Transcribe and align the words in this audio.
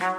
Hallo 0.00 0.12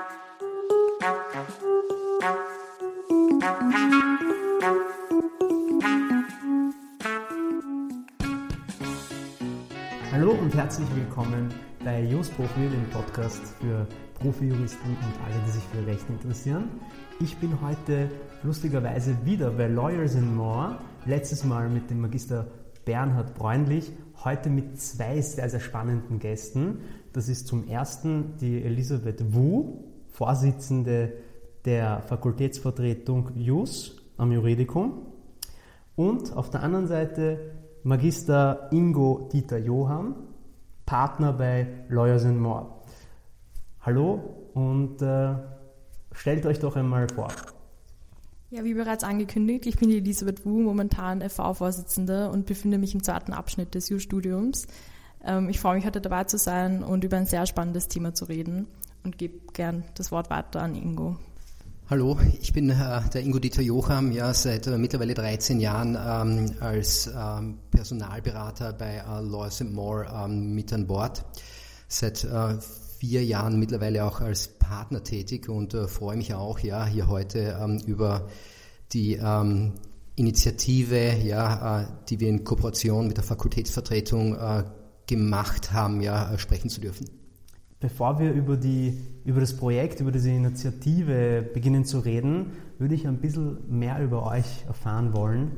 und 10.34 10.54
herzlich 10.54 10.88
willkommen 10.96 11.52
bei 11.84 12.04
Just 12.04 12.36
Profi, 12.38 12.70
dem 12.70 12.88
Podcast 12.92 13.42
für 13.60 13.88
Profi-Juristen 14.20 14.90
und 14.90 15.26
alle, 15.26 15.34
die 15.48 15.52
sich 15.52 15.64
für 15.64 15.88
Recht 15.88 16.08
interessieren. 16.10 16.70
Ich 17.20 17.36
bin 17.38 17.60
heute 17.60 18.12
lustigerweise 18.44 19.18
wieder 19.26 19.50
bei 19.50 19.66
Lawyers 19.66 20.16
and 20.16 20.36
More. 20.36 20.78
Letztes 21.08 21.44
Mal 21.44 21.70
mit 21.70 21.90
dem 21.90 22.02
Magister 22.02 22.46
Bernhard 22.86 23.34
Bräunlich, 23.34 23.92
heute 24.26 24.50
mit 24.50 24.80
zwei 24.80 25.22
sehr, 25.22 25.50
sehr 25.50 25.60
spannenden 25.60 26.20
Gästen. 26.20 26.80
Das 27.14 27.28
ist 27.28 27.48
zum 27.48 27.68
ersten 27.68 28.38
die 28.38 28.64
Elisabeth 28.64 29.34
Wu, 29.34 29.84
Vorsitzende 30.12 31.14
der 31.66 32.02
Fakultätsvertretung 32.02 33.32
JUS 33.36 33.96
am 34.18 34.32
Juridikum. 34.32 35.08
Und 35.96 36.36
auf 36.36 36.50
der 36.50 36.64
anderen 36.64 36.88
Seite 36.88 37.40
Magister 37.84 38.68
Ingo 38.72 39.30
Dieter 39.32 39.58
Johann, 39.58 40.16
Partner 40.86 41.34
bei 41.34 41.68
Lawyers 41.90 42.26
and 42.26 42.40
More. 42.40 42.68
Hallo 43.82 44.50
und 44.54 45.02
äh, 45.02 45.34
stellt 46.12 46.46
euch 46.46 46.60
doch 46.60 46.76
einmal 46.76 47.08
vor. 47.10 47.30
Ja, 48.54 48.66
wie 48.66 48.74
bereits 48.74 49.06
angekündigt, 49.06 49.66
ich 49.66 49.78
bin 49.78 49.88
die 49.88 50.00
Elisabeth 50.00 50.46
Wu, 50.46 50.60
momentan 50.60 51.22
FV-Vorsitzende 51.22 52.30
und 52.30 52.46
befinde 52.46 52.78
mich 52.78 52.94
im 52.94 53.02
zweiten 53.02 53.32
Abschnitt 53.32 53.76
des 53.76 53.90
U-Studiums. 53.90 54.68
Ähm, 55.24 55.48
ich 55.48 55.62
freue 55.62 55.78
mich 55.78 55.86
heute 55.86 56.02
dabei 56.02 56.26
zu 56.26 56.38
sein 56.38 56.84
und 56.84 57.06
über 57.06 57.16
ein 57.16 57.26
sehr 57.26 57.46
spannendes 57.46 57.88
Thema 57.88 58.14
zu 58.14 58.26
reden 58.26 58.68
und 59.06 59.18
gebe 59.18 59.40
gern 59.54 59.86
das 59.96 60.12
Wort 60.12 60.30
weiter 60.30 60.64
an 60.64 60.76
Ingo. 60.76 61.16
Hallo, 61.90 62.20
ich 62.42 62.52
bin 62.52 62.70
äh, 62.72 63.02
der 63.14 63.22
Ingo 63.22 63.40
Dieter 63.40 63.62
Jocham, 63.62 64.12
ja, 64.12 64.34
seit 64.34 64.68
äh, 64.68 64.78
mittlerweile 64.78 65.14
13 65.14 65.62
Jahren 65.62 65.96
ähm, 65.96 66.52
als 66.60 67.08
ähm, 67.08 67.58
Personalberater 67.72 68.74
bei 68.74 68.98
äh, 68.98 69.22
Laws 69.22 69.64
More 69.64 70.08
ähm, 70.14 70.54
mit 70.54 70.74
an 70.74 70.88
Bord. 70.88 71.24
Seit 71.88 72.26
äh, 72.26 72.58
vier 73.02 73.26
Jahren 73.26 73.58
mittlerweile 73.58 74.06
auch 74.06 74.22
als 74.22 74.48
Partner 74.48 75.04
tätig 75.04 75.50
und 75.50 75.74
äh, 75.74 75.88
freue 75.88 76.18
mich 76.18 76.36
auch, 76.36 76.60
ja, 76.60 76.86
hier 76.86 77.08
heute 77.08 77.58
ähm, 77.60 77.80
über 77.88 78.28
die 78.94 79.16
ähm, 79.16 79.72
Initiative, 80.16 81.16
ja, 81.24 81.82
äh, 81.82 81.86
die 82.10 82.20
wir 82.20 82.30
in 82.30 82.44
Kooperation 82.44 83.08
mit 83.08 83.18
der 83.18 83.24
Fakultätsvertretung 83.24 84.38
gemacht 85.08 85.74
haben, 85.74 86.02
ja, 86.02 86.38
sprechen 86.38 86.70
zu 86.70 86.80
dürfen. 86.80 87.10
Bevor 87.80 88.20
wir 88.20 88.34
über, 88.34 88.56
die, 88.56 88.96
über 89.26 89.40
das 89.40 89.58
Projekt, 89.58 90.00
über 90.00 90.12
diese 90.12 90.30
Initiative 90.30 91.42
beginnen 91.56 91.86
zu 91.86 92.02
reden, 92.02 92.52
würde 92.78 92.94
ich 92.94 93.08
ein 93.08 93.18
bisschen 93.18 93.58
mehr 93.68 94.00
über 94.04 94.28
euch 94.28 94.64
erfahren 94.68 95.14
wollen. 95.14 95.54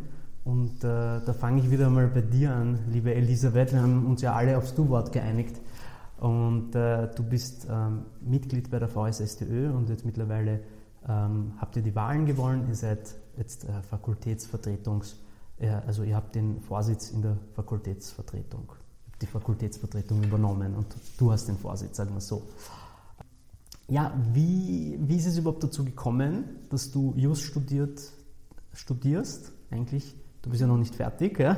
Und 0.45 0.77
äh, 0.85 1.19
da 1.25 1.35
fange 1.37 1.59
ich 1.59 1.71
wieder 1.71 1.89
mal 1.89 2.07
bei 2.07 2.21
dir 2.21 2.55
an, 2.55 2.79
liebe 2.89 3.13
Elisabeth. 3.13 3.73
Wir 3.73 3.81
haben 3.81 4.05
uns 4.05 4.21
ja 4.21 4.33
alle 4.33 4.57
aufs 4.57 4.73
Du-Wort 4.73 5.11
geeinigt. 5.11 5.57
Und 6.23 6.73
äh, 6.73 7.09
du 7.13 7.23
bist 7.23 7.67
ähm, 7.69 8.05
Mitglied 8.21 8.71
bei 8.71 8.79
der 8.79 8.87
VSSTÖ 8.87 9.71
und 9.71 9.89
jetzt 9.89 10.05
mittlerweile 10.05 10.61
ähm, 11.07 11.53
habt 11.57 11.75
ihr 11.75 11.81
die 11.81 11.93
Wahlen 11.95 12.25
gewonnen. 12.25 12.67
Ihr 12.69 12.75
seid 12.75 13.13
jetzt 13.37 13.65
äh, 13.65 13.71
Fakultätsvertretungs-, 13.91 15.15
äh, 15.59 15.67
also 15.67 16.03
ihr 16.03 16.15
habt 16.15 16.35
den 16.35 16.61
Vorsitz 16.61 17.11
in 17.11 17.21
der 17.23 17.37
Fakultätsvertretung 17.55 18.71
die 19.21 19.27
Fakultätsvertretung 19.27 20.23
übernommen 20.23 20.75
und 20.75 20.87
du 21.17 21.31
hast 21.31 21.47
den 21.47 21.57
Vorsitz, 21.57 21.97
sagen 21.97 22.13
wir 22.13 22.21
so. 22.21 22.43
Ja, 23.87 24.13
wie, 24.33 24.97
wie 25.01 25.17
ist 25.17 25.25
es 25.25 25.37
überhaupt 25.37 25.63
dazu 25.63 25.83
gekommen, 25.83 26.45
dass 26.69 26.91
du 26.91 27.13
Just 27.15 27.43
studiert, 27.43 28.01
studierst? 28.73 29.51
Eigentlich, 29.71 30.15
du 30.41 30.49
bist 30.49 30.61
ja 30.61 30.67
noch 30.67 30.77
nicht 30.77 30.95
fertig. 30.95 31.39
Ja? 31.39 31.57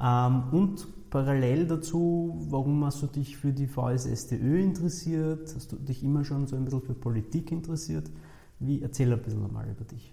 Ähm, 0.00 0.44
und 0.52 0.86
parallel 1.16 1.66
dazu, 1.66 2.36
warum 2.50 2.84
hast 2.84 3.00
du 3.00 3.06
dich 3.06 3.38
für 3.38 3.50
die 3.50 3.66
VSSTÖ 3.66 4.60
interessiert? 4.60 5.50
Hast 5.54 5.72
du 5.72 5.76
dich 5.76 6.04
immer 6.04 6.26
schon 6.26 6.46
so 6.46 6.56
ein 6.56 6.66
bisschen 6.66 6.82
für 6.82 6.92
Politik 6.92 7.52
interessiert? 7.52 8.10
Wie, 8.58 8.82
erzähl 8.82 9.10
ein 9.10 9.22
bisschen 9.22 9.50
mal 9.50 9.66
über 9.66 9.84
dich. 9.84 10.12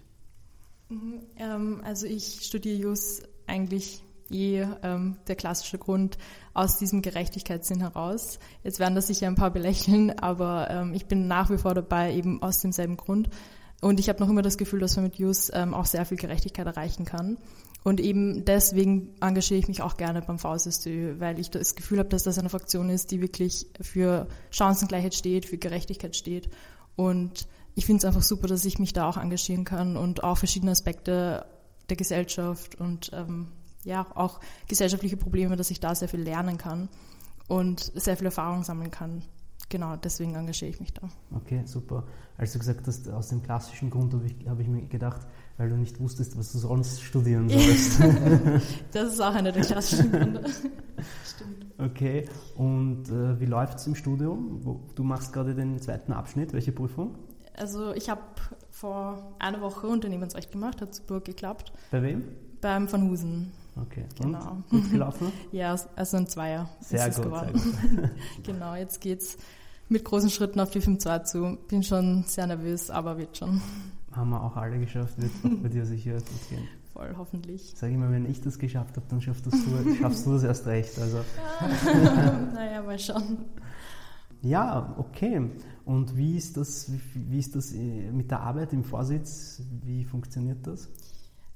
Mhm, 0.88 1.20
ähm, 1.36 1.82
also 1.84 2.06
ich 2.06 2.40
studiere 2.40 2.80
Just 2.80 3.28
eigentlich 3.46 4.02
eh 4.30 4.66
ähm, 4.82 5.18
der 5.28 5.36
klassische 5.36 5.76
Grund 5.76 6.16
aus 6.54 6.78
diesem 6.78 7.02
Gerechtigkeitssinn 7.02 7.80
heraus. 7.80 8.38
Jetzt 8.62 8.78
werden 8.78 8.94
das 8.94 9.08
sicher 9.08 9.26
ein 9.26 9.34
paar 9.34 9.50
belächeln, 9.50 10.18
aber 10.18 10.70
ähm, 10.70 10.94
ich 10.94 11.04
bin 11.04 11.26
nach 11.26 11.50
wie 11.50 11.58
vor 11.58 11.74
dabei, 11.74 12.14
eben 12.14 12.42
aus 12.42 12.60
demselben 12.60 12.96
Grund. 12.96 13.28
Und 13.82 14.00
ich 14.00 14.08
habe 14.08 14.20
noch 14.20 14.30
immer 14.30 14.40
das 14.40 14.56
Gefühl, 14.56 14.80
dass 14.80 14.96
man 14.96 15.04
mit 15.04 15.16
Jus 15.16 15.50
ähm, 15.52 15.74
auch 15.74 15.84
sehr 15.84 16.06
viel 16.06 16.16
Gerechtigkeit 16.16 16.66
erreichen 16.66 17.04
kann. 17.04 17.36
Und 17.84 18.00
eben 18.00 18.46
deswegen 18.46 19.14
engagiere 19.20 19.60
ich 19.60 19.68
mich 19.68 19.82
auch 19.82 19.98
gerne 19.98 20.22
beim 20.22 20.38
VSSD, 20.38 21.20
weil 21.20 21.38
ich 21.38 21.50
das 21.50 21.74
Gefühl 21.74 21.98
habe, 21.98 22.08
dass 22.08 22.22
das 22.22 22.38
eine 22.38 22.48
Fraktion 22.48 22.88
ist, 22.88 23.10
die 23.10 23.20
wirklich 23.20 23.66
für 23.78 24.26
Chancengleichheit 24.50 25.14
steht, 25.14 25.44
für 25.44 25.58
Gerechtigkeit 25.58 26.16
steht. 26.16 26.48
Und 26.96 27.46
ich 27.74 27.84
finde 27.84 27.98
es 27.98 28.04
einfach 28.06 28.22
super, 28.22 28.48
dass 28.48 28.64
ich 28.64 28.78
mich 28.78 28.94
da 28.94 29.06
auch 29.06 29.18
engagieren 29.18 29.64
kann 29.64 29.98
und 29.98 30.24
auch 30.24 30.38
verschiedene 30.38 30.72
Aspekte 30.72 31.44
der 31.90 31.96
Gesellschaft 31.96 32.80
und 32.80 33.10
ähm, 33.12 33.48
ja 33.84 34.06
auch 34.14 34.40
gesellschaftliche 34.66 35.18
Probleme, 35.18 35.56
dass 35.56 35.70
ich 35.70 35.78
da 35.78 35.94
sehr 35.94 36.08
viel 36.08 36.22
lernen 36.22 36.56
kann 36.56 36.88
und 37.48 37.92
sehr 37.94 38.16
viel 38.16 38.26
Erfahrung 38.26 38.64
sammeln 38.64 38.90
kann. 38.90 39.22
Genau, 39.68 39.96
deswegen 39.96 40.34
engagiere 40.34 40.70
ich 40.70 40.80
mich 40.80 40.92
da. 40.92 41.08
Okay, 41.32 41.62
super. 41.66 42.04
Als 42.38 42.52
du 42.52 42.58
gesagt 42.58 42.86
hast, 42.86 43.08
aus 43.08 43.28
dem 43.28 43.42
klassischen 43.42 43.90
Grund 43.90 44.14
habe 44.14 44.26
ich, 44.26 44.48
hab 44.48 44.60
ich 44.60 44.68
mir 44.68 44.86
gedacht, 44.86 45.26
weil 45.56 45.68
du 45.68 45.76
nicht 45.76 46.00
wusstest, 46.00 46.36
was 46.36 46.52
du 46.52 46.58
sonst 46.58 47.02
studieren 47.02 47.48
sollst. 47.48 48.00
das 48.92 49.14
ist 49.14 49.20
auch 49.20 49.34
einer 49.34 49.52
der 49.52 49.62
klassischen 49.62 50.10
Gründe. 50.10 50.44
Stimmt. 51.24 51.66
Okay, 51.78 52.28
und 52.56 53.08
äh, 53.08 53.38
wie 53.40 53.46
läuft 53.46 53.78
es 53.78 53.86
im 53.86 53.94
Studium? 53.94 54.80
Du 54.94 55.04
machst 55.04 55.32
gerade 55.32 55.54
den 55.54 55.80
zweiten 55.80 56.12
Abschnitt. 56.12 56.52
Welche 56.52 56.72
Prüfung? 56.72 57.16
Also 57.56 57.92
ich 57.94 58.08
habe 58.10 58.22
vor 58.70 59.34
einer 59.38 59.60
Woche 59.60 59.86
Unternehmensrecht 59.86 60.50
gemacht, 60.50 60.80
hat 60.80 60.94
super 60.94 61.20
geklappt. 61.20 61.72
Bei 61.90 62.02
wem? 62.02 62.24
Beim 62.60 62.90
Van 62.90 63.08
Husen. 63.08 63.52
Okay, 63.80 64.04
genau. 64.20 64.62
Und 64.70 64.70
gut 64.70 64.90
gelaufen? 64.90 65.32
ja, 65.52 65.76
also 65.96 66.16
ein 66.16 66.26
Zweier 66.26 66.68
sehr 66.80 67.08
ist 67.08 67.16
gut, 67.16 67.24
es 67.24 67.30
geworden. 67.30 67.58
Sehr 67.58 67.90
gut. 67.90 68.10
genau, 68.44 68.74
jetzt 68.74 69.00
geht's 69.00 69.36
mit 69.88 70.04
großen 70.04 70.30
Schritten 70.30 70.60
auf 70.60 70.70
die 70.70 70.80
5-2 70.80 71.24
zu. 71.24 71.58
Bin 71.68 71.82
schon 71.82 72.24
sehr 72.24 72.46
nervös, 72.46 72.90
aber 72.90 73.18
wird 73.18 73.36
schon. 73.36 73.60
Haben 74.14 74.30
wir 74.30 74.42
auch 74.42 74.56
alle 74.56 74.78
geschafft, 74.78 75.20
wird 75.20 75.32
auch 75.44 75.62
bei 75.62 75.68
dir 75.68 75.84
sicher 75.86 76.18
gehen. 76.48 76.68
Voll, 76.92 77.14
hoffentlich. 77.16 77.72
Sag 77.76 77.90
ich 77.90 77.96
mal, 77.96 78.12
wenn 78.12 78.30
ich 78.30 78.40
das 78.40 78.58
geschafft 78.58 78.96
habe, 78.96 79.06
dann 79.08 79.20
schaffst, 79.20 79.46
du, 79.46 79.50
schaffst 80.00 80.26
du 80.26 80.32
das 80.32 80.44
erst 80.44 80.66
recht. 80.66 80.96
Also. 80.98 81.18
naja, 82.54 82.82
mal 82.82 82.98
schauen. 82.98 83.38
Ja, 84.42 84.94
okay. 84.98 85.50
Und 85.84 86.16
wie 86.16 86.36
ist 86.36 86.56
das, 86.56 86.90
wie, 87.14 87.38
ist 87.38 87.56
das 87.56 87.72
äh, 87.72 88.12
mit 88.12 88.30
der 88.30 88.40
Arbeit 88.40 88.72
im 88.72 88.84
Vorsitz? 88.84 89.62
Wie 89.82 90.04
funktioniert 90.04 90.66
das? 90.66 90.88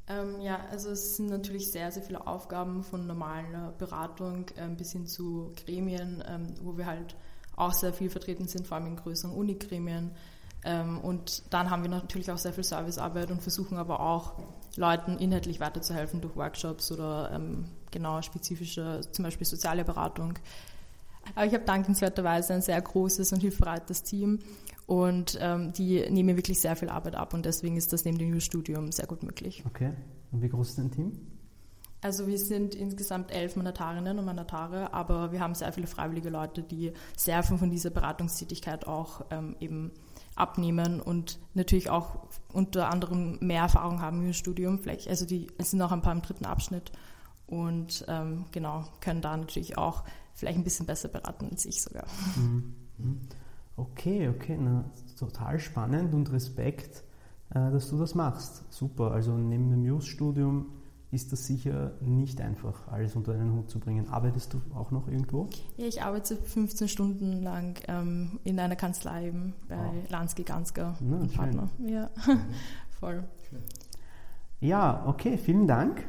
Ähm, 0.09 0.41
ja, 0.41 0.59
also 0.71 0.91
es 0.91 1.17
sind 1.17 1.29
natürlich 1.29 1.71
sehr, 1.71 1.93
sehr 1.93 2.03
viele 2.03 2.27
Aufgaben 2.27 2.83
von 2.83 3.07
normaler 3.07 3.73
Beratung 3.79 4.47
ähm, 4.57 4.77
bis 4.77 4.93
hin 4.93 5.07
zu 5.07 5.53
Gremien, 5.65 6.25
ähm, 6.27 6.47
wo 6.63 6.79
wir 6.79 6.87
halt 6.87 7.15
auch 7.57 7.75
sehr 7.75 7.93
viel 7.93 8.09
vertreten 8.09 8.49
sind, 8.49 8.67
vor 8.67 8.79
allem 8.79 8.87
in 8.87 8.97
größeren 8.97 9.33
Unigremien. 9.33 10.05
Ähm, 10.05 10.11
und 10.65 11.43
dann 11.51 11.71
haben 11.71 11.83
wir 11.83 11.91
natürlich 11.91 12.31
auch 12.31 12.39
sehr 12.39 12.53
viel 12.53 12.65
Servicearbeit 12.65 13.31
und 13.31 13.41
versuchen 13.43 13.79
aber 13.79 14.01
auch 14.01 14.35
Leuten 14.77 15.17
inhaltlich 15.19 15.61
weiterzuhelfen 15.61 16.21
durch 16.21 16.37
Workshops 16.37 16.91
oder 16.93 17.31
ähm, 17.33 17.67
genau 17.91 18.21
spezifische, 18.23 19.01
zum 19.13 19.25
Beispiel 19.25 19.47
soziale 19.47 19.85
Beratung. 19.85 20.35
Aber 21.35 21.47
ich 21.47 21.55
habe 21.55 21.65
dankenswerterweise 21.65 22.55
ein 22.55 22.63
sehr 22.63 22.81
großes 22.81 23.33
und 23.33 23.41
hilfsbereites 23.41 24.03
Team 24.03 24.41
und 24.87 25.39
ähm, 25.41 25.73
die 25.73 26.09
nehmen 26.11 26.37
wirklich 26.37 26.61
sehr 26.61 26.77
viel 26.77 26.89
Arbeit 26.89 27.15
ab 27.15 27.35
und 27.35 27.45
deswegen 27.45 27.77
ist 27.77 27.93
das 27.93 28.05
neben 28.05 28.19
dem 28.19 28.41
Studium 28.41 28.91
sehr 28.93 29.07
gut 29.07 29.23
möglich. 29.23 29.63
Okay. 29.67 29.93
Und 30.33 30.43
wie 30.43 30.49
groß 30.49 30.71
ist 30.71 30.79
dein 30.79 30.91
Team? 30.91 31.13
Also 32.01 32.29
wir 32.29 32.39
sind 32.39 32.77
insgesamt 32.77 33.33
elf 33.33 33.57
Mandatarinnen 33.57 34.19
und 34.19 34.25
Mandatare, 34.25 34.93
aber 34.93 35.33
wir 35.33 35.41
haben 35.41 35.55
sehr 35.55 35.73
viele 35.73 35.89
freiwillige 35.89 36.31
Leute, 36.31 36.63
die 36.63 36.93
sehr 37.17 37.43
viel 37.43 37.59
von 37.59 37.71
dieser 37.71 37.91
Beratungstätigkeit 37.91 38.87
auch 38.87 39.27
ähm, 39.31 39.57
eben 39.59 39.91
abnehmen 40.39 41.01
und 41.01 41.39
natürlich 41.55 41.91
auch 41.91 42.27
unter 42.53 42.91
anderem 42.91 43.39
mehr 43.41 43.63
Erfahrung 43.63 44.01
haben 44.01 44.25
im 44.25 44.33
Studium. 44.33 44.79
Vielleicht, 44.79 45.09
also 45.09 45.27
die 45.27 45.49
sind 45.59 45.83
auch 45.83 45.93
ein 45.93 46.03
paar 46.03 46.13
im 46.13 46.23
dritten 46.23 46.47
Abschnitt 46.47 46.93
und 47.47 48.05
ähm, 48.09 48.45
genau 48.53 48.85
können 49.01 49.23
da 49.23 49.37
natürlich 49.37 49.79
auch 49.79 50.05
vielleicht 50.35 50.59
ein 50.59 50.65
bisschen 50.65 50.87
besser 50.87 51.09
beraten 51.09 51.49
als 51.51 51.65
ich 51.67 51.83
sogar. 51.83 52.07
Mhm. 52.37 52.75
Okay, 53.77 54.29
okay, 54.29 54.59
na, 54.61 54.85
total 55.19 55.59
spannend 55.61 56.13
und 56.13 56.33
Respekt, 56.33 57.05
äh, 57.51 57.71
dass 57.71 57.91
du 57.91 57.99
das 57.99 58.15
machst. 58.15 58.65
Super, 58.71 59.13
also 59.13 59.33
neben 59.33 59.71
dem 59.71 59.85
Jus-Studium 59.85 60.67
ist 61.11 61.33
das 61.33 61.47
sicher 61.47 61.93
nicht 62.01 62.41
einfach, 62.41 62.89
alles 62.89 63.17
unter 63.17 63.33
einen 63.33 63.55
Hut 63.55 63.71
zu 63.71 63.81
bringen. 63.81 64.09
Arbeitest 64.11 64.53
du 64.53 64.61
auch 64.75 64.91
noch 64.91 65.09
irgendwo? 65.09 65.49
Ja, 65.77 65.87
ich 65.87 66.03
arbeite 66.03 66.37
15 66.37 66.89
Stunden 66.89 67.43
lang 67.43 67.81
ähm, 67.89 68.39
in 68.45 68.61
einer 68.61 68.77
Kanzlei 68.77 69.29
eben 69.29 69.55
bei 69.69 69.77
wow. 69.77 70.11
Lansky 70.11 70.43
Gansker 70.43 70.97
Na, 71.01 71.27
Partner. 71.35 71.71
Ja, 71.79 72.11
voll. 73.01 73.25
Ja, 74.61 75.07
okay, 75.07 75.39
vielen 75.39 75.67
Dank. 75.67 76.05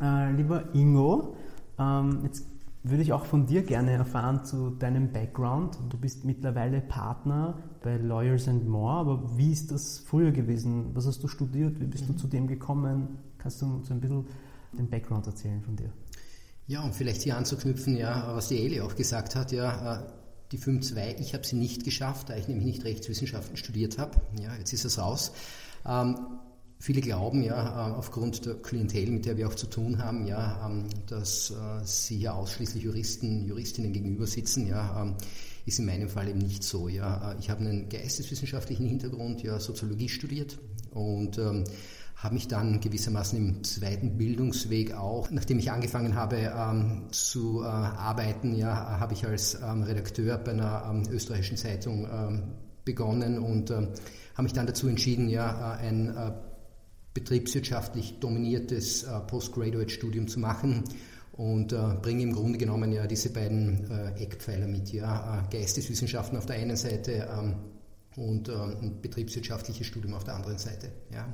Äh, 0.00 0.32
lieber 0.32 0.74
Ingo, 0.74 1.36
ähm, 1.78 2.20
jetzt 2.24 2.46
würde 2.82 3.02
ich 3.02 3.12
auch 3.12 3.24
von 3.24 3.46
dir 3.46 3.62
gerne 3.62 3.92
erfahren 3.92 4.44
zu 4.44 4.70
deinem 4.70 5.10
Background. 5.10 5.78
Du 5.88 5.96
bist 5.96 6.24
mittlerweile 6.24 6.80
Partner 6.80 7.54
bei 7.82 7.96
Lawyers 7.96 8.46
and 8.46 8.68
More, 8.68 8.92
aber 8.92 9.38
wie 9.38 9.52
ist 9.52 9.72
das 9.72 9.98
früher 9.98 10.32
gewesen? 10.32 10.94
Was 10.94 11.06
hast 11.06 11.22
du 11.22 11.28
studiert? 11.28 11.80
Wie 11.80 11.86
bist 11.86 12.08
mhm. 12.08 12.12
du 12.12 12.18
zu 12.18 12.28
dem 12.28 12.46
gekommen? 12.46 13.18
Kannst 13.46 13.62
du 13.62 13.66
uns 13.66 13.92
ein 13.92 14.00
bisschen 14.00 14.26
den 14.72 14.90
Background 14.90 15.24
erzählen 15.28 15.62
von 15.62 15.76
dir? 15.76 15.92
Ja, 16.66 16.82
um 16.82 16.92
vielleicht 16.92 17.22
hier 17.22 17.36
anzuknüpfen, 17.36 17.96
ja, 17.96 18.34
was 18.34 18.48
die 18.48 18.58
Eli 18.58 18.80
auch 18.80 18.96
gesagt 18.96 19.36
hat, 19.36 19.52
ja, 19.52 20.00
äh, 20.00 20.02
die 20.50 20.58
5.2, 20.58 21.20
ich 21.20 21.32
habe 21.32 21.46
sie 21.46 21.54
nicht 21.54 21.84
geschafft, 21.84 22.28
da 22.28 22.36
ich 22.36 22.48
nämlich 22.48 22.66
nicht 22.66 22.84
Rechtswissenschaften 22.84 23.56
studiert 23.56 23.98
habe. 23.98 24.20
Ja, 24.42 24.56
jetzt 24.56 24.72
ist 24.72 24.84
es 24.84 24.98
raus. 24.98 25.30
Ähm, 25.86 26.16
Viele 26.80 27.00
glauben 27.00 27.42
ja, 27.42 27.88
äh, 27.88 27.92
aufgrund 27.92 28.44
der 28.44 28.54
Klientel, 28.56 29.10
mit 29.10 29.24
der 29.26 29.36
wir 29.36 29.46
auch 29.46 29.54
zu 29.54 29.68
tun 29.68 29.98
haben, 29.98 30.26
ja, 30.26 30.66
ähm, 30.66 30.88
dass 31.06 31.50
äh, 31.50 31.54
sie 31.84 32.18
hier 32.18 32.34
ausschließlich 32.34 32.82
Juristen, 32.82 33.46
Juristinnen 33.46 33.92
gegenüber 33.92 34.26
sitzen, 34.26 34.66
ja, 34.66 35.02
ähm, 35.02 35.14
ist 35.66 35.78
in 35.78 35.86
meinem 35.86 36.08
Fall 36.08 36.28
eben 36.28 36.40
nicht 36.40 36.64
so. 36.64 36.88
Ja. 36.88 37.36
Ich 37.38 37.48
habe 37.48 37.60
einen 37.60 37.88
geisteswissenschaftlichen 37.88 38.86
Hintergrund, 38.86 39.42
ja, 39.44 39.60
Soziologie 39.60 40.08
studiert 40.08 40.58
und 40.90 41.38
ähm, 41.38 41.64
habe 42.16 42.34
mich 42.34 42.48
dann 42.48 42.80
gewissermaßen 42.80 43.38
im 43.38 43.62
zweiten 43.62 44.16
Bildungsweg 44.16 44.94
auch, 44.94 45.30
nachdem 45.30 45.58
ich 45.58 45.70
angefangen 45.70 46.14
habe 46.14 46.36
ähm, 46.36 47.04
zu 47.10 47.62
äh, 47.62 47.66
arbeiten, 47.66 48.54
ja, 48.54 48.98
habe 48.98 49.12
ich 49.12 49.26
als 49.26 49.54
ähm, 49.54 49.82
Redakteur 49.82 50.38
bei 50.38 50.52
einer 50.52 50.90
ähm, 50.90 51.02
österreichischen 51.10 51.56
Zeitung 51.56 52.08
begonnen 52.84 53.38
und 53.38 53.70
habe 53.70 54.42
mich 54.42 54.52
dann 54.52 54.66
dazu 54.66 54.86
entschieden, 54.86 55.28
ja, 55.28 55.72
ein 55.72 56.14
betriebswirtschaftlich 57.16 58.20
dominiertes 58.20 59.04
äh, 59.04 59.20
Postgraduate-Studium 59.20 60.28
zu 60.28 60.38
machen 60.38 60.84
und 61.32 61.72
äh, 61.72 61.76
bringe 62.02 62.22
im 62.22 62.32
Grunde 62.32 62.58
genommen 62.58 62.92
ja 62.92 63.06
diese 63.06 63.30
beiden 63.30 63.90
äh, 63.90 64.22
Eckpfeiler 64.22 64.66
mit, 64.66 64.92
ja, 64.92 65.40
äh, 65.40 65.56
Geisteswissenschaften 65.56 66.36
auf 66.36 66.44
der 66.44 66.56
einen 66.56 66.76
Seite 66.76 67.26
ähm, 67.32 67.54
und 68.16 68.50
ähm, 68.50 68.76
ein 68.82 69.00
betriebswirtschaftliches 69.00 69.86
Studium 69.86 70.12
auf 70.12 70.24
der 70.24 70.34
anderen 70.34 70.58
Seite. 70.58 70.92
Ja. 71.10 71.26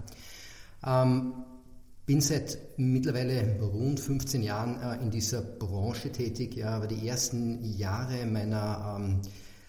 Ähm, 0.84 1.34
bin 2.04 2.20
seit 2.20 2.58
mittlerweile 2.76 3.60
rund 3.60 4.00
15 4.00 4.42
Jahren 4.42 4.80
äh, 4.80 5.02
in 5.02 5.10
dieser 5.10 5.40
Branche 5.40 6.10
tätig, 6.10 6.56
ja, 6.56 6.70
aber 6.70 6.86
die 6.86 7.06
ersten 7.06 7.62
Jahre 7.62 8.26
meiner 8.26 8.96
ähm, 8.98 9.20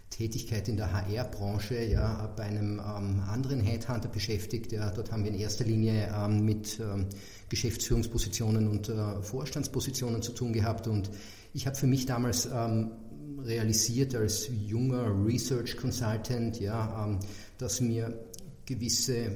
Tätigkeit 0.10 0.68
in 0.68 0.78
der 0.78 0.92
HR-Branche, 0.92 1.84
ja, 1.86 2.32
bei 2.36 2.44
einem 2.44 2.80
ähm, 2.80 3.22
anderen 3.28 3.62
Headhunter 3.62 4.10
beschäftigt. 4.10 4.72
Ja, 4.72 4.92
dort 4.92 5.12
haben 5.12 5.24
wir 5.24 5.32
in 5.32 5.40
erster 5.40 5.66
Linie 5.66 6.14
ähm, 6.16 6.46
mit 6.46 6.80
ähm, 6.80 7.08
Geschäftsführungspositionen 7.50 8.68
und 8.68 8.90
äh, 8.90 9.22
Vorstandspositionen 9.22 10.22
zu 10.22 10.32
tun 10.34 10.54
gehabt. 10.54 10.88
Und 10.88 11.10
ich 11.54 11.66
habe 11.66 11.76
für 11.76 11.88
mich 11.88 12.06
damals 12.06 12.48
ähm, 12.54 12.92
realisiert 13.44 14.16
als 14.16 14.50
junger 14.68 15.06
Research 15.26 15.78
Consultant, 15.78 16.60
ja, 16.60 17.06
ähm, 17.06 17.20
dass 17.58 17.82
mir 17.82 18.14
gewisse 18.66 19.32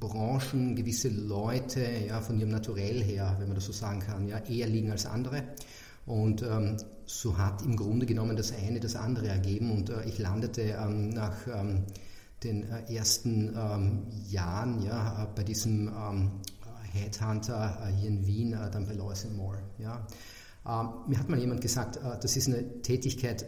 Branchen, 0.00 0.74
gewisse 0.74 1.08
Leute 1.08 1.80
ja, 2.08 2.20
von 2.20 2.38
ihrem 2.38 2.50
Naturell 2.50 3.02
her, 3.02 3.36
wenn 3.38 3.48
man 3.48 3.54
das 3.54 3.66
so 3.66 3.72
sagen 3.72 4.00
kann, 4.00 4.28
ja, 4.28 4.38
eher 4.38 4.66
liegen 4.66 4.90
als 4.90 5.06
andere. 5.06 5.44
Und 6.06 6.42
ähm, 6.42 6.76
so 7.04 7.36
hat 7.38 7.62
im 7.62 7.76
Grunde 7.76 8.06
genommen 8.06 8.36
das 8.36 8.52
eine 8.52 8.80
das 8.80 8.96
andere 8.96 9.28
ergeben 9.28 9.72
und 9.72 9.90
äh, 9.90 10.04
ich 10.04 10.18
landete 10.18 10.62
ähm, 10.62 11.10
nach 11.10 11.34
ähm, 11.46 11.84
den 12.42 12.64
äh, 12.70 12.94
ersten 12.94 13.54
ähm, 13.56 14.06
Jahren 14.28 14.82
ja, 14.82 15.24
äh, 15.24 15.26
bei 15.34 15.42
diesem 15.42 15.88
ähm, 15.88 16.30
Headhunter 16.92 17.78
äh, 17.82 17.92
hier 17.92 18.08
in 18.08 18.26
Wien, 18.26 18.52
äh, 18.52 18.70
dann 18.70 18.86
bei 18.86 18.94
Lois 18.94 19.26
Moore. 19.36 19.58
Ja. 19.78 20.06
Ähm, 20.66 20.88
mir 21.08 21.18
hat 21.18 21.28
mal 21.28 21.38
jemand 21.38 21.60
gesagt, 21.60 21.96
äh, 21.96 22.18
das 22.20 22.36
ist 22.36 22.48
eine 22.48 22.82
Tätigkeit, 22.82 23.46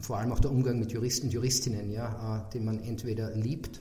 vor 0.00 0.18
allem 0.18 0.32
auch 0.32 0.40
der 0.40 0.50
Umgang 0.50 0.80
mit 0.80 0.90
Juristen 0.90 1.28
und 1.28 1.32
Juristinnen, 1.32 1.92
ja, 1.92 2.48
den 2.52 2.64
man 2.64 2.80
entweder 2.80 3.30
liebt 3.30 3.80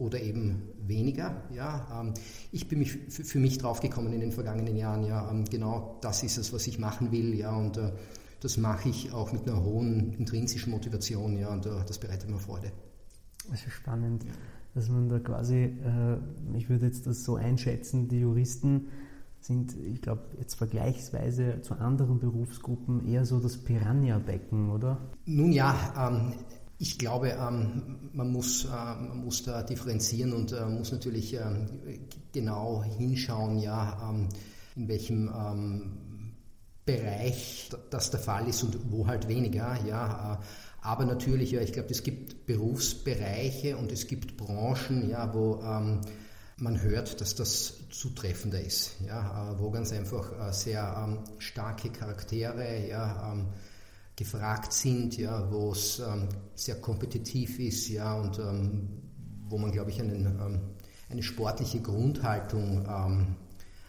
oder 0.00 0.20
eben 0.20 0.62
weniger. 0.86 1.42
Ja. 1.54 2.00
Ähm, 2.00 2.14
ich 2.50 2.68
bin 2.68 2.80
mich 2.80 2.92
für 2.92 3.38
mich 3.38 3.58
draufgekommen 3.58 4.12
in 4.12 4.20
den 4.20 4.32
vergangenen 4.32 4.76
Jahren, 4.76 5.04
ja, 5.04 5.30
ähm, 5.30 5.44
genau 5.44 5.98
das 6.00 6.22
ist 6.22 6.38
es, 6.38 6.52
was 6.52 6.66
ich 6.66 6.78
machen 6.78 7.12
will, 7.12 7.34
ja, 7.34 7.54
und 7.54 7.76
äh, 7.76 7.92
das 8.40 8.56
mache 8.56 8.88
ich 8.88 9.12
auch 9.12 9.32
mit 9.32 9.46
einer 9.46 9.62
hohen 9.62 10.14
intrinsischen 10.14 10.70
Motivation, 10.70 11.38
ja, 11.38 11.52
und 11.52 11.66
äh, 11.66 11.70
das 11.86 11.98
bereitet 11.98 12.28
mir 12.30 12.38
Freude. 12.38 12.72
Das 13.50 13.64
ist 13.66 13.72
spannend, 13.72 14.24
dass 14.74 14.88
man 14.88 15.08
da 15.08 15.18
quasi, 15.18 15.56
äh, 15.56 16.56
ich 16.56 16.68
würde 16.68 16.86
jetzt 16.86 17.06
das 17.06 17.24
so 17.24 17.36
einschätzen, 17.36 18.08
die 18.08 18.20
Juristen 18.20 18.88
sind, 19.40 19.74
ich 19.76 20.02
glaube, 20.02 20.22
jetzt 20.38 20.54
vergleichsweise 20.54 21.62
zu 21.62 21.74
anderen 21.74 22.18
Berufsgruppen 22.18 23.06
eher 23.06 23.24
so 23.24 23.40
das 23.40 23.56
Piranha-Becken, 23.56 24.70
oder? 24.70 24.98
Nun 25.24 25.52
ja, 25.52 25.74
ähm, 25.96 26.34
ich 26.80 26.98
glaube, 26.98 27.36
ähm, 27.38 28.08
man, 28.14 28.32
muss, 28.32 28.64
äh, 28.64 28.68
man 28.68 29.22
muss 29.22 29.42
da 29.42 29.62
differenzieren 29.62 30.32
und 30.32 30.52
äh, 30.52 30.64
muss 30.64 30.90
natürlich 30.90 31.34
äh, 31.34 31.42
genau 32.32 32.82
hinschauen, 32.82 33.58
ja, 33.58 34.10
ähm, 34.10 34.28
in 34.76 34.88
welchem 34.88 35.28
ähm, 35.28 35.92
Bereich 36.86 37.68
das 37.90 38.10
der 38.10 38.20
Fall 38.20 38.48
ist 38.48 38.62
und 38.62 38.90
wo 38.90 39.06
halt 39.06 39.28
weniger. 39.28 39.78
Ja, 39.86 40.40
aber 40.80 41.04
natürlich, 41.04 41.52
ich 41.52 41.72
glaube, 41.72 41.90
es 41.90 42.02
gibt 42.02 42.46
Berufsbereiche 42.46 43.76
und 43.76 43.92
es 43.92 44.06
gibt 44.06 44.38
Branchen, 44.38 45.08
ja, 45.08 45.32
wo 45.32 45.56
man 46.56 46.82
hört, 46.82 47.20
dass 47.20 47.34
das 47.36 47.74
zutreffender 47.90 48.60
ist, 48.60 48.96
ja, 49.06 49.54
wo 49.58 49.70
ganz 49.70 49.92
einfach 49.92 50.52
sehr 50.52 51.22
starke 51.38 51.90
Charaktere, 51.90 52.88
ja, 52.88 53.36
gefragt 54.20 54.74
sind, 54.74 55.16
ja, 55.16 55.50
wo 55.50 55.72
es 55.72 55.98
ähm, 55.98 56.28
sehr 56.54 56.78
kompetitiv 56.78 57.58
ist, 57.58 57.88
ja, 57.88 58.20
und 58.20 58.38
ähm, 58.38 58.88
wo 59.48 59.56
man, 59.56 59.72
glaube 59.72 59.88
ich, 59.90 59.98
einen, 59.98 60.26
ähm, 60.26 60.60
eine 61.08 61.22
sportliche 61.22 61.80
Grundhaltung 61.80 62.84
ähm, 62.86 63.36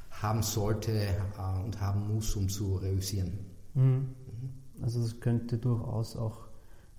haben 0.10 0.42
sollte 0.42 0.94
äh, 0.94 1.64
und 1.66 1.82
haben 1.82 2.08
muss, 2.08 2.34
um 2.38 2.48
zu 2.48 2.78
reüssieren. 2.78 3.40
Mhm. 3.74 3.84
mhm. 3.84 4.14
Also 4.82 5.02
das 5.02 5.20
könnte 5.20 5.58
durchaus 5.58 6.16
auch 6.16 6.48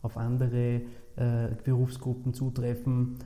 auf 0.02 0.18
andere 0.18 0.82
äh, 1.16 1.48
Berufsgruppen 1.64 2.34
zutreffen, 2.34 3.16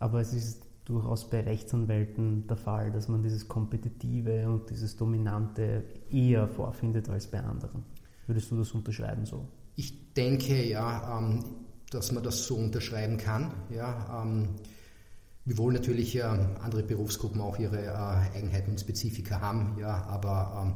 aber 0.00 0.20
es 0.20 0.34
ist 0.34 0.66
durchaus 0.86 1.30
bei 1.30 1.40
Rechtsanwälten 1.40 2.48
der 2.48 2.56
Fall, 2.56 2.90
dass 2.90 3.06
man 3.06 3.22
dieses 3.22 3.46
Kompetitive 3.46 4.48
und 4.48 4.68
dieses 4.70 4.96
Dominante 4.96 5.84
eher 6.10 6.48
vorfindet 6.48 7.08
als 7.08 7.28
bei 7.28 7.40
anderen. 7.40 7.84
Würdest 8.32 8.50
du 8.50 8.56
das 8.56 8.72
unterschreiben 8.72 9.26
so? 9.26 9.46
Ich 9.76 10.14
denke 10.14 10.66
ja, 10.66 11.18
ähm, 11.18 11.44
dass 11.90 12.12
man 12.12 12.22
das 12.22 12.46
so 12.46 12.56
unterschreiben 12.56 13.18
kann. 13.18 13.52
Ja, 13.68 14.22
ähm, 14.22 14.56
wiewohl 15.44 15.74
natürlich 15.74 16.16
äh, 16.16 16.22
andere 16.22 16.82
Berufsgruppen 16.82 17.42
auch 17.42 17.58
ihre 17.58 17.84
äh, 17.84 17.90
Eigenheiten 17.90 18.70
und 18.70 18.80
Spezifika 18.80 19.42
haben, 19.42 19.76
ja, 19.78 20.02
aber 20.04 20.62
ähm, 20.64 20.74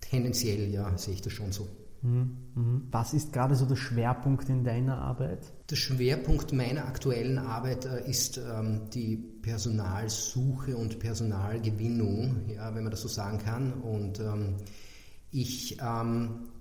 tendenziell 0.00 0.70
ja, 0.70 0.96
sehe 0.96 1.14
ich 1.14 1.22
das 1.22 1.32
schon 1.32 1.50
so. 1.50 1.66
Mhm, 2.02 2.36
mhm. 2.54 2.86
Was 2.92 3.14
ist 3.14 3.32
gerade 3.32 3.56
so 3.56 3.66
der 3.66 3.74
Schwerpunkt 3.74 4.48
in 4.48 4.62
deiner 4.62 4.98
Arbeit? 4.98 5.52
Der 5.70 5.76
Schwerpunkt 5.76 6.52
meiner 6.52 6.86
aktuellen 6.86 7.38
Arbeit 7.38 7.84
äh, 7.84 8.08
ist 8.08 8.38
ähm, 8.38 8.82
die 8.94 9.16
Personalsuche 9.16 10.76
und 10.76 11.00
Personalgewinnung, 11.00 12.48
ja, 12.48 12.72
wenn 12.76 12.84
man 12.84 12.92
das 12.92 13.00
so 13.00 13.08
sagen 13.08 13.38
kann. 13.38 13.72
Und 13.72 14.20
ähm, 14.20 14.58
ich 15.32 15.78
ähm, 15.82 16.51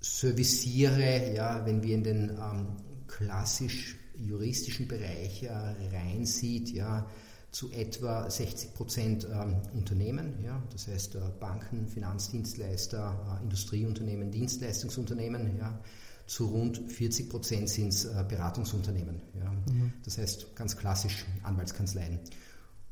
serviciere, 0.00 1.34
ja, 1.34 1.64
wenn 1.66 1.82
wir 1.82 1.94
in 1.94 2.04
den 2.04 2.30
ähm, 2.30 2.76
klassisch 3.06 3.96
juristischen 4.16 4.88
Bereich 4.88 5.42
äh, 5.42 5.50
reinsieht, 5.92 6.70
ja, 6.70 7.06
zu 7.50 7.70
etwa 7.72 8.30
60 8.30 8.74
Prozent 8.74 9.26
ähm, 9.32 9.56
Unternehmen, 9.74 10.34
ja, 10.44 10.62
das 10.72 10.86
heißt 10.86 11.16
äh, 11.16 11.20
Banken, 11.40 11.88
Finanzdienstleister, 11.88 13.38
äh, 13.40 13.42
Industrieunternehmen, 13.42 14.30
Dienstleistungsunternehmen, 14.30 15.58
ja, 15.58 15.80
zu 16.26 16.46
rund 16.46 16.80
40 16.92 17.28
Prozent 17.28 17.68
sind 17.68 17.88
es 17.88 18.04
äh, 18.04 18.24
Beratungsunternehmen. 18.28 19.20
Ja. 19.36 19.50
Mhm. 19.50 19.92
Das 20.04 20.16
heißt 20.16 20.54
ganz 20.54 20.76
klassisch 20.76 21.24
Anwaltskanzleien. 21.42 22.20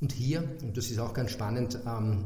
Und 0.00 0.12
hier, 0.12 0.42
und 0.62 0.76
das 0.76 0.90
ist 0.90 0.98
auch 0.98 1.14
ganz 1.14 1.30
spannend, 1.30 1.78
ähm, 1.86 2.24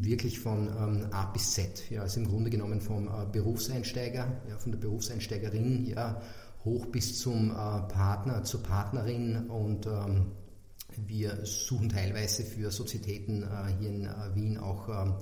wirklich 0.00 0.40
von 0.40 0.68
ähm, 0.68 1.06
A 1.12 1.26
bis 1.26 1.52
Z, 1.52 1.90
ja, 1.90 2.02
also 2.02 2.20
im 2.20 2.28
Grunde 2.28 2.50
genommen 2.50 2.80
vom 2.80 3.08
äh, 3.08 3.26
Berufseinsteiger, 3.30 4.40
ja, 4.48 4.56
von 4.58 4.72
der 4.72 4.78
Berufseinsteigerin 4.78 5.86
ja, 5.86 6.20
hoch 6.64 6.86
bis 6.86 7.18
zum 7.18 7.50
äh, 7.50 7.54
Partner, 7.54 8.44
zur 8.44 8.62
Partnerin 8.62 9.48
und 9.48 9.86
ähm, 9.86 10.32
wir 11.06 11.44
suchen 11.44 11.88
teilweise 11.88 12.42
für 12.42 12.70
Sozietäten 12.70 13.46
hier 13.78 13.88
in 13.88 14.08
Wien 14.34 14.58
auch 14.58 14.88
ähm, 14.88 15.14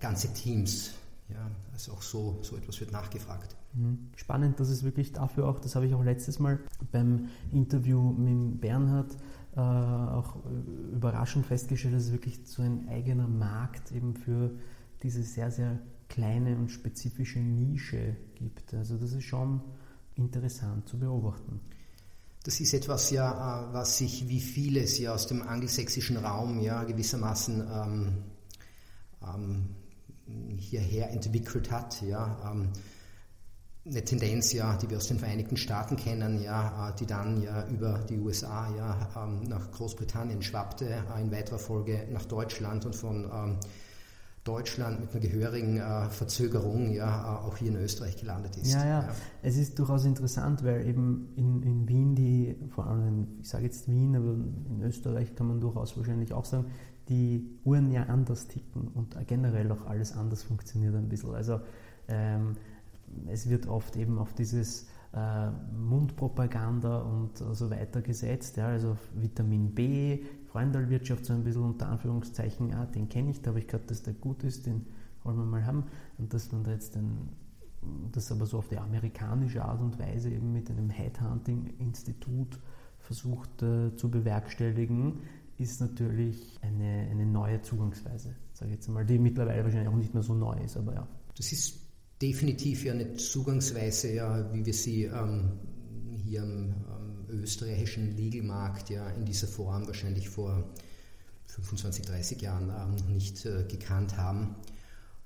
ganze 0.00 0.32
Teams. 0.32 0.92
Ja, 1.28 1.50
also 1.72 1.92
auch 1.92 2.02
so, 2.02 2.38
so 2.42 2.56
etwas 2.56 2.80
wird 2.80 2.90
nachgefragt. 2.90 3.54
Mhm. 3.74 4.10
Spannend, 4.16 4.60
dass 4.60 4.70
es 4.70 4.82
wirklich 4.82 5.12
dafür 5.12 5.46
auch, 5.46 5.60
das 5.60 5.76
habe 5.76 5.86
ich 5.86 5.94
auch 5.94 6.02
letztes 6.02 6.38
Mal 6.38 6.58
beim 6.90 7.28
Interview 7.52 8.12
mit 8.12 8.60
Bernhard 8.60 9.16
äh, 9.58 9.60
auch 9.60 10.36
überraschend 10.92 11.44
festgestellt, 11.44 11.94
dass 11.94 12.04
es 12.04 12.12
wirklich 12.12 12.40
so 12.44 12.62
ein 12.62 12.88
eigener 12.88 13.26
Markt 13.26 13.90
eben 13.90 14.14
für 14.14 14.52
diese 15.02 15.24
sehr, 15.24 15.50
sehr 15.50 15.80
kleine 16.08 16.56
und 16.56 16.70
spezifische 16.70 17.40
Nische 17.40 18.16
gibt. 18.36 18.72
Also 18.74 18.96
das 18.96 19.12
ist 19.12 19.24
schon 19.24 19.60
interessant 20.14 20.88
zu 20.88 20.98
beobachten. 20.98 21.60
Das 22.44 22.60
ist 22.60 22.72
etwas 22.72 23.10
ja, 23.10 23.68
äh, 23.68 23.74
was 23.74 23.98
sich 23.98 24.28
wie 24.28 24.40
vieles 24.40 24.96
ja 24.98 25.12
aus 25.12 25.26
dem 25.26 25.42
angelsächsischen 25.42 26.18
Raum 26.18 26.60
ja 26.60 26.84
gewissermaßen 26.84 27.66
ähm, 27.68 28.12
ähm, 29.22 29.68
hierher 30.56 31.10
entwickelt 31.10 31.72
hat. 31.72 32.00
Ja, 32.02 32.52
ähm, 32.52 32.68
eine 33.90 34.04
Tendenz, 34.04 34.52
ja, 34.52 34.76
die 34.76 34.90
wir 34.90 34.98
aus 34.98 35.08
den 35.08 35.18
Vereinigten 35.18 35.56
Staaten 35.56 35.96
kennen, 35.96 36.42
ja, 36.42 36.90
äh, 36.90 36.92
die 36.98 37.06
dann 37.06 37.42
ja 37.42 37.66
über 37.68 38.00
die 38.08 38.18
USA 38.18 38.68
ja, 38.76 39.08
ähm, 39.16 39.48
nach 39.48 39.70
Großbritannien 39.72 40.42
schwappte, 40.42 40.86
äh, 40.86 41.20
in 41.20 41.30
weiterer 41.32 41.58
Folge 41.58 42.06
nach 42.12 42.24
Deutschland 42.24 42.84
und 42.84 42.94
von 42.94 43.24
ähm, 43.24 43.56
Deutschland 44.44 45.00
mit 45.00 45.10
einer 45.10 45.20
gehörigen 45.20 45.78
äh, 45.78 46.08
Verzögerung 46.08 46.92
ja 46.92 47.40
auch 47.40 47.56
hier 47.56 47.68
in 47.68 47.76
Österreich 47.76 48.16
gelandet 48.16 48.56
ist. 48.56 48.72
Ja, 48.72 48.84
ja, 48.84 49.02
ja. 49.02 49.08
es 49.42 49.56
ist 49.56 49.78
durchaus 49.78 50.04
interessant, 50.04 50.64
weil 50.64 50.86
eben 50.86 51.32
in, 51.36 51.62
in 51.62 51.88
Wien 51.88 52.14
die, 52.14 52.56
vor 52.70 52.86
allem, 52.86 53.38
ich 53.40 53.48
sage 53.48 53.64
jetzt 53.64 53.88
Wien, 53.88 54.16
aber 54.16 54.32
in 54.32 54.82
Österreich 54.82 55.34
kann 55.34 55.48
man 55.48 55.60
durchaus 55.60 55.96
wahrscheinlich 55.96 56.32
auch 56.32 56.44
sagen, 56.44 56.66
die 57.08 57.58
Uhren 57.64 57.90
ja 57.90 58.04
anders 58.04 58.48
ticken 58.48 58.88
und 58.88 59.16
generell 59.26 59.70
auch 59.72 59.86
alles 59.86 60.12
anders 60.12 60.42
funktioniert 60.42 60.94
ein 60.94 61.08
bisschen. 61.08 61.34
Also 61.34 61.60
ähm, 62.06 62.56
es 63.26 63.48
wird 63.48 63.66
oft 63.66 63.96
eben 63.96 64.18
auf 64.18 64.32
dieses 64.34 64.88
äh, 65.14 65.50
Mundpropaganda 65.76 66.98
und 67.00 67.38
so 67.38 67.70
weiter 67.70 68.02
gesetzt. 68.02 68.56
Ja, 68.56 68.68
also 68.68 68.96
Vitamin 69.14 69.74
B, 69.74 70.22
Freundalwirtschaft 70.46 71.24
so 71.24 71.32
ein 71.32 71.44
bisschen 71.44 71.62
unter 71.62 71.88
Anführungszeichen, 71.88 72.74
ah, 72.74 72.86
den 72.86 73.08
kenne 73.08 73.30
ich, 73.30 73.42
da 73.42 73.50
habe 73.50 73.60
ich 73.60 73.66
gehört, 73.66 73.90
dass 73.90 74.02
der 74.02 74.14
gut 74.14 74.44
ist, 74.44 74.66
den 74.66 74.86
wollen 75.24 75.38
wir 75.38 75.44
mal 75.44 75.66
haben. 75.66 75.84
Und 76.18 76.32
dass 76.34 76.52
man 76.52 76.64
da 76.64 76.72
jetzt 76.72 76.94
den, 76.94 77.28
das 78.12 78.30
aber 78.32 78.46
so 78.46 78.58
auf 78.58 78.68
die 78.68 78.78
amerikanische 78.78 79.64
Art 79.64 79.80
und 79.80 79.98
Weise 79.98 80.30
eben 80.30 80.52
mit 80.52 80.70
einem 80.70 80.90
Headhunting-Institut 80.90 82.58
versucht 82.98 83.62
äh, 83.62 83.96
zu 83.96 84.10
bewerkstelligen, 84.10 85.20
ist 85.56 85.80
natürlich 85.80 86.58
eine, 86.62 87.08
eine 87.10 87.26
neue 87.26 87.60
Zugangsweise, 87.62 88.36
sage 88.52 88.70
ich 88.70 88.76
jetzt 88.76 88.88
mal, 88.88 89.04
die 89.04 89.18
mittlerweile 89.18 89.64
wahrscheinlich 89.64 89.88
auch 89.88 89.96
nicht 89.96 90.14
mehr 90.14 90.22
so 90.22 90.34
neu 90.34 90.56
ist, 90.62 90.76
aber 90.76 90.94
ja. 90.94 91.08
Das 91.36 91.52
ist 91.52 91.87
definitiv 92.20 92.84
ja 92.84 92.92
eine 92.92 93.14
Zugangsweise, 93.14 94.12
ja, 94.12 94.52
wie 94.52 94.64
wir 94.66 94.74
sie 94.74 95.04
ähm, 95.04 95.52
hier 96.24 96.42
am, 96.42 96.74
am 96.88 97.26
österreichischen 97.28 98.16
Legal-Markt 98.16 98.90
ja 98.90 99.08
in 99.10 99.24
dieser 99.24 99.46
Form 99.46 99.86
wahrscheinlich 99.86 100.28
vor 100.28 100.64
25, 101.46 102.04
30 102.04 102.42
Jahren 102.42 102.70
ähm, 102.70 102.96
noch 102.96 103.08
nicht 103.08 103.44
äh, 103.46 103.64
gekannt 103.64 104.16
haben. 104.16 104.56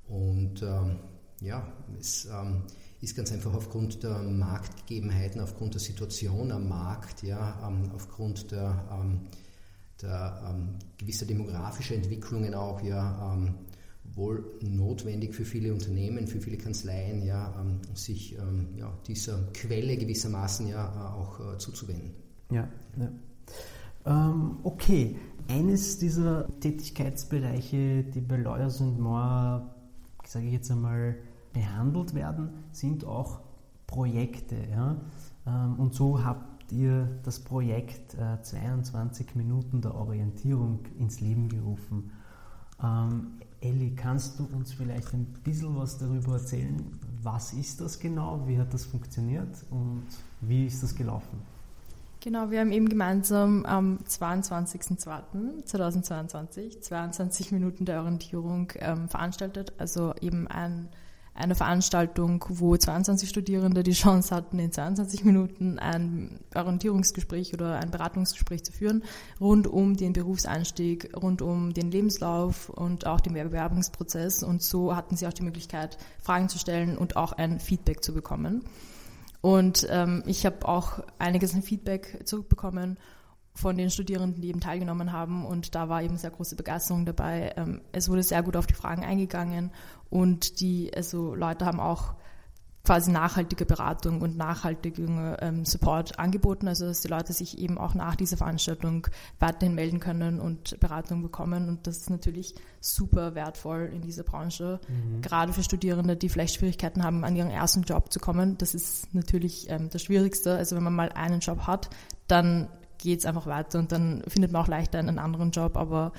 Und 0.09 0.63
ähm, 0.63 0.97
ja, 1.41 1.67
es 1.99 2.27
ähm, 2.27 2.63
ist 3.01 3.17
ganz 3.17 3.33
einfach 3.33 3.55
aufgrund 3.55 4.03
der 4.03 4.19
Marktgegebenheiten, 4.19 5.41
aufgrund 5.41 5.75
der 5.75 5.81
Situation 5.81 6.53
am 6.53 6.69
Markt, 6.69 7.23
ja, 7.23 7.67
ähm, 7.67 7.91
aufgrund 7.95 8.51
der, 8.53 8.89
ähm, 8.93 9.21
der 10.01 10.55
gewisser 10.99 11.27
demografischer 11.27 11.95
Entwicklungen 11.95 12.55
auch, 12.55 12.83
ja, 12.83 13.37
wohl 14.15 14.45
notwendig 14.61 15.35
für 15.35 15.45
viele 15.45 15.73
Unternehmen, 15.73 16.27
für 16.27 16.41
viele 16.41 16.57
Kanzleien, 16.57 17.25
ja, 17.25 17.55
ähm, 17.61 17.81
sich 17.95 18.39
ähm, 18.39 18.69
ja, 18.77 18.93
dieser 19.07 19.39
Quelle 19.55 19.97
gewissermaßen 19.97 20.69
ja 20.69 20.85
äh, 20.87 21.15
auch 21.15 21.41
äh, 21.41 21.59
zuzuwenden. 21.59 22.11
Ja, 22.51 22.69
ja. 22.99 23.09
Ähm, 24.05 24.59
okay, 24.65 25.17
eines 25.49 25.99
dieser 25.99 26.49
Tätigkeitsbereiche, 26.61 28.05
die 28.05 28.21
bei 28.21 28.37
Lawyers 28.37 28.81
and 28.81 28.99
More, 28.99 29.71
sage 30.25 30.47
ich 30.47 30.53
jetzt 30.53 30.71
einmal, 30.71 31.17
behandelt 31.53 32.15
werden, 32.15 32.51
sind 32.73 33.05
auch 33.05 33.41
Projekte. 33.87 34.57
Ja? 34.71 34.97
Ähm, 35.47 35.79
und 35.79 35.95
so 35.95 36.25
habt 36.25 36.73
ihr 36.73 37.09
das 37.23 37.41
Projekt 37.41 38.15
äh, 38.15 38.43
22 38.43 39.35
Minuten 39.35 39.83
der 39.83 39.95
Orientierung 39.95 40.81
ins 40.99 41.21
Leben 41.21 41.49
gerufen. 41.49 42.13
Elli, 43.63 43.95
kannst 43.95 44.39
du 44.39 44.47
uns 44.53 44.73
vielleicht 44.73 45.15
ein 45.15 45.25
bisschen 45.45 45.77
was 45.77 45.97
darüber 45.97 46.33
erzählen? 46.35 46.99
Was 47.23 47.53
ist 47.53 47.81
das 47.81 48.01
genau? 48.01 48.43
Wie 48.47 48.59
hat 48.59 48.75
das 48.75 48.85
funktioniert 48.85 49.65
und 49.71 50.03
wie 50.41 50.67
ist 50.67 50.83
das 50.83 50.93
gelaufen? 50.95 51.41
Genau, 52.21 52.51
wir 52.51 52.61
haben 52.61 52.73
eben 52.73 52.89
gemeinsam 52.89 53.65
am 53.65 53.99
22.02.2022 54.09 56.81
22 56.81 57.53
Minuten 57.53 57.85
der 57.85 58.01
Orientierung 58.01 58.73
ähm, 58.77 59.09
veranstaltet, 59.09 59.73
also 59.79 60.15
eben 60.21 60.49
ein 60.49 60.89
eine 61.35 61.55
Veranstaltung, 61.55 62.45
wo 62.49 62.77
22 62.77 63.29
Studierende 63.29 63.83
die 63.83 63.93
Chance 63.93 64.35
hatten, 64.35 64.59
in 64.59 64.71
22 64.71 65.25
Minuten 65.25 65.79
ein 65.79 66.41
Orientierungsgespräch 66.55 67.55
oder 67.55 67.79
ein 67.79 67.91
Beratungsgespräch 67.91 68.65
zu 68.65 68.73
führen, 68.73 69.03
rund 69.41 69.67
um 69.67 69.97
den 69.97 70.13
Berufseinstieg, 70.13 71.17
rund 71.17 71.41
um 71.41 71.73
den 71.73 71.91
Lebenslauf 71.91 72.69
und 72.69 73.07
auch 73.07 73.21
den 73.21 73.33
Bewerbungsprozess. 73.33 74.43
Und 74.43 74.63
so 74.63 74.95
hatten 74.95 75.17
sie 75.17 75.27
auch 75.27 75.33
die 75.33 75.43
Möglichkeit, 75.43 75.97
Fragen 76.21 76.51
zu 76.51 76.59
stellen 76.59 76.99
und 76.99 77.17
auch 77.17 77.33
ein 77.33 77.61
Feedback 77.61 78.05
zu 78.05 78.13
bekommen. 78.13 78.65
Und 79.41 79.87
ähm, 79.91 80.23
ich 80.27 80.45
habe 80.45 80.69
auch 80.69 81.01
einiges 81.19 81.55
an 81.55 81.63
Feedback 81.63 82.21
zurückbekommen 82.25 82.99
von 83.55 83.77
den 83.77 83.91
Studierenden, 83.91 84.41
die 84.41 84.49
eben 84.49 84.61
teilgenommen 84.61 85.13
haben. 85.13 85.45
Und 85.45 85.75
da 85.75 85.89
war 85.89 86.03
eben 86.03 86.17
sehr 86.17 86.31
große 86.31 86.57
Begeisterung 86.57 87.05
dabei. 87.05 87.53
Ähm, 87.57 87.81
es 87.93 88.09
wurde 88.09 88.23
sehr 88.23 88.43
gut 88.43 88.57
auf 88.57 88.67
die 88.67 88.75
Fragen 88.75 89.05
eingegangen 89.05 89.71
und 90.13 90.61
die, 90.61 90.93
also 90.95 91.35
Leute 91.35 91.65
haben 91.65 91.81
auch 91.81 92.15
quasi 92.85 93.11
nachhaltige 93.11 93.65
Beratung 93.65 94.21
und 94.21 94.37
nachhaltigen 94.37 95.37
ähm, 95.41 95.65
Support 95.65 96.19
angeboten, 96.19 96.69
also 96.69 96.87
dass 96.87 97.01
die 97.01 97.09
Leute 97.09 97.33
sich 97.33 97.59
eben 97.59 97.79
auch 97.79 97.95
nach 97.95 98.15
dieser 98.15 98.37
Veranstaltung 98.37 99.07
weiterhin 99.39 99.75
melden 99.75 100.01
können 100.01 100.39
und 100.39 100.79
Beratung 100.81 101.23
bekommen. 101.23 101.69
Und 101.69 101.87
das 101.87 101.99
ist 101.99 102.11
natürlich 102.11 102.55
super 102.81 103.35
wertvoll 103.35 103.89
in 103.91 104.03
dieser 104.03 104.25
Branche, 104.25 104.81
mhm. 104.87 105.23
gerade 105.23 105.55
für 105.55 105.63
Studierende, 105.63 106.17
die 106.17 106.29
vielleicht 106.29 106.57
Schwierigkeiten 106.57 107.03
haben, 107.05 107.25
an 107.25 107.35
ihren 107.35 107.51
ersten 107.51 107.83
Job 107.83 108.13
zu 108.13 108.21
kommen. 108.21 108.59
Das 108.59 108.75
ist 108.75 109.15
natürlich 109.15 109.71
ähm, 109.71 109.89
das 109.91 110.03
Schwierigste. 110.03 110.57
Also 110.57 110.77
wenn 110.77 110.83
man 110.83 110.95
mal 110.95 111.09
einen 111.11 111.41
Job 111.41 111.67
hat, 111.67 111.89
dann 112.27 112.69
geht 112.99 113.21
es 113.21 113.27
einfach 113.27 113.47
weiter 113.47 113.79
und 113.79 113.93
dann 113.93 114.23
findet 114.27 114.53
man 114.53 114.63
auch 114.63 114.69
leichter 114.69 114.99
einen 114.99 115.19
anderen 115.19 115.53
Job. 115.53 115.77
Aber 115.77 116.13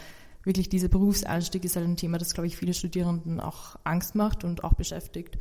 wirklich 0.43 0.69
dieser 0.69 0.87
Berufseinstieg 0.87 1.65
ist 1.65 1.75
halt 1.75 1.87
ein 1.87 1.97
Thema, 1.97 2.17
das, 2.17 2.33
glaube 2.33 2.47
ich, 2.47 2.57
viele 2.57 2.73
Studierenden 2.73 3.39
auch 3.39 3.77
Angst 3.83 4.15
macht 4.15 4.43
und 4.43 4.63
auch 4.63 4.73
beschäftigt. 4.73 5.37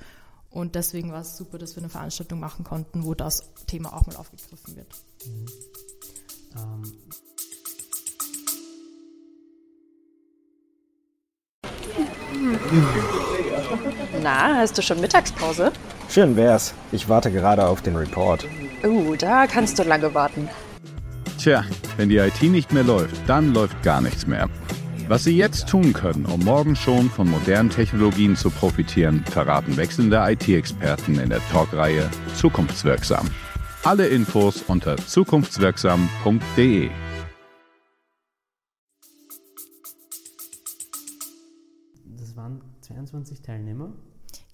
Und 0.51 0.75
deswegen 0.75 1.13
war 1.13 1.23
es 1.23 1.37
super, 1.37 1.59
dass 1.59 1.77
wir 1.77 1.83
eine 1.83 1.89
Veranstaltung 1.89 2.39
machen 2.39 2.65
konnten, 2.65 3.05
wo 3.05 3.15
das 3.15 3.51
Thema 3.67 3.95
auch 3.95 4.07
mal 4.07 4.17
aufgegriffen 4.17 4.77
wird. 4.77 4.89
Mhm. 5.27 5.47
Ähm. 6.57 6.93
Na, 14.23 14.57
hast 14.57 14.77
du 14.77 14.83
schon 14.83 15.01
Mittagspause? 15.01 15.73
Schön 16.09 16.37
wär's. 16.37 16.75
Ich 16.91 17.09
warte 17.09 17.31
gerade 17.31 17.67
auf 17.67 17.83
den 17.83 17.97
Report. 17.97 18.47
Uh, 18.85 19.17
da 19.17 19.47
kannst 19.47 19.79
du 19.79 19.85
lange 19.85 20.13
warten. 20.13 20.49
Tja, 21.39 21.65
wenn 21.97 22.09
die 22.09 22.19
IT 22.19 22.43
nicht 22.43 22.73
mehr 22.73 22.85
läuft, 22.85 23.17
dann 23.27 23.55
läuft 23.55 23.83
gar 23.83 24.01
nichts 24.01 24.27
mehr. 24.27 24.49
Was 25.13 25.25
Sie 25.25 25.37
jetzt 25.37 25.69
tun 25.69 25.93
können, 25.93 26.25
um 26.25 26.43
morgen 26.43 26.75
schon 26.75 27.11
von 27.11 27.29
modernen 27.29 27.69
Technologien 27.69 28.35
zu 28.35 28.49
profitieren, 28.49 29.23
verraten 29.27 29.77
wechselnde 29.77 30.17
IT-Experten 30.17 31.19
in 31.19 31.29
der 31.29 31.41
Talkreihe 31.51 32.11
Zukunftswirksam. 32.35 33.29
Alle 33.85 34.07
Infos 34.07 34.63
unter 34.63 34.97
zukunftswirksam.de. 34.97 36.89
Das 42.17 42.35
waren 42.35 42.63
22 42.81 43.43
Teilnehmer. 43.43 43.93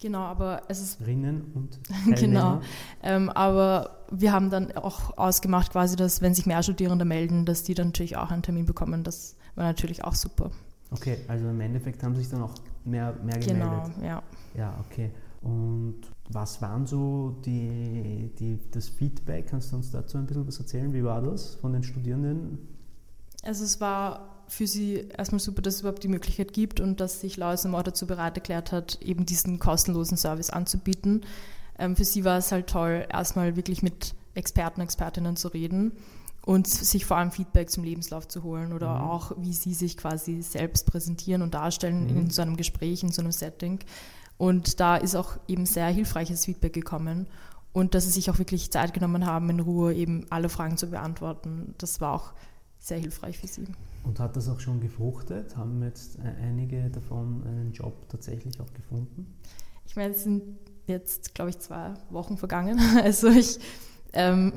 Genau, 0.01 0.23
aber 0.23 0.63
es 0.67 0.81
ist. 0.81 0.99
Rinnen 1.07 1.53
und 1.53 1.81
Teilnehmer. 1.87 2.15
genau. 2.17 2.61
Ähm, 3.01 3.29
aber 3.29 4.05
wir 4.11 4.33
haben 4.33 4.49
dann 4.49 4.73
auch 4.73 5.17
ausgemacht, 5.17 5.71
quasi, 5.71 5.95
dass, 5.95 6.21
wenn 6.21 6.33
sich 6.33 6.45
mehr 6.45 6.63
Studierende 6.63 7.05
melden, 7.05 7.45
dass 7.45 7.63
die 7.63 7.75
dann 7.75 7.87
natürlich 7.87 8.17
auch 8.17 8.29
einen 8.29 8.43
Termin 8.43 8.65
bekommen. 8.65 9.05
Das 9.05 9.37
war 9.55 9.65
natürlich 9.65 10.03
auch 10.03 10.15
super. 10.15 10.51
Okay, 10.91 11.17
also 11.27 11.47
im 11.49 11.61
Endeffekt 11.61 12.01
haben 12.03 12.15
sich 12.15 12.29
dann 12.29 12.41
auch 12.41 12.55
mehr, 12.83 13.13
mehr 13.23 13.39
gemeldet. 13.39 13.95
Genau, 13.95 14.05
ja. 14.05 14.23
Ja, 14.55 14.85
okay. 14.85 15.11
Und 15.41 16.01
was 16.29 16.61
waren 16.61 16.85
so 16.85 17.37
die, 17.45 18.31
die, 18.39 18.59
das 18.71 18.89
Feedback? 18.89 19.47
Kannst 19.47 19.71
du 19.71 19.77
uns 19.77 19.91
dazu 19.91 20.17
ein 20.17 20.25
bisschen 20.25 20.47
was 20.47 20.59
erzählen? 20.59 20.91
Wie 20.93 21.03
war 21.03 21.21
das 21.21 21.55
von 21.55 21.73
den 21.73 21.83
Studierenden? 21.83 22.59
Also 23.43 23.63
es 23.63 23.79
war 23.79 24.43
für 24.47 24.67
sie 24.67 25.07
erstmal 25.15 25.39
super, 25.39 25.61
dass 25.61 25.75
es 25.75 25.81
überhaupt 25.81 26.03
die 26.03 26.07
Möglichkeit 26.07 26.53
gibt 26.53 26.79
und 26.79 26.99
dass 26.99 27.21
sich 27.21 27.37
Lois 27.37 27.65
Moore 27.65 27.83
dazu 27.83 28.07
bereit 28.07 28.35
erklärt 28.35 28.71
hat, 28.71 28.99
eben 29.01 29.25
diesen 29.25 29.59
kostenlosen 29.59 30.17
Service 30.17 30.49
anzubieten. 30.49 31.21
Ähm, 31.77 31.95
für 31.95 32.03
sie 32.03 32.25
war 32.25 32.39
es 32.39 32.51
halt 32.51 32.67
toll, 32.67 33.05
erstmal 33.09 33.55
wirklich 33.55 33.83
mit 33.83 34.15
Experten, 34.33 34.81
Expertinnen 34.81 35.35
zu 35.35 35.49
reden 35.49 35.93
und 36.49 36.65
sich 36.65 37.05
vor 37.05 37.17
allem 37.17 37.29
Feedback 37.29 37.69
zum 37.69 37.83
Lebenslauf 37.83 38.27
zu 38.27 38.41
holen 38.41 38.73
oder 38.73 38.95
mhm. 38.95 39.01
auch, 39.03 39.33
wie 39.37 39.53
sie 39.53 39.75
sich 39.75 39.95
quasi 39.97 40.41
selbst 40.41 40.87
präsentieren 40.87 41.43
und 41.43 41.53
darstellen 41.53 42.05
mhm. 42.05 42.21
in 42.21 42.29
so 42.31 42.41
einem 42.41 42.57
Gespräch, 42.57 43.03
in 43.03 43.11
so 43.11 43.21
einem 43.21 43.31
Setting. 43.31 43.77
Und 44.39 44.79
da 44.79 44.97
ist 44.97 45.13
auch 45.13 45.37
eben 45.47 45.67
sehr 45.67 45.85
hilfreiches 45.89 46.45
Feedback 46.45 46.73
gekommen 46.73 47.27
und 47.71 47.93
dass 47.93 48.05
sie 48.05 48.09
sich 48.09 48.31
auch 48.31 48.39
wirklich 48.39 48.71
Zeit 48.71 48.95
genommen 48.95 49.27
haben, 49.27 49.47
in 49.51 49.59
Ruhe 49.59 49.93
eben 49.93 50.25
alle 50.31 50.49
Fragen 50.49 50.75
zu 50.75 50.89
beantworten. 50.89 51.75
Das 51.77 52.01
war 52.01 52.15
auch 52.15 52.33
sehr 52.79 52.97
hilfreich 52.97 53.37
für 53.37 53.45
sie. 53.45 53.67
Und 54.03 54.19
hat 54.19 54.35
das 54.35 54.49
auch 54.49 54.59
schon 54.59 54.79
gefruchtet? 54.79 55.55
Haben 55.55 55.83
jetzt 55.83 56.17
einige 56.41 56.89
davon 56.89 57.43
einen 57.45 57.73
Job 57.73 58.09
tatsächlich 58.09 58.59
auch 58.59 58.73
gefunden? 58.73 59.35
Ich 59.85 59.95
meine, 59.95 60.15
es 60.15 60.23
sind 60.23 60.41
jetzt, 60.87 61.35
glaube 61.35 61.51
ich, 61.51 61.59
zwei 61.59 61.93
Wochen 62.09 62.37
vergangen. 62.37 62.79
Also 63.03 63.27
ich 63.27 63.59
ähm, 64.13 64.53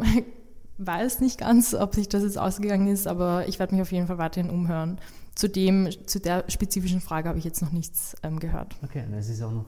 weiß 0.87 1.21
nicht 1.21 1.39
ganz, 1.39 1.75
ob 1.75 1.95
sich 1.95 2.09
das 2.09 2.23
jetzt 2.23 2.39
ausgegangen 2.39 2.89
ist, 2.89 3.07
aber 3.07 3.49
ich 3.49 3.59
werde 3.59 3.75
mich 3.75 3.83
auf 3.83 3.93
jeden 3.93 4.07
Fall 4.07 4.19
weiterhin 4.19 4.51
umhören. 4.51 4.99
Zu, 5.35 5.49
dem, 5.49 5.89
zu 6.07 6.21
der 6.21 6.45
spezifischen 6.49 7.01
Frage 7.01 7.29
habe 7.29 7.39
ich 7.39 7.45
jetzt 7.45 7.63
noch 7.63 7.73
nichts 7.73 8.17
ähm, 8.23 8.39
gehört. 8.39 8.77
Okay, 8.83 9.05
es 9.17 9.29
ist 9.29 9.43
auch 9.43 9.53
noch 9.53 9.65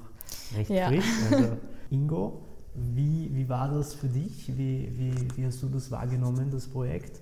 recht 0.55 0.71
ja. 0.71 0.89
frisch. 0.89 1.07
Also 1.31 1.57
Ingo, 1.91 2.43
wie, 2.75 3.31
wie 3.33 3.49
war 3.49 3.71
das 3.71 3.95
für 3.95 4.09
dich? 4.09 4.49
Wie, 4.49 4.93
wie, 4.97 5.15
wie 5.37 5.47
hast 5.47 5.63
du 5.63 5.69
das 5.69 5.91
wahrgenommen, 5.91 6.51
das 6.51 6.67
Projekt? 6.67 7.21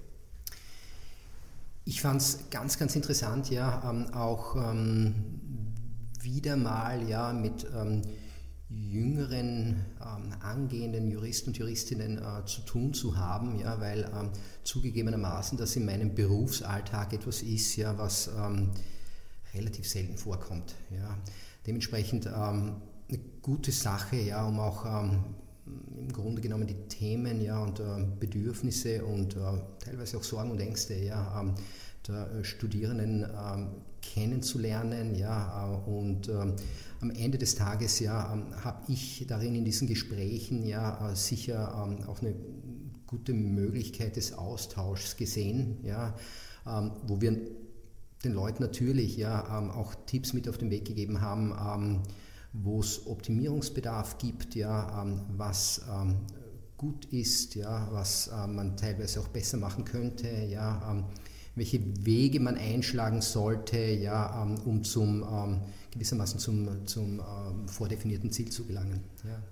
Ich 1.85 2.01
fand 2.01 2.21
es 2.21 2.51
ganz, 2.51 2.79
ganz 2.79 2.97
interessant, 2.97 3.51
ja, 3.51 3.83
ähm, 3.89 4.13
auch 4.15 4.57
ähm, 4.57 5.15
wieder 6.21 6.57
mal 6.57 7.09
ja, 7.09 7.33
mit 7.33 7.67
ähm, 7.77 8.03
jüngeren 8.81 9.85
ähm, 10.00 10.35
angehenden 10.41 11.11
Juristen 11.11 11.50
und 11.50 11.59
Juristinnen 11.59 12.19
äh, 12.19 12.45
zu 12.47 12.62
tun 12.62 12.95
zu 12.95 13.17
haben, 13.17 13.59
ja, 13.59 13.81
weil 13.81 14.11
ähm, 14.14 14.31
zugegebenermaßen 14.64 15.59
das 15.59 15.76
in 15.76 15.85
meinem 15.85 16.14
Berufsalltag 16.14 17.12
etwas 17.12 17.43
ist, 17.43 17.76
ja, 17.76 17.97
was 17.99 18.31
ähm, 18.38 18.71
relativ 19.55 19.88
selten 19.88 20.17
vorkommt. 20.17 20.75
Ja. 20.91 21.19
Dementsprechend 21.67 22.26
ähm, 22.26 22.76
eine 23.09 23.19
gute 23.43 23.73
Sache, 23.73 24.17
ja, 24.17 24.47
um 24.47 24.59
auch 24.61 24.85
ähm, 24.87 25.25
im 25.99 26.12
Grunde 26.12 26.43
genommen 26.43 26.67
die 26.67 26.88
Themen 26.88 27.41
ja, 27.41 27.62
und 27.62 27.81
äh, 27.81 28.07
Bedürfnisse 28.19 29.05
und 29.05 29.37
äh, 29.37 29.41
teilweise 29.79 30.19
auch 30.19 30.25
Sorgen 30.25 30.50
und 30.50 30.61
Ängste 30.61 30.95
ja, 30.95 31.41
ähm, 31.41 31.55
der 32.07 32.43
Studierenden 32.43 33.25
kennenzulernen 34.02 35.14
ja, 35.14 35.75
und 35.87 36.28
am 37.02 37.11
Ende 37.11 37.37
des 37.37 37.56
Tages 37.56 37.99
ja, 37.99 38.32
ähm, 38.32 38.47
habe 38.64 38.80
ich 38.90 39.26
darin 39.28 39.56
in 39.56 39.64
diesen 39.64 39.88
Gesprächen 39.88 40.64
ja 40.64 41.11
äh, 41.11 41.16
sicher 41.16 41.85
ähm, 41.85 42.09
auch 42.09 42.21
eine 42.23 42.35
gute 43.06 43.35
Möglichkeit 43.35 44.16
des 44.16 44.32
Austauschs 44.32 45.16
gesehen, 45.16 45.78
ja, 45.82 46.14
ähm, 46.66 46.92
wo 47.06 47.21
wir 47.21 47.37
den 48.25 48.32
Leuten 48.32 48.62
natürlich 48.62 49.16
ja, 49.16 49.59
ähm, 49.59 49.71
auch 49.73 49.94
Tipps 50.06 50.32
mit 50.32 50.49
auf 50.49 50.59
den 50.59 50.71
Weg 50.71 50.85
gegeben 50.85 51.21
haben, 51.21 51.52
ähm, 51.52 52.02
wo 52.52 52.80
es 52.80 53.04
Optimierungsbedarf 53.06 54.18
gibt, 54.18 54.54
ja, 54.54 55.02
ähm, 55.02 55.23
was 55.37 55.82
gut 56.76 57.06
ist, 57.06 57.54
ja, 57.54 57.88
was 57.92 58.28
man 58.49 58.76
teilweise 58.76 59.21
auch 59.21 59.28
besser 59.28 59.56
machen 59.56 59.85
könnte, 59.85 60.28
ja, 60.50 61.06
welche 61.54 61.80
Wege 62.04 62.40
man 62.40 62.56
einschlagen 62.56 63.21
sollte, 63.21 63.78
ja, 63.78 64.42
um 64.64 64.85
zum 64.85 65.25
gewissermaßen 65.92 66.40
zum, 66.40 66.87
zum 66.87 67.21
ähm, 67.21 67.68
vordefinierten 67.68 68.30
Ziel 68.30 68.50
zu 68.50 68.64
gelangen. 68.64 69.00
Ja. 69.25 69.42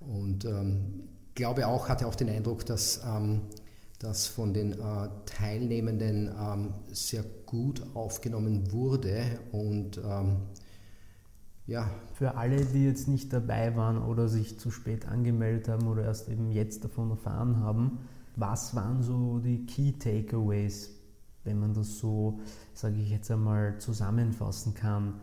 Und 0.00 0.44
ähm, 0.44 1.04
glaube 1.34 1.66
auch, 1.66 1.88
hatte 1.88 2.06
auch 2.06 2.14
den 2.14 2.28
Eindruck, 2.28 2.66
dass 2.66 3.00
ähm, 3.06 3.42
das 3.98 4.26
von 4.26 4.52
den 4.52 4.72
äh, 4.72 5.08
Teilnehmenden 5.26 6.30
ähm, 6.38 6.74
sehr 6.90 7.24
gut 7.46 7.82
aufgenommen 7.94 8.70
wurde 8.72 9.22
und 9.52 9.98
ähm, 9.98 10.36
ja. 11.66 11.90
Für 12.14 12.36
alle, 12.36 12.64
die 12.64 12.84
jetzt 12.84 13.08
nicht 13.08 13.30
dabei 13.32 13.76
waren 13.76 14.02
oder 14.02 14.26
sich 14.26 14.58
zu 14.58 14.70
spät 14.70 15.06
angemeldet 15.06 15.68
haben 15.68 15.86
oder 15.86 16.02
erst 16.02 16.28
eben 16.30 16.50
jetzt 16.50 16.82
davon 16.82 17.10
erfahren 17.10 17.60
haben, 17.60 17.98
was 18.36 18.74
waren 18.74 19.02
so 19.02 19.38
die 19.38 19.66
Key 19.66 19.92
Takeaways, 19.92 20.97
wenn 21.48 21.58
man 21.58 21.74
das 21.74 21.98
so, 21.98 22.38
sage 22.74 22.96
ich 23.00 23.10
jetzt 23.10 23.30
einmal, 23.30 23.78
zusammenfassen 23.78 24.74
kann? 24.74 25.14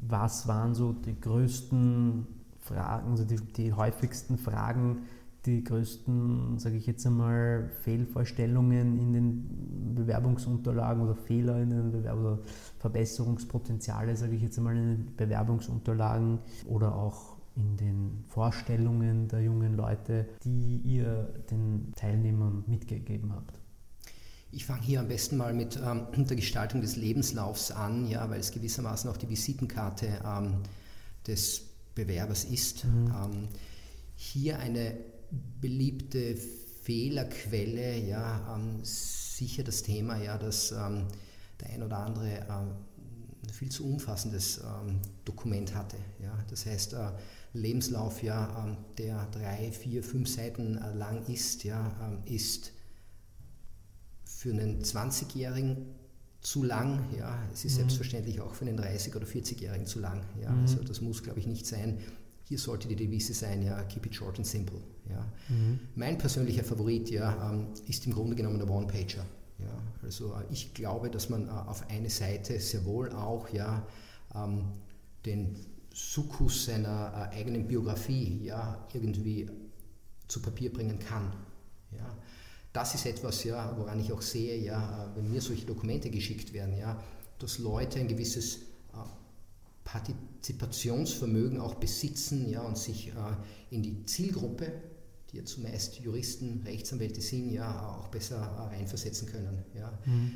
was 0.00 0.46
waren 0.46 0.74
so 0.74 0.92
die 0.92 1.20
größten 1.20 2.26
Fragen, 2.60 3.10
also 3.10 3.24
die, 3.24 3.36
die 3.36 3.72
häufigsten 3.72 4.38
Fragen, 4.38 5.02
die 5.46 5.64
größten, 5.64 6.58
sage 6.58 6.76
ich 6.76 6.86
jetzt 6.86 7.06
einmal, 7.06 7.70
Fehlvorstellungen 7.82 8.98
in 8.98 9.12
den 9.12 9.94
Bewerbungsunterlagen 9.94 11.02
oder 11.02 11.14
Fehler 11.14 11.62
in 11.62 11.70
den 11.70 11.92
Bewerbungen 11.92 12.34
oder 12.34 12.42
Verbesserungspotenziale, 12.78 14.16
sage 14.16 14.34
ich 14.34 14.42
jetzt 14.42 14.58
einmal, 14.58 14.76
in 14.76 14.88
den 14.88 15.16
Bewerbungsunterlagen 15.16 16.40
oder 16.66 16.94
auch 16.94 17.36
in 17.56 17.76
den 17.76 18.24
Vorstellungen 18.28 19.28
der 19.28 19.42
jungen 19.42 19.74
Leute, 19.74 20.28
die 20.44 20.80
ihr 20.84 21.32
den 21.50 21.92
Teilnehmern 21.96 22.64
mitgegeben 22.66 23.32
habt? 23.32 23.57
Ich 24.50 24.64
fange 24.64 24.82
hier 24.82 25.00
am 25.00 25.08
besten 25.08 25.36
mal 25.36 25.52
mit 25.52 25.76
ähm, 25.76 26.06
der 26.26 26.36
Gestaltung 26.36 26.80
des 26.80 26.96
Lebenslaufs 26.96 27.70
an, 27.70 28.08
ja, 28.08 28.28
weil 28.30 28.40
es 28.40 28.50
gewissermaßen 28.50 29.10
auch 29.10 29.16
die 29.16 29.28
Visitenkarte 29.28 30.20
ähm, 30.24 30.62
des 31.26 31.62
Bewerbers 31.94 32.44
ist. 32.44 32.84
Mhm. 32.84 33.14
Ähm, 33.14 33.48
hier 34.16 34.58
eine 34.58 34.96
beliebte 35.60 36.36
Fehlerquelle, 36.82 37.98
ja, 37.98 38.56
ähm, 38.56 38.80
sicher 38.82 39.64
das 39.64 39.82
Thema, 39.82 40.16
ja, 40.16 40.38
dass 40.38 40.72
ähm, 40.72 41.06
der 41.60 41.70
ein 41.70 41.82
oder 41.82 41.98
andere 41.98 42.50
ein 42.50 42.68
ähm, 42.68 43.52
viel 43.52 43.70
zu 43.70 43.86
umfassendes 43.86 44.60
Dokument 45.24 45.74
hatte. 45.74 45.96
Ja. 46.22 46.36
Das 46.50 46.66
heißt, 46.66 46.92
äh, 46.92 47.12
Lebenslauf, 47.54 48.22
ja, 48.22 48.76
der 48.98 49.26
drei, 49.32 49.72
vier, 49.72 50.02
fünf 50.02 50.28
Seiten 50.28 50.76
äh, 50.76 50.94
lang 50.94 51.24
ist, 51.26 51.64
ja, 51.64 51.90
ist 52.26 52.72
für 54.38 54.50
einen 54.50 54.80
20-Jährigen 54.84 55.78
zu 56.40 56.62
lang. 56.62 57.12
Ja, 57.18 57.42
es 57.52 57.64
ist 57.64 57.72
mhm. 57.72 57.78
selbstverständlich 57.78 58.40
auch 58.40 58.54
für 58.54 58.66
einen 58.66 58.78
30- 58.78 59.16
oder 59.16 59.26
40-Jährigen 59.26 59.84
zu 59.84 59.98
lang. 59.98 60.22
Ja, 60.40 60.52
mhm. 60.52 60.60
also 60.60 60.84
das 60.84 61.00
muss, 61.00 61.24
glaube 61.24 61.40
ich, 61.40 61.48
nicht 61.48 61.66
sein. 61.66 61.98
Hier 62.44 62.56
sollte 62.60 62.86
die 62.86 62.94
Devise 62.94 63.34
sein, 63.34 63.62
ja, 63.62 63.82
keep 63.82 64.06
it 64.06 64.14
short 64.14 64.38
and 64.38 64.46
simple. 64.46 64.78
Ja. 65.10 65.26
Mhm. 65.48 65.80
Mein 65.96 66.18
persönlicher 66.18 66.62
Favorit 66.62 67.10
ja, 67.10 67.50
ähm, 67.50 67.66
ist 67.88 68.06
im 68.06 68.12
Grunde 68.12 68.36
genommen 68.36 68.60
der 68.60 68.70
One-Pager. 68.70 69.26
Ja. 69.58 69.82
Also 70.04 70.32
äh, 70.32 70.44
ich 70.52 70.72
glaube, 70.72 71.10
dass 71.10 71.28
man 71.28 71.48
äh, 71.48 71.50
auf 71.50 71.90
eine 71.90 72.08
Seite 72.08 72.60
sehr 72.60 72.84
wohl 72.84 73.10
auch 73.10 73.48
ja, 73.48 73.84
ähm, 74.36 74.66
den 75.26 75.56
Sukkus 75.92 76.66
seiner 76.66 77.30
äh, 77.32 77.40
eigenen 77.40 77.66
Biografie 77.66 78.44
ja, 78.44 78.86
irgendwie 78.92 79.50
zu 80.28 80.40
Papier 80.40 80.72
bringen 80.72 81.00
kann. 81.00 81.32
Ja 81.90 82.16
das 82.72 82.94
ist 82.94 83.06
etwas, 83.06 83.44
ja, 83.44 83.74
woran 83.76 84.00
ich 84.00 84.12
auch 84.12 84.22
sehe, 84.22 84.58
ja, 84.58 85.10
wenn 85.14 85.30
mir 85.30 85.40
solche 85.40 85.66
Dokumente 85.66 86.10
geschickt 86.10 86.52
werden, 86.52 86.76
ja, 86.76 87.02
dass 87.38 87.58
Leute 87.58 88.00
ein 88.00 88.08
gewisses 88.08 88.56
äh, 88.56 89.08
Partizipationsvermögen 89.84 91.60
auch 91.60 91.74
besitzen 91.74 92.48
ja, 92.48 92.62
und 92.62 92.76
sich 92.76 93.08
äh, 93.08 93.12
in 93.70 93.82
die 93.82 94.04
Zielgruppe, 94.04 94.72
die 95.30 95.38
ja 95.38 95.44
zumeist 95.44 95.98
Juristen, 96.00 96.62
Rechtsanwälte 96.64 97.20
sind, 97.20 97.50
ja, 97.50 97.96
auch 97.96 98.08
besser 98.08 98.36
äh, 98.36 98.74
reinversetzen 98.76 99.28
können. 99.28 99.64
Ja. 99.74 99.98
Mhm. 100.04 100.32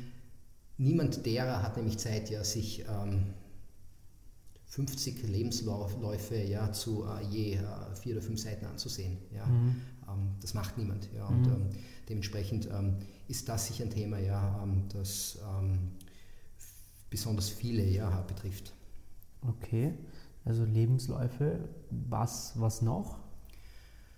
Niemand 0.77 1.25
derer 1.25 1.61
hat 1.61 1.77
nämlich 1.77 1.97
Zeit, 1.99 2.29
ja, 2.31 2.43
sich 2.43 2.83
ähm, 2.89 3.33
50 4.65 5.27
Lebensläufe 5.27 6.35
ja, 6.35 6.71
zu 6.71 7.05
äh, 7.05 7.23
je 7.29 7.53
äh, 7.55 7.95
vier 7.95 8.15
oder 8.15 8.23
fünf 8.23 8.41
Seiten 8.41 8.65
anzusehen. 8.65 9.19
Ja. 9.31 9.45
Mhm. 9.45 9.81
Ähm, 10.09 10.35
das 10.41 10.55
macht 10.55 10.79
niemand. 10.79 11.09
Ja. 11.13 11.27
Und, 11.27 11.45
mhm. 11.45 11.53
ähm, 11.53 11.69
Dementsprechend 12.09 12.67
ähm, 12.71 12.97
ist 13.27 13.47
das 13.49 13.67
sicher 13.67 13.85
ein 13.85 13.89
Thema, 13.89 14.19
ja, 14.19 14.61
ähm, 14.63 14.83
das 14.89 15.39
ähm, 15.57 15.91
besonders 17.09 17.49
viele 17.49 17.83
ja, 17.83 18.21
betrifft. 18.21 18.73
Okay, 19.41 19.93
also 20.45 20.65
Lebensläufe, 20.65 21.69
was, 21.89 22.53
was 22.55 22.81
noch? 22.81 23.19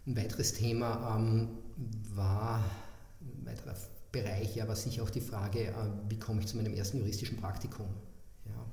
Ein 0.07 0.15
weiteres 0.17 0.53
Thema 0.53 1.17
ähm, 1.17 1.49
war, 2.13 2.63
ein 3.21 3.45
weiterer 3.45 3.75
Bereich 4.11 4.55
ja, 4.55 4.67
war 4.67 4.75
sicher 4.75 5.03
auch 5.03 5.09
die 5.09 5.21
Frage, 5.21 5.67
äh, 5.67 5.73
wie 6.09 6.17
komme 6.17 6.41
ich 6.41 6.47
zu 6.47 6.57
meinem 6.57 6.73
ersten 6.73 6.99
juristischen 6.99 7.37
Praktikum? 7.37 7.87
Ja. 8.45 8.65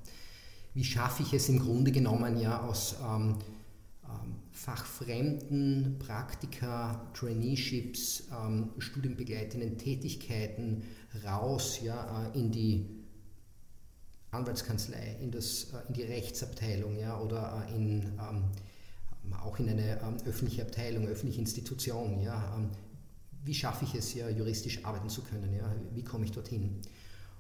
Wie 0.75 0.85
schaffe 0.85 1.23
ich 1.23 1.33
es 1.33 1.49
im 1.49 1.59
Grunde 1.59 1.91
genommen 1.91 2.39
ja 2.39 2.63
aus 2.63 2.97
ähm, 3.03 3.13
ähm, 3.23 3.39
fachfremden 4.53 5.97
Praktika, 5.99 7.11
Traineeships, 7.15 8.25
ähm, 8.31 8.71
studienbegleitenden 8.79 9.79
Tätigkeiten 9.79 10.85
raus 11.25 11.81
ja, 11.83 12.29
äh, 12.29 12.39
in 12.39 12.53
die 12.53 12.87
Anwaltskanzlei, 14.31 15.17
in, 15.21 15.31
das, 15.31 15.73
äh, 15.73 15.89
in 15.89 15.95
die 15.95 16.03
Rechtsabteilung 16.03 16.99
ja, 16.99 17.19
oder 17.19 17.67
äh, 17.69 17.75
in, 17.75 18.03
ähm, 18.03 18.45
auch 19.43 19.59
in 19.59 19.69
eine 19.69 20.01
ähm, 20.01 20.17
öffentliche 20.27 20.63
Abteilung, 20.63 21.07
öffentliche 21.07 21.41
Institution. 21.41 22.21
Ja, 22.21 22.55
ähm, 22.57 22.71
wie 23.45 23.55
schaffe 23.55 23.85
ich 23.85 23.95
es, 23.95 24.15
ja, 24.15 24.29
juristisch 24.29 24.85
arbeiten 24.85 25.09
zu 25.09 25.23
können? 25.23 25.53
Ja, 25.55 25.75
wie 25.95 26.05
komme 26.05 26.25
ich 26.25 26.31
dorthin? 26.31 26.81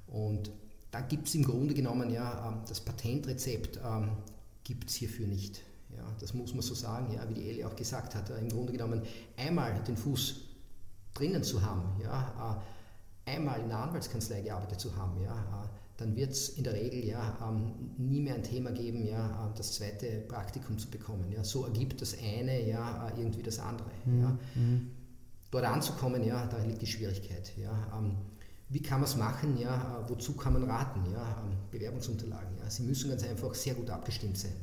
Und 0.07 0.51
da 0.91 1.01
gibt 1.01 1.29
es 1.29 1.35
im 1.35 1.45
Grunde 1.45 1.75
genommen 1.75 2.11
ja 2.11 2.49
ähm, 2.49 2.63
das 2.69 2.81
Patentrezept 2.81 3.81
ähm, 3.85 4.11
gibt 4.65 4.91
es 4.91 4.97
hierfür 4.97 5.27
nicht. 5.27 5.63
Ja, 6.03 6.09
das 6.21 6.35
muss 6.35 6.53
man 6.53 6.63
so 6.63 6.75
sagen, 6.75 7.13
ja, 7.15 7.29
wie 7.29 7.35
die 7.35 7.49
Eli 7.49 7.65
auch 7.65 7.77
gesagt 7.77 8.15
hat. 8.15 8.31
Im 8.31 8.49
Grunde 8.49 8.73
genommen 8.73 9.03
einmal 9.37 9.73
den 9.87 9.97
Fuß 9.97 10.41
drinnen 11.15 11.45
zu 11.45 11.63
haben, 11.63 12.01
ja, 12.03 12.61
äh, 13.27 13.31
einmal 13.31 13.61
in 13.61 13.69
der 13.69 13.79
Anwaltskanzlei 13.79 14.41
gearbeitet 14.43 14.81
zu 14.81 14.95
haben, 14.97 15.21
ja, 15.21 15.35
äh, 15.35 15.69
dann 15.99 16.17
wird 16.17 16.33
es 16.33 16.49
in 16.51 16.65
der 16.65 16.73
Regel 16.73 17.05
ja 17.05 17.39
ähm, 17.47 17.73
nie 17.99 18.21
mehr 18.21 18.35
ein 18.35 18.43
Thema 18.43 18.73
geben, 18.73 19.07
ja, 19.07 19.27
äh, 19.27 19.57
das 19.57 19.75
zweite 19.75 20.07
Praktikum 20.27 20.79
zu 20.79 20.91
bekommen. 20.91 21.31
Ja. 21.31 21.45
So 21.45 21.65
ergibt 21.65 22.01
das 22.01 22.17
eine 22.19 22.67
ja 22.67 23.13
irgendwie 23.17 23.43
das 23.43 23.59
andere. 23.59 23.91
Mhm. 24.05 24.21
Ja. 24.21 24.39
Mhm. 24.55 24.91
Dort 25.51 25.65
anzukommen, 25.65 26.25
ja, 26.25 26.47
da 26.47 26.59
liegt 26.65 26.81
die 26.81 26.87
Schwierigkeit. 26.87 27.53
Ja. 27.57 27.73
Ähm, 27.97 28.17
wie 28.71 28.81
kann 28.81 29.01
man 29.01 29.09
es 29.09 29.17
machen? 29.17 29.59
Ja, 29.59 30.03
wozu 30.09 30.33
kann 30.33 30.55
man 30.55 30.65
raten? 30.65 31.05
Ja, 31.13 31.43
ähm, 31.45 31.59
Bewerbungsunterlagen. 31.71 32.57
Ja. 32.59 32.71
Sie 32.71 32.83
müssen 32.85 33.11
ganz 33.11 33.23
einfach 33.23 33.55
sehr 33.55 33.75
gut 33.75 33.91
abgestimmt 33.91 34.39
sein. 34.39 34.55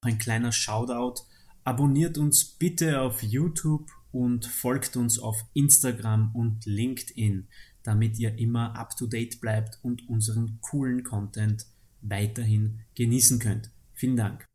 Ein 0.00 0.18
kleiner 0.18 0.52
Shoutout. 0.52 1.22
Abonniert 1.64 2.18
uns 2.18 2.44
bitte 2.44 3.00
auf 3.00 3.22
YouTube 3.22 3.90
und 4.12 4.46
folgt 4.46 4.96
uns 4.96 5.18
auf 5.18 5.44
Instagram 5.54 6.34
und 6.34 6.64
LinkedIn, 6.64 7.48
damit 7.82 8.18
ihr 8.18 8.38
immer 8.38 8.76
up 8.76 8.96
to 8.96 9.06
date 9.06 9.40
bleibt 9.40 9.78
und 9.82 10.08
unseren 10.08 10.60
coolen 10.60 11.02
Content 11.02 11.66
weiterhin 12.00 12.80
genießen 12.94 13.38
könnt. 13.38 13.70
Vielen 13.94 14.16
Dank. 14.16 14.46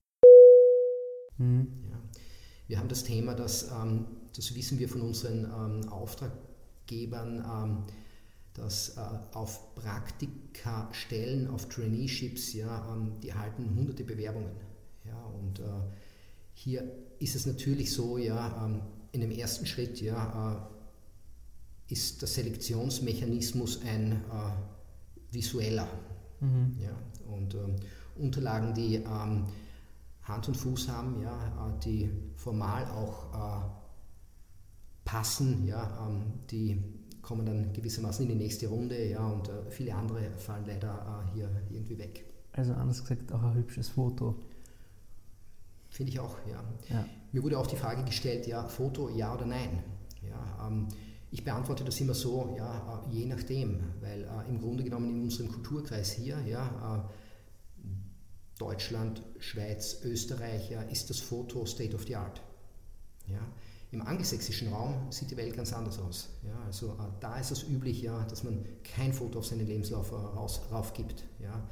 Mhm. 1.38 1.68
Ja. 1.90 2.00
Wir 2.68 2.80
haben 2.80 2.88
das 2.88 3.04
Thema, 3.04 3.36
dass, 3.36 3.70
ähm, 3.72 4.06
das 4.36 4.56
wissen 4.56 4.80
wir 4.80 4.88
von 4.88 5.02
unseren 5.02 5.44
ähm, 5.44 5.90
Auftraggebern, 5.90 7.44
ähm, 7.46 7.84
dass 8.54 8.96
äh, 8.98 9.02
auf 9.34 9.76
Praktika-Stellen, 9.76 11.48
auf 11.48 11.68
Traineeships, 11.68 12.54
ja, 12.54 12.98
die 13.22 13.30
erhalten 13.30 13.76
hunderte 13.76 14.06
Bewerbungen. 14.06 14.52
Ja, 15.06 15.22
und 15.26 15.60
äh, 15.60 15.64
hier 16.54 16.84
ist 17.20 17.36
es 17.36 17.46
natürlich 17.46 17.92
so, 17.94 18.18
ja, 18.18 18.66
ähm, 18.66 18.82
in 19.12 19.22
dem 19.22 19.32
ersten 19.32 19.66
Schritt 19.66 20.02
ja, 20.02 20.70
äh, 21.90 21.94
ist 21.94 22.22
der 22.22 22.28
Selektionsmechanismus 22.28 23.82
ein 23.84 24.14
äh, 24.14 25.34
visueller. 25.34 25.88
Mhm. 26.40 26.76
Ja, 26.80 26.96
und 27.32 27.54
ähm, 27.56 27.76
Unterlagen, 28.16 28.74
die 28.74 28.96
ähm, 28.96 29.46
Hand 30.24 30.48
und 30.48 30.56
Fuß 30.56 30.90
haben, 30.90 31.22
ja, 31.22 31.48
äh, 31.48 31.80
die 31.84 32.10
formal 32.36 32.86
auch 32.86 33.34
äh, 33.34 33.66
passen, 35.06 35.66
ja, 35.68 36.08
ähm, 36.08 36.34
die 36.50 36.82
kommen 37.22 37.46
dann 37.46 37.72
gewissermaßen 37.74 38.26
in 38.26 38.38
die 38.38 38.44
nächste 38.44 38.68
Runde 38.68 39.10
ja, 39.10 39.26
und 39.26 39.48
äh, 39.48 39.70
viele 39.70 39.96
andere 39.96 40.32
fallen 40.38 40.66
leider 40.66 41.24
hier 41.34 41.50
irgendwie 41.70 41.98
weg. 41.98 42.26
Also 42.52 42.74
anders 42.74 43.02
gesagt 43.02 43.32
auch 43.32 43.42
ein 43.42 43.56
hübsches 43.56 43.90
Foto. 43.90 44.36
Finde 45.94 46.12
ich 46.12 46.20
auch, 46.20 46.36
ja. 46.50 46.64
ja. 46.90 47.06
Mir 47.32 47.44
wurde 47.44 47.60
auch 47.60 47.68
die 47.68 47.76
Frage 47.76 48.04
gestellt, 48.04 48.48
ja, 48.48 48.68
Foto, 48.68 49.10
ja 49.10 49.32
oder 49.36 49.46
nein. 49.46 49.84
Ja, 50.28 50.68
ähm, 50.68 50.88
ich 51.30 51.44
beantworte 51.44 51.84
das 51.84 52.02
immer 52.02 52.16
so, 52.16 52.56
ja, 52.58 53.04
äh, 53.08 53.14
je 53.14 53.28
nachdem, 53.28 53.80
weil 54.02 54.24
äh, 54.24 54.50
im 54.50 54.60
Grunde 54.60 54.84
genommen 54.84 55.18
in 55.18 55.22
unserem 55.22 55.52
Kulturkreis 55.52 56.14
hier, 56.14 56.42
ja, 56.48 57.06
äh, 57.06 57.88
Deutschland, 58.58 59.22
Schweiz, 59.38 60.00
Österreich, 60.04 60.72
ja, 60.72 60.82
ist 60.82 61.12
das 61.12 61.20
Foto 61.20 61.64
State 61.68 61.96
of 61.96 62.06
the 62.08 62.16
Art. 62.16 62.42
Ja. 63.28 63.48
Im 63.92 64.02
angelsächsischen 64.02 64.74
Raum 64.74 65.12
sieht 65.12 65.30
die 65.30 65.38
Welt 65.38 65.56
ganz 65.56 65.74
anders 65.74 66.00
aus. 66.00 66.30
Ja, 66.44 66.58
also 66.66 66.94
äh, 66.94 67.20
da 67.20 67.38
ist 67.38 67.52
es 67.52 67.70
üblich, 67.70 68.02
ja, 68.02 68.24
dass 68.24 68.44
man 68.44 68.66
kein 68.84 69.14
Foto 69.14 69.38
auf 69.38 69.46
seinen 69.46 69.68
Lebenslauf 69.68 70.12
äh, 70.12 70.16
raus, 70.16 70.60
raufgibt. 70.72 71.24
Ja. 71.40 71.70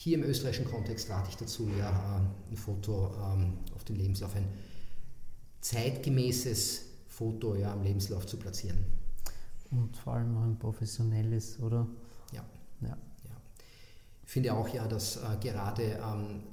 Hier 0.00 0.16
im 0.16 0.22
österreichischen 0.22 0.70
Kontext 0.70 1.10
rate 1.10 1.28
ich 1.28 1.36
dazu, 1.36 1.68
ja, 1.76 1.90
äh, 1.90 2.52
ein 2.52 2.56
Foto 2.56 3.12
ähm, 3.16 3.54
auf 3.74 3.82
dem 3.82 3.96
Lebenslauf, 3.96 4.36
ein 4.36 4.46
zeitgemäßes 5.60 6.82
Foto 7.08 7.56
ja, 7.56 7.72
am 7.72 7.82
Lebenslauf 7.82 8.24
zu 8.24 8.36
platzieren. 8.36 8.78
Und 9.72 9.96
vor 9.96 10.12
allem 10.12 10.36
auch 10.36 10.44
ein 10.44 10.56
professionelles, 10.56 11.58
oder? 11.58 11.88
Ja. 12.32 12.44
ja. 12.80 12.90
ja. 12.90 13.36
Ich 14.22 14.30
finde 14.30 14.54
auch 14.54 14.68
ja, 14.68 14.86
dass 14.86 15.16
äh, 15.16 15.36
gerade 15.40 15.82
ähm, 16.00 16.44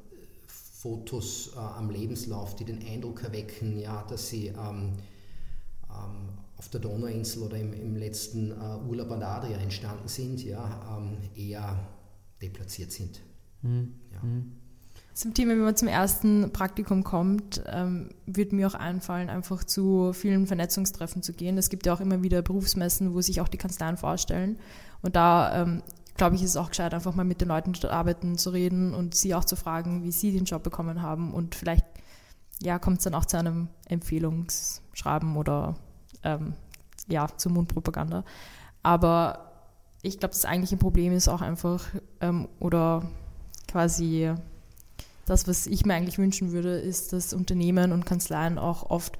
Fotos 0.47 1.51
äh, 1.55 1.59
am 1.59 1.91
Lebenslauf, 1.91 2.55
die 2.55 2.65
den 2.65 2.83
Eindruck 2.83 3.21
erwecken, 3.21 3.77
ja, 3.77 4.01
dass 4.09 4.27
sie 4.27 4.47
ähm, 4.47 4.93
ähm, 5.87 6.29
auf 6.57 6.67
der 6.69 6.81
Donauinsel 6.81 7.43
oder 7.43 7.59
im, 7.59 7.73
im 7.73 7.95
letzten 7.95 8.49
äh, 8.49 8.87
Urlaub 8.89 9.11
an 9.11 9.19
der 9.19 9.29
Adria 9.29 9.57
entstanden 9.59 10.07
sind, 10.07 10.43
ja, 10.43 10.97
ähm, 10.97 11.19
eher 11.35 11.77
deplatziert 12.41 12.91
sind. 12.91 13.21
Mhm. 13.65 13.93
Ja. 14.13 14.21
Mhm. 14.21 14.51
Zum 15.13 15.33
Thema, 15.33 15.51
wenn 15.51 15.61
man 15.61 15.77
zum 15.77 15.87
ersten 15.87 16.51
Praktikum 16.51 17.05
kommt, 17.05 17.63
ähm, 17.67 18.09
würde 18.25 18.53
mir 18.53 18.67
auch 18.67 18.73
einfallen, 18.73 19.29
einfach 19.29 19.63
zu 19.63 20.11
vielen 20.11 20.45
Vernetzungstreffen 20.45 21.23
zu 21.23 21.31
gehen. 21.31 21.57
Es 21.57 21.69
gibt 21.69 21.85
ja 21.85 21.93
auch 21.93 22.01
immer 22.01 22.21
wieder 22.21 22.41
Berufsmessen, 22.41 23.13
wo 23.13 23.21
sich 23.21 23.39
auch 23.39 23.47
die 23.47 23.57
Kanzleien 23.57 23.95
vorstellen. 23.95 24.59
Und 25.01 25.15
da, 25.15 25.61
ähm, 25.61 25.83
glaube 26.17 26.35
ich, 26.35 26.43
ist 26.43 26.49
es 26.51 26.57
auch 26.57 26.67
gescheit, 26.69 26.93
einfach 26.93 27.15
mal 27.15 27.23
mit 27.23 27.39
den 27.39 27.47
Leuten, 27.47 27.71
die 27.71 27.79
dort 27.79 27.93
arbeiten, 27.93 28.37
zu 28.37 28.49
reden 28.49 28.93
und 28.93 29.15
sie 29.15 29.33
auch 29.33 29.45
zu 29.45 29.55
fragen, 29.55 30.03
wie 30.03 30.11
sie 30.11 30.33
den 30.33 30.43
Job 30.43 30.63
bekommen 30.63 31.01
haben. 31.01 31.33
Und 31.33 31.55
vielleicht 31.55 31.85
ja, 32.61 32.77
kommt 32.77 32.97
es 32.97 33.05
dann 33.05 33.15
auch 33.15 33.25
zu 33.25 33.37
einem 33.37 33.69
Empfehlungsschreiben 33.87 35.37
oder 35.37 35.75
ähm, 36.23 36.55
ja, 37.07 37.27
zur 37.37 37.53
Mundpropaganda. 37.53 38.25
Aber 38.83 39.51
ich 40.01 40.19
glaube, 40.19 40.33
das 40.33 40.43
eigentliche 40.43 40.77
Problem 40.77 41.13
ist 41.13 41.29
auch 41.29 41.41
einfach, 41.41 41.85
ähm, 42.19 42.49
oder 42.59 43.09
quasi 43.75 44.31
das, 45.25 45.49
was 45.49 45.67
ich 45.67 45.85
mir 45.85 45.95
eigentlich 45.95 46.17
wünschen 46.17 46.53
würde, 46.53 46.79
ist, 46.79 47.11
dass 47.11 47.33
Unternehmen 47.33 47.91
und 47.91 48.05
Kanzleien 48.05 48.57
auch 48.57 48.89
oft 48.89 49.17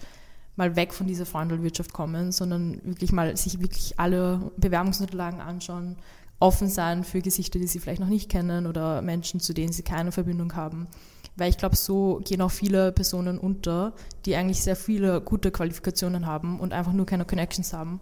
mal 0.56 0.78
weg 0.78 0.94
von 0.94 1.08
dieser 1.08 1.26
Freundelwirtschaft 1.26 1.92
kommen, 1.92 2.32
sondern 2.32 2.80
wirklich 2.86 3.12
mal 3.12 3.36
sich 3.36 3.60
wirklich 3.60 4.00
alle 4.00 4.50
Bewerbungsunterlagen 4.56 5.42
anschauen, 5.42 5.98
offen 6.40 6.70
sein 6.70 7.04
für 7.04 7.20
Gesichter, 7.22 7.60
die 7.60 7.68
sie 7.68 7.80
vielleicht 7.80 8.00
noch 8.00 8.08
nicht 8.08 8.30
kennen 8.30 8.66
oder 8.66 9.02
Menschen, 9.02 9.42
zu 9.42 9.52
denen 9.52 9.74
sie 9.74 9.84
keine 9.84 10.14
Verbindung 10.14 10.56
haben. 10.56 10.88
Weil 11.36 11.50
ich 11.50 11.58
glaube, 11.58 11.76
so 11.76 12.22
gehen 12.24 12.42
auch 12.42 12.52
viele 12.52 12.94
Personen 12.94 13.38
unter, 13.38 13.92
die 14.26 14.38
eigentlich 14.38 14.62
sehr 14.62 14.78
viele 14.78 15.20
gute 15.20 15.52
Qualifikationen 15.52 16.26
haben 16.26 16.62
und 16.62 16.72
einfach 16.72 16.94
nur 16.94 17.06
keine 17.06 17.26
Connections 17.26 17.74
haben. 17.74 18.00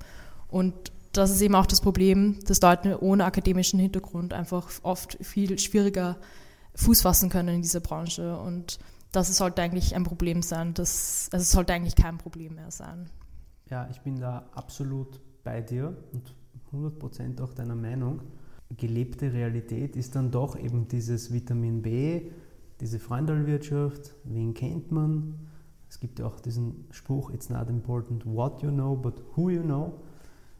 Und 0.49 0.75
das 1.13 1.29
ist 1.29 1.41
eben 1.41 1.55
auch 1.55 1.67
das 1.67 1.79
Problem, 1.79 2.39
dass 2.45 2.59
Leute 2.61 3.01
ohne 3.01 3.25
akademischen 3.25 3.79
Hintergrund 3.79 4.33
einfach 4.33 4.67
oft 4.81 5.17
viel 5.21 5.57
schwieriger 5.59 6.17
Fuß 6.75 7.01
fassen 7.01 7.29
können 7.29 7.55
in 7.55 7.61
dieser 7.61 7.79
Branche. 7.79 8.37
Und 8.37 8.79
das 9.11 9.35
sollte 9.35 9.61
eigentlich 9.61 9.95
ein 9.95 10.03
Problem 10.03 10.41
sein. 10.41 10.73
Das, 10.73 11.29
also 11.31 11.41
es 11.41 11.51
sollte 11.51 11.73
eigentlich 11.73 11.95
kein 11.95 12.17
Problem 12.17 12.55
mehr 12.55 12.71
sein. 12.71 13.09
Ja, 13.69 13.87
ich 13.91 14.01
bin 14.01 14.19
da 14.19 14.49
absolut 14.53 15.19
bei 15.43 15.61
dir 15.61 15.95
und 16.11 16.35
100% 16.73 17.41
auch 17.41 17.53
deiner 17.53 17.75
Meinung. 17.75 18.21
Gelebte 18.75 19.31
Realität 19.31 19.95
ist 19.95 20.15
dann 20.15 20.31
doch 20.31 20.57
eben 20.57 20.87
dieses 20.87 21.31
Vitamin 21.31 21.81
B, 21.81 22.31
diese 22.79 22.99
Freundalwirtschaft, 22.99 24.15
wen 24.23 24.53
kennt 24.53 24.91
man? 24.91 25.47
Es 25.89 25.99
gibt 25.99 26.19
ja 26.19 26.25
auch 26.25 26.39
diesen 26.39 26.85
Spruch, 26.89 27.29
it's 27.29 27.49
not 27.49 27.69
important 27.69 28.25
what 28.25 28.63
you 28.63 28.71
know, 28.71 28.95
but 28.95 29.21
who 29.35 29.51
you 29.51 29.61
know. 29.61 29.93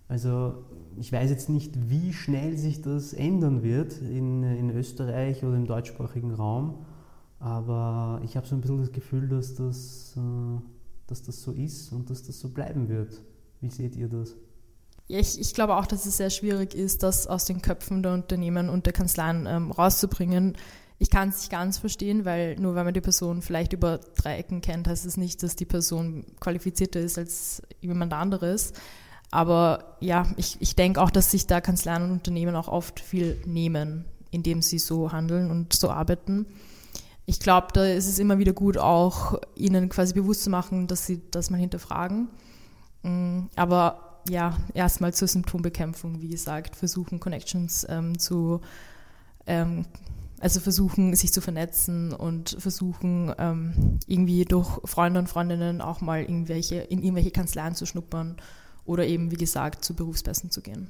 Also 0.08 0.66
ich 0.98 1.12
weiß 1.12 1.30
jetzt 1.30 1.50
nicht, 1.50 1.90
wie 1.90 2.14
schnell 2.14 2.58
sich 2.58 2.82
das 2.82 3.14
ändern 3.14 3.64
wird 3.64 4.00
in, 4.02 4.44
in 4.44 4.70
Österreich 4.70 5.44
oder 5.44 5.56
im 5.56 5.66
deutschsprachigen 5.66 6.34
Raum, 6.34 6.86
aber 7.40 8.22
ich 8.24 8.38
habe 8.38 8.48
so 8.48 8.56
ein 8.56 8.62
bisschen 8.62 8.80
das 8.80 8.92
Gefühl, 8.92 9.28
dass 9.28 9.56
das, 9.56 10.16
äh, 10.18 10.62
dass 11.08 11.24
das 11.24 11.42
so 11.42 11.52
ist 11.52 11.92
und 11.92 12.10
dass 12.10 12.24
das 12.24 12.40
so 12.40 12.50
bleiben 12.50 12.90
wird. 12.90 13.22
Wie 13.62 13.70
seht 13.70 13.96
ihr 13.96 14.08
das? 14.08 14.36
Ja, 15.08 15.20
ich, 15.20 15.40
ich 15.40 15.54
glaube 15.54 15.76
auch, 15.76 15.86
dass 15.86 16.06
es 16.06 16.18
sehr 16.18 16.30
schwierig 16.30 16.76
ist, 16.76 17.04
das 17.04 17.28
aus 17.28 17.46
den 17.46 17.62
Köpfen 17.62 18.04
der 18.04 18.14
Unternehmen 18.14 18.70
und 18.70 18.86
der 18.86 18.94
Kanzleien 18.94 19.46
ähm, 19.48 19.72
rauszubringen. 19.72 20.56
Ich 21.00 21.10
kann 21.10 21.30
es 21.30 21.40
nicht 21.40 21.52
ganz 21.52 21.78
verstehen, 21.78 22.24
weil 22.24 22.56
nur 22.56 22.76
weil 22.76 22.86
man 22.86 22.94
die 22.94 23.02
Person 23.02 23.42
vielleicht 23.42 23.74
über 23.74 24.00
drei 24.16 24.38
Ecken 24.38 24.62
kennt, 24.62 24.88
heißt 24.88 25.06
es 25.06 25.18
nicht, 25.18 25.44
dass 25.44 25.58
die 25.58 25.66
Person 25.66 26.26
qualifizierter 26.40 27.02
ist 27.02 27.18
als 27.18 27.62
jemand 27.82 28.14
anderes. 28.14 28.72
Aber 29.34 29.96
ja, 30.00 30.28
ich, 30.38 30.58
ich 30.60 30.76
denke 30.76 31.02
auch, 31.02 31.10
dass 31.10 31.32
sich 31.32 31.48
da 31.48 31.60
Kanzleien 31.60 32.04
und 32.04 32.12
Unternehmen 32.12 32.56
auch 32.56 32.68
oft 32.68 33.00
viel 33.00 33.42
nehmen, 33.48 34.06
indem 34.30 34.62
sie 34.62 34.78
so 34.78 35.12
handeln 35.12 35.50
und 35.50 35.74
so 35.74 35.90
arbeiten. 35.90 36.46
ich 37.26 37.40
glaube, 37.40 37.70
da 37.74 37.84
ist 37.84 38.08
es 38.08 38.20
immer 38.20 38.38
wieder 38.38 38.54
gut, 38.54 38.78
auch 38.78 39.42
ihnen 39.56 39.90
quasi 39.90 40.14
bewusst 40.14 40.44
zu 40.44 40.52
machen, 40.52 40.86
dass 40.86 41.08
sie 41.08 41.20
das 41.32 41.50
mal 41.50 41.58
hinterfragen. 41.58 42.28
Mm, 43.02 43.46
aber 43.56 44.22
ja, 44.30 44.56
erstmal 44.76 45.16
zur 45.16 45.28
Symptombekämpfung, 45.28 46.22
wie 46.22 46.30
gesagt, 46.30 46.76
versuchen 46.76 47.20
Connections 47.20 47.88
ähm, 47.90 48.20
zu, 48.20 48.62
ähm, 49.48 49.88
also 50.42 50.60
versuchen 50.60 51.16
sich 51.16 51.34
zu 51.34 51.42
vernetzen 51.42 52.14
und 52.14 52.56
versuchen 52.60 53.34
ähm, 53.40 53.98
irgendwie 54.06 54.46
durch 54.46 54.80
Freunde 54.86 55.20
und 55.20 55.28
Freundinnen 55.28 55.82
auch 55.82 56.02
mal 56.02 56.22
irgendwelche, 56.22 56.76
in 56.76 57.00
irgendwelche 57.00 57.32
Kanzleien 57.32 57.74
zu 57.74 57.88
schnuppern 57.88 58.38
oder 58.86 59.06
eben, 59.06 59.32
wie 59.32 59.38
gesagt, 59.38 59.84
zu 59.84 59.94
Berufsbesten 59.94 60.52
zu 60.52 60.62
gehen. 60.62 60.90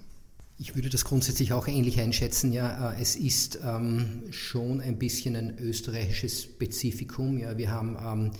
Ich 0.57 0.75
würde 0.75 0.89
das 0.89 1.03
grundsätzlich 1.03 1.51
auch 1.53 1.67
ähnlich 1.67 1.99
einschätzen. 1.99 2.53
Ja, 2.53 2.93
äh, 2.93 3.01
es 3.01 3.15
ist 3.15 3.59
ähm, 3.63 4.23
schon 4.29 4.81
ein 4.81 4.99
bisschen 4.99 5.35
ein 5.35 5.57
österreichisches 5.57 6.43
Spezifikum. 6.43 7.37
Ja, 7.37 7.57
wir 7.57 7.71
haben 7.71 7.97
ähm, 8.01 8.31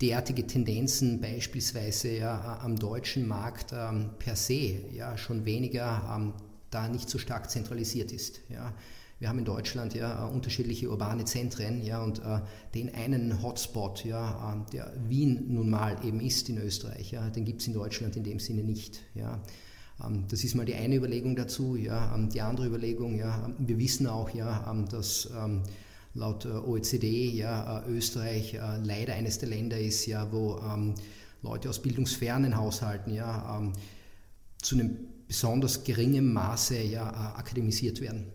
derartige 0.00 0.46
Tendenzen 0.46 1.20
beispielsweise 1.20 2.16
ja, 2.16 2.60
am 2.62 2.76
deutschen 2.76 3.26
Markt 3.26 3.72
ähm, 3.72 4.10
per 4.18 4.36
se 4.36 4.76
ja 4.92 5.18
schon 5.18 5.44
weniger 5.44 6.14
ähm, 6.16 6.32
da 6.70 6.88
nicht 6.88 7.08
so 7.08 7.18
stark 7.18 7.50
zentralisiert 7.50 8.12
ist. 8.12 8.40
Ja. 8.48 8.72
Wir 9.18 9.28
haben 9.28 9.38
in 9.40 9.44
Deutschland 9.44 9.94
ja 9.94 10.26
unterschiedliche 10.26 10.88
urbane 10.88 11.24
Zentren 11.24 11.82
ja, 11.82 12.02
und 12.02 12.20
äh, 12.20 12.40
den 12.74 12.94
einen 12.94 13.42
Hotspot, 13.42 14.04
ja, 14.04 14.54
äh, 14.54 14.70
der 14.72 14.92
Wien 15.08 15.52
nun 15.52 15.70
mal 15.70 15.96
eben 16.04 16.20
ist 16.20 16.48
in 16.48 16.58
Österreich, 16.58 17.10
ja, 17.10 17.28
den 17.30 17.44
gibt 17.44 17.60
es 17.60 17.66
in 17.66 17.74
Deutschland 17.74 18.16
in 18.16 18.22
dem 18.22 18.38
Sinne 18.38 18.62
nicht. 18.62 19.00
Ja. 19.14 19.42
Ähm, 20.04 20.26
das 20.28 20.44
ist 20.44 20.54
mal 20.54 20.66
die 20.66 20.74
eine 20.74 20.94
Überlegung 20.94 21.34
dazu. 21.34 21.74
Ja. 21.74 22.14
Ähm, 22.14 22.30
die 22.30 22.40
andere 22.40 22.68
Überlegung, 22.68 23.16
ja, 23.16 23.50
wir 23.58 23.78
wissen 23.78 24.06
auch, 24.06 24.30
ja, 24.30 24.70
ähm, 24.70 24.88
dass 24.88 25.28
laut 26.14 26.44
äh, 26.44 26.50
OECD 26.50 27.30
ja, 27.30 27.80
äh, 27.80 27.90
Österreich 27.90 28.54
äh, 28.54 28.78
leider 28.82 29.14
eines 29.14 29.38
der 29.38 29.48
Länder 29.48 29.78
ist, 29.78 30.06
ja, 30.06 30.30
wo 30.32 30.60
Leute 31.42 31.70
aus 31.70 31.80
bildungsfernen 31.80 32.56
Haushalten 32.56 33.14
ja, 33.14 33.62
zu 34.60 34.74
einem 34.74 34.96
besonders 35.28 35.84
geringen 35.84 36.32
Maße 36.32 36.82
ja, 36.82 37.36
akademisiert 37.36 38.00
werden 38.00 38.26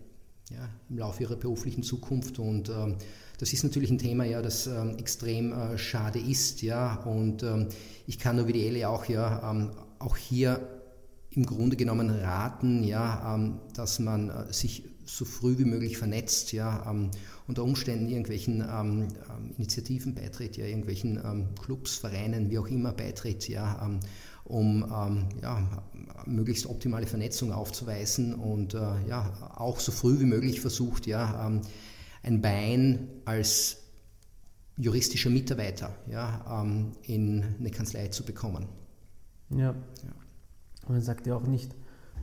ja, 0.49 0.69
im 0.89 0.97
Laufe 0.97 1.23
ihrer 1.23 1.35
beruflichen 1.35 1.83
Zukunft. 1.83 2.39
Und 2.39 2.69
ähm, 2.69 2.97
das 3.39 3.53
ist 3.53 3.63
natürlich 3.63 3.91
ein 3.91 3.97
Thema, 3.97 4.25
ja, 4.25 4.41
das 4.41 4.67
ähm, 4.67 4.97
extrem 4.97 5.51
äh, 5.51 5.77
schade 5.77 6.19
ist. 6.19 6.61
Ja, 6.61 6.95
und 7.03 7.43
ähm, 7.43 7.69
ich 8.07 8.19
kann 8.19 8.35
nur 8.35 8.47
wie 8.47 8.53
die 8.53 8.65
Ele 8.65 8.87
auch, 8.87 9.05
ja, 9.05 9.51
ähm, 9.51 9.71
auch 9.99 10.17
hier 10.17 10.67
im 11.31 11.45
Grunde 11.45 11.75
genommen 11.75 12.09
raten, 12.09 12.83
ja, 12.83 13.35
ähm, 13.35 13.59
dass 13.73 13.99
man 13.99 14.29
äh, 14.29 14.53
sich 14.53 14.83
so 15.05 15.25
früh 15.25 15.57
wie 15.57 15.65
möglich 15.65 15.97
vernetzt, 15.97 16.53
ja, 16.53 16.89
ähm, 16.89 17.11
unter 17.45 17.65
Umständen 17.65 18.07
irgendwelchen 18.07 18.63
Initiativen 19.57 20.15
beitritt, 20.15 20.55
ja, 20.55 20.65
irgendwelchen 20.65 21.19
Clubs, 21.61 21.97
Vereinen, 21.97 22.49
wie 22.49 22.57
auch 22.57 22.67
immer 22.67 22.93
beitritt, 22.93 23.49
ja, 23.49 23.99
um 24.43 24.83
ähm, 24.83 25.25
ja, 25.41 25.83
möglichst 26.25 26.65
optimale 26.65 27.07
Vernetzung 27.07 27.51
aufzuweisen 27.51 28.35
und 28.35 28.73
äh, 28.73 29.07
ja, 29.07 29.31
auch 29.55 29.79
so 29.79 29.91
früh 29.91 30.19
wie 30.19 30.25
möglich 30.25 30.61
versucht, 30.61 31.07
ja, 31.07 31.47
ähm, 31.47 31.61
ein 32.21 32.41
Bein 32.41 33.07
als 33.25 33.77
juristischer 34.77 35.29
Mitarbeiter 35.29 35.95
ja, 36.09 36.61
ähm, 36.61 36.93
in 37.03 37.43
eine 37.59 37.71
Kanzlei 37.71 38.07
zu 38.07 38.23
bekommen. 38.23 38.67
Ja. 39.49 39.57
ja. 39.57 39.73
Und 40.85 40.95
man 40.95 41.01
sagt 41.01 41.27
ja 41.27 41.35
auch 41.35 41.47
nicht 41.47 41.75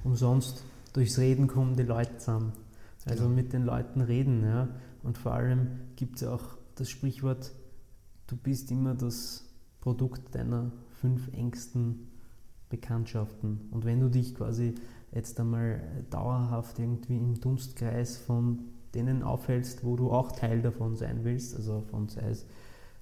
umsonst, 0.04 0.64
durchs 0.92 1.18
Reden 1.18 1.46
kommen 1.46 1.76
die 1.76 1.84
Leute 1.84 2.16
zusammen. 2.18 2.52
Also 3.06 3.24
ja. 3.24 3.30
mit 3.30 3.52
den 3.52 3.64
Leuten 3.64 4.00
reden. 4.00 4.44
Ja. 4.44 4.68
Und 5.02 5.16
vor 5.16 5.32
allem 5.32 5.80
gibt 5.96 6.16
es 6.16 6.22
ja 6.22 6.32
auch 6.34 6.58
das 6.74 6.90
Sprichwort, 6.90 7.52
du 8.26 8.36
bist 8.36 8.70
immer 8.70 8.94
das 8.94 9.44
Produkt 9.80 10.34
deiner 10.34 10.72
fünf 11.00 11.28
engsten 11.32 12.09
Bekanntschaften. 12.70 13.68
Und 13.70 13.84
wenn 13.84 14.00
du 14.00 14.08
dich 14.08 14.34
quasi 14.34 14.74
jetzt 15.12 15.38
einmal 15.38 15.82
dauerhaft 16.08 16.78
irgendwie 16.78 17.18
im 17.18 17.38
Dunstkreis 17.40 18.16
von 18.16 18.60
denen 18.94 19.22
aufhältst, 19.22 19.84
wo 19.84 19.96
du 19.96 20.10
auch 20.10 20.32
Teil 20.32 20.62
davon 20.62 20.96
sein 20.96 21.24
willst, 21.24 21.54
also 21.54 21.82
von 21.90 22.08
sei 22.08 22.30
es 22.30 22.46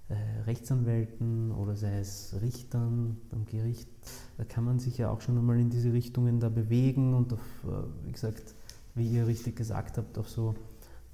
äh, 0.09 0.15
Rechtsanwälten 0.47 1.53
oder 1.53 1.77
sei 1.77 1.99
es 1.99 2.37
Richtern 2.41 3.19
am 3.31 3.45
Gericht, 3.45 3.89
da 4.37 4.45
kann 4.45 4.65
man 4.65 4.79
sich 4.79 4.99
ja 4.99 5.11
auch 5.11 5.21
schon 5.21 5.39
einmal 5.39 5.61
in 5.61 5.71
diese 5.71 5.93
Richtungen 5.93 6.41
da 6.41 6.49
bewegen 6.49 7.15
und 7.15 7.33
auf, 7.33 7.65
äh, 7.65 8.07
wie 8.07 8.13
gesagt, 8.13 8.55
wie 8.95 9.09
ihr 9.09 9.27
richtig 9.27 9.57
gesagt 9.57 9.99
habt, 9.99 10.19
auf 10.19 10.29
so 10.29 10.55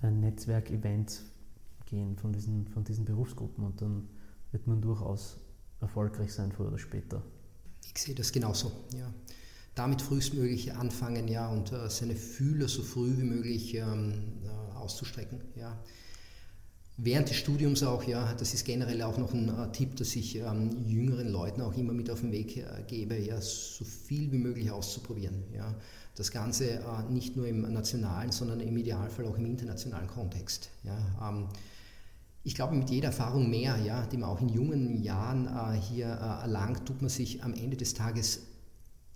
ein 0.01 0.21
Netzwerkevents 0.21 1.25
gehen 1.87 2.17
von 2.17 2.33
diesen, 2.33 2.67
von 2.69 2.85
diesen 2.85 3.05
Berufsgruppen 3.05 3.65
und 3.65 3.81
dann 3.81 4.09
wird 4.53 4.67
man 4.67 4.81
durchaus 4.81 5.39
erfolgreich 5.81 6.33
sein, 6.33 6.53
früher 6.53 6.69
oder 6.69 6.79
später. 6.79 7.23
Ich 7.95 8.03
sehe 8.03 8.15
das 8.15 8.33
genauso, 8.33 8.73
ja. 8.97 9.13
Damit 9.75 10.03
frühestmöglich 10.03 10.73
anfangen, 10.73 11.27
ja, 11.27 11.49
und 11.49 11.73
äh, 11.73 11.91
seine 11.91 12.15
Fühler 12.15 12.69
so 12.69 12.83
früh 12.83 13.17
wie 13.19 13.25
möglich 13.25 13.75
ähm, 13.75 14.13
äh, 14.45 14.77
auszustrecken, 14.77 15.41
ja. 15.57 15.79
Während 16.97 17.29
des 17.29 17.37
Studiums 17.37 17.83
auch, 17.83 18.05
ja, 18.05 18.35
das 18.35 18.55
ist 18.55 18.65
generell 18.65 19.03
auch 19.03 19.19
noch 19.19 19.35
ein 19.35 19.49
äh, 19.49 19.73
Tipp, 19.73 19.97
dass 19.97 20.15
ich 20.15 20.37
ähm, 20.37 20.85
jüngeren 20.87 21.29
Leuten 21.29 21.61
auch 21.61 21.77
immer 21.77 21.93
mit 21.93 22.09
auf 22.09 22.21
den 22.21 22.31
Weg 22.31 22.57
äh, 22.57 22.65
gebe, 22.87 23.19
ja, 23.19 23.41
so 23.41 23.85
viel 23.85 24.31
wie 24.31 24.39
möglich 24.39 24.71
auszuprobieren, 24.71 25.43
ja. 25.53 25.75
Das 26.15 26.31
Ganze 26.31 26.71
äh, 26.71 26.83
nicht 27.11 27.37
nur 27.37 27.49
im 27.49 27.63
nationalen, 27.73 28.31
sondern 28.31 28.61
im 28.61 28.77
Idealfall 28.77 29.27
auch 29.27 29.37
im 29.37 29.47
internationalen 29.47 30.07
Kontext, 30.07 30.71
ja. 30.85 30.97
Ähm, 31.29 31.49
ich 32.45 32.55
glaube, 32.55 32.77
mit 32.77 32.91
jeder 32.91 33.09
Erfahrung 33.09 33.49
mehr, 33.49 33.79
ja, 33.79 34.07
die 34.07 34.19
man 34.19 34.29
auch 34.29 34.41
in 34.41 34.51
jungen 34.51 35.03
Jahren 35.03 35.47
äh, 35.47 35.81
hier 35.81 36.07
äh, 36.07 36.43
erlangt, 36.43 36.87
tut 36.87 37.01
man 37.01 37.09
sich 37.09 37.43
am 37.43 37.55
Ende 37.55 37.77
des 37.77 37.95
Tages 37.95 38.43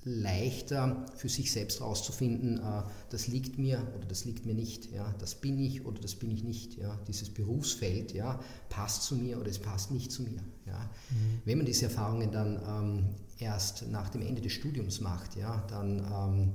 leichter 0.05 1.05
für 1.17 1.29
sich 1.29 1.53
selbst 1.53 1.81
herauszufinden, 1.81 2.59
äh, 2.59 2.83
das 3.11 3.27
liegt 3.29 3.59
mir 3.59 3.87
oder 3.97 4.07
das 4.07 4.25
liegt 4.25 4.47
mir 4.47 4.55
nicht, 4.55 4.91
ja, 4.91 5.15
das 5.19 5.35
bin 5.35 5.59
ich 5.59 5.85
oder 5.85 6.01
das 6.01 6.15
bin 6.15 6.31
ich 6.31 6.43
nicht, 6.43 6.79
ja, 6.79 6.99
dieses 7.07 7.29
Berufsfeld, 7.29 8.13
ja, 8.15 8.41
passt 8.71 9.03
zu 9.03 9.17
mir 9.17 9.39
oder 9.39 9.51
es 9.51 9.59
passt 9.59 9.91
nicht 9.91 10.11
zu 10.11 10.23
mir, 10.23 10.43
ja. 10.67 10.91
Mhm. 11.11 11.43
Wenn 11.45 11.59
man 11.59 11.67
diese 11.67 11.87
Erfahrungen 11.87 12.33
dann 12.33 12.63
ähm, 12.67 13.05
erst 13.39 13.89
nach 13.91 14.09
dem 14.09 14.23
Ende 14.23 14.41
des 14.41 14.53
Studiums 14.53 15.01
macht, 15.01 15.37
ja, 15.37 15.67
dann 15.69 15.99
ähm, 15.99 16.53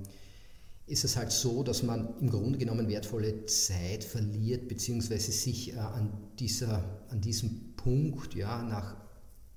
ist 0.85 1.05
es 1.05 1.15
halt 1.15 1.31
so, 1.31 1.63
dass 1.63 1.83
man 1.83 2.09
im 2.19 2.29
Grunde 2.29 2.57
genommen 2.57 2.87
wertvolle 2.89 3.45
Zeit 3.45 4.03
verliert, 4.03 4.67
beziehungsweise 4.67 5.31
sich 5.31 5.73
äh, 5.73 5.77
an, 5.77 6.11
dieser, 6.39 6.83
an 7.09 7.21
diesem 7.21 7.75
Punkt, 7.75 8.35
ja, 8.35 8.61
nach 8.63 8.95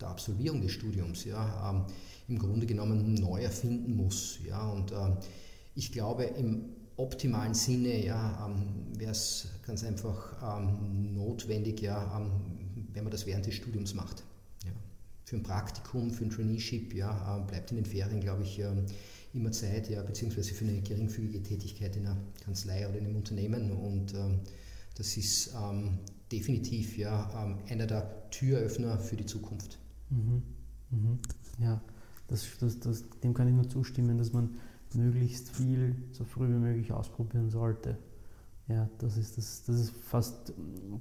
der 0.00 0.08
Absolvierung 0.08 0.60
des 0.60 0.72
Studiums, 0.72 1.24
ja, 1.24 1.70
ähm, 1.70 1.84
im 2.28 2.38
Grunde 2.38 2.66
genommen 2.66 3.14
neu 3.14 3.42
erfinden 3.42 3.96
muss. 3.96 4.38
Ja, 4.46 4.68
und 4.70 4.92
äh, 4.92 5.16
ich 5.74 5.92
glaube, 5.92 6.24
im 6.24 6.76
optimalen 6.96 7.54
Sinne 7.54 8.04
ja, 8.04 8.46
ähm, 8.46 8.98
wäre 8.98 9.12
es 9.12 9.48
ganz 9.66 9.84
einfach 9.84 10.34
ähm, 10.42 11.14
notwendig, 11.14 11.80
ja, 11.80 12.18
ähm, 12.18 12.30
wenn 12.92 13.04
man 13.04 13.10
das 13.10 13.26
während 13.26 13.46
des 13.46 13.54
Studiums 13.54 13.94
macht. 13.94 14.22
Ja. 14.64 14.70
Für 15.24 15.36
ein 15.36 15.42
Praktikum, 15.42 16.10
für 16.10 16.24
ein 16.24 16.30
Traineeship 16.30 16.94
ja, 16.94 17.38
äh, 17.38 17.46
bleibt 17.46 17.70
in 17.70 17.76
den 17.76 17.86
Ferien, 17.86 18.20
glaube 18.20 18.42
ich, 18.42 18.58
ähm, 18.58 18.86
immer 19.36 19.52
Zeit, 19.52 19.88
ja, 19.88 20.02
beziehungsweise 20.02 20.54
für 20.54 20.64
eine 20.64 20.80
geringfügige 20.80 21.42
Tätigkeit 21.42 21.96
in 21.96 22.06
einer 22.06 22.16
Kanzlei 22.44 22.88
oder 22.88 22.98
in 22.98 23.06
einem 23.06 23.16
Unternehmen. 23.16 23.72
Und 23.72 24.14
ähm, 24.14 24.40
das 24.96 25.16
ist 25.16 25.54
ähm, 25.54 25.98
definitiv 26.32 26.96
ja, 26.98 27.44
ähm, 27.44 27.58
einer 27.68 27.86
der 27.86 28.30
Türöffner 28.30 28.98
für 28.98 29.16
die 29.16 29.26
Zukunft. 29.26 29.78
Mhm. 30.10 30.42
Mhm. 30.90 31.18
Ja, 31.58 31.80
das, 32.28 32.46
das, 32.58 32.80
das, 32.80 33.04
dem 33.22 33.34
kann 33.34 33.48
ich 33.48 33.54
nur 33.54 33.68
zustimmen, 33.68 34.18
dass 34.18 34.32
man 34.32 34.56
möglichst 34.94 35.50
viel 35.50 35.96
so 36.12 36.24
früh 36.24 36.48
wie 36.48 36.58
möglich 36.58 36.92
ausprobieren 36.92 37.50
sollte. 37.50 37.98
Ja, 38.68 38.88
das 38.98 39.16
ist, 39.16 39.38
das, 39.38 39.62
das 39.64 39.78
ist 39.78 39.90
fast, 39.90 40.52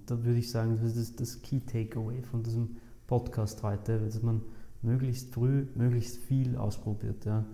da 0.05 0.23
würde 0.23 0.37
ich 0.37 0.51
sagen, 0.51 0.77
das 0.81 0.95
ist 0.95 1.19
das 1.19 1.41
Key 1.41 1.61
Takeaway 1.61 2.21
von 2.21 2.43
diesem 2.43 2.77
Podcast 3.07 3.63
heute, 3.63 3.99
dass 3.99 4.21
man 4.21 4.41
möglichst 4.83 5.33
früh, 5.33 5.65
möglichst 5.75 6.17
viel 6.17 6.55
ausprobiert. 6.57 7.25
Ja. 7.25 7.45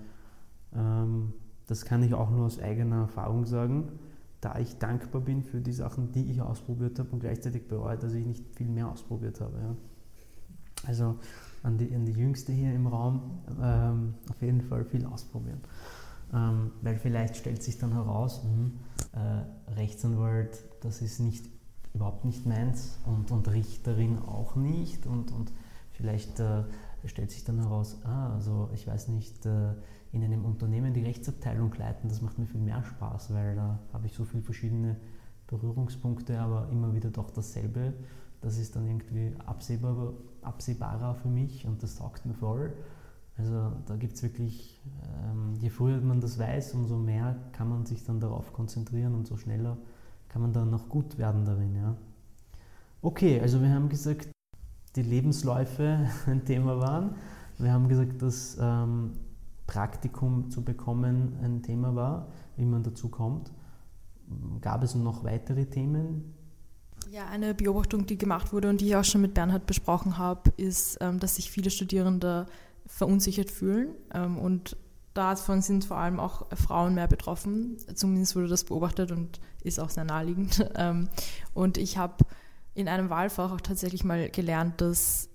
Ähm, 0.75 1.34
das 1.67 1.86
kann 1.86 2.03
ich 2.03 2.13
auch 2.13 2.29
nur 2.29 2.45
aus 2.45 2.60
eigener 2.60 3.01
Erfahrung 3.01 3.45
sagen, 3.45 3.99
da 4.41 4.57
ich 4.57 4.77
dankbar 4.77 5.21
bin 5.21 5.43
für 5.43 5.62
die 5.62 5.71
Sachen, 5.71 6.12
die 6.12 6.31
ich 6.31 6.41
ausprobiert 6.41 6.97
habe 6.99 7.10
und 7.12 7.19
gleichzeitig 7.19 7.67
bereue, 7.67 7.97
dass 7.97 8.13
ich 8.13 8.25
nicht 8.25 8.43
viel 8.55 8.67
mehr 8.67 8.89
ausprobiert 8.89 9.39
habe. 9.39 9.57
Ja. 9.60 9.75
Also 10.88 11.15
an 11.63 11.77
die, 11.77 11.93
an 11.93 12.05
die 12.05 12.12
Jüngste 12.12 12.51
hier 12.51 12.73
im 12.73 12.88
Raum 12.88 13.39
ähm, 13.62 14.15
auf 14.29 14.41
jeden 14.41 14.62
Fall 14.62 14.84
viel 14.84 15.05
ausprobieren. 15.05 15.62
Ähm, 16.34 16.71
weil 16.81 16.97
vielleicht 16.97 17.38
stellt 17.38 17.62
sich 17.62 17.77
dann 17.77 17.93
heraus, 17.93 18.41
mh, 18.43 18.71
äh, 19.19 19.71
Rechtsanwalt, 19.73 20.63
das 20.81 21.01
ist 21.01 21.19
nicht, 21.19 21.45
überhaupt 21.93 22.25
nicht 22.25 22.45
meins 22.45 22.97
und, 23.05 23.31
und 23.31 23.51
Richterin 23.51 24.17
auch 24.19 24.55
nicht 24.55 25.05
und, 25.05 25.31
und 25.31 25.51
vielleicht 25.91 26.39
äh, 26.39 26.63
stellt 27.09 27.31
sich 27.31 27.43
dann 27.43 27.59
heraus, 27.59 27.99
ah, 28.03 28.33
also 28.33 28.69
ich 28.73 28.87
weiß 28.87 29.09
nicht, 29.09 29.45
äh, 29.45 29.73
in 30.11 30.23
einem 30.23 30.45
Unternehmen 30.45 30.93
die 30.93 31.03
Rechtsabteilung 31.03 31.73
leiten, 31.73 32.09
das 32.09 32.21
macht 32.21 32.37
mir 32.37 32.45
viel 32.45 32.59
mehr 32.59 32.83
Spaß, 32.83 33.33
weil 33.33 33.55
da 33.55 33.79
habe 33.93 34.07
ich 34.07 34.13
so 34.13 34.25
viele 34.25 34.43
verschiedene 34.43 34.97
Berührungspunkte, 35.47 36.39
aber 36.39 36.69
immer 36.71 36.93
wieder 36.93 37.09
doch 37.09 37.29
dasselbe. 37.29 37.93
das 38.41 38.57
ist 38.57 38.75
dann 38.75 38.87
irgendwie 38.87 39.33
absehbar, 39.45 40.13
absehbarer 40.41 41.13
für 41.15 41.27
mich 41.27 41.65
und 41.65 41.83
das 41.83 41.95
taugt 41.95 42.25
mir 42.25 42.33
voll. 42.33 42.73
Also 43.37 43.71
da 43.85 43.95
gibt 43.95 44.15
es 44.15 44.23
wirklich, 44.23 44.81
ähm, 45.03 45.53
je 45.59 45.69
früher 45.69 46.01
man 46.01 46.21
das 46.21 46.39
weiß, 46.39 46.73
umso 46.73 46.97
mehr 46.97 47.35
kann 47.51 47.69
man 47.69 47.85
sich 47.85 48.03
dann 48.03 48.19
darauf 48.19 48.51
konzentrieren 48.51 49.13
und 49.13 49.27
so 49.27 49.37
schneller 49.37 49.77
kann 50.27 50.41
man 50.41 50.53
dann 50.53 50.69
noch 50.69 50.89
gut 50.89 51.17
werden 51.17 51.45
darin. 51.45 51.75
Ja. 51.75 51.95
Okay, 53.01 53.39
also 53.41 53.61
wir 53.61 53.69
haben 53.69 53.89
gesagt, 53.89 54.29
die 54.95 55.04
Lebensläufe 55.04 56.10
ein 56.25 56.45
Thema 56.45 56.80
waren. 56.80 57.15
Wir 57.58 57.73
haben 57.73 57.88
gesagt, 57.88 58.21
dass 58.21 58.58
ähm, 58.60 59.13
Praktikum 59.67 60.49
zu 60.49 60.63
bekommen 60.63 61.38
ein 61.43 61.62
Thema 61.63 61.95
war, 61.95 62.27
wie 62.58 62.65
man 62.65 62.84
dazu 62.84 63.10
kommt. 63.10 63.51
Gab 64.62 64.84
es 64.84 64.95
noch 64.95 65.23
weitere 65.23 65.65
Themen? 65.65 66.34
Ja, 67.10 67.27
eine 67.27 67.54
Beobachtung, 67.54 68.06
die 68.06 68.17
gemacht 68.17 68.54
wurde 68.54 68.69
und 68.69 68.82
die 68.82 68.88
ich 68.88 68.95
auch 68.95 69.04
schon 69.04 69.21
mit 69.21 69.34
Bernhard 69.34 69.65
besprochen 69.65 70.17
habe, 70.17 70.51
ist, 70.58 70.97
ähm, 71.01 71.19
dass 71.19 71.36
sich 71.36 71.51
viele 71.51 71.69
Studierende 71.69 72.45
verunsichert 72.86 73.51
fühlen. 73.51 73.89
Ähm, 74.13 74.38
und 74.38 74.77
davon 75.13 75.62
sind 75.62 75.86
vor 75.86 75.97
allem 75.97 76.19
auch 76.19 76.47
Frauen 76.56 76.95
mehr 76.95 77.08
betroffen. 77.08 77.77
Zumindest 77.95 78.36
wurde 78.36 78.47
das 78.47 78.63
beobachtet 78.63 79.12
und 79.12 79.39
ist 79.63 79.80
auch 79.80 79.89
sehr 79.89 80.06
naheliegend. 80.06 80.65
Ähm, 80.75 81.10
und 81.54 81.77
ich 81.77 81.97
habe 81.97 82.23
in 82.73 82.88
einem 82.88 83.10
Wahlfach 83.10 83.51
auch 83.51 83.62
tatsächlich 83.62 84.03
mal 84.03 84.29
gelernt, 84.29 84.81
dass 84.81 85.29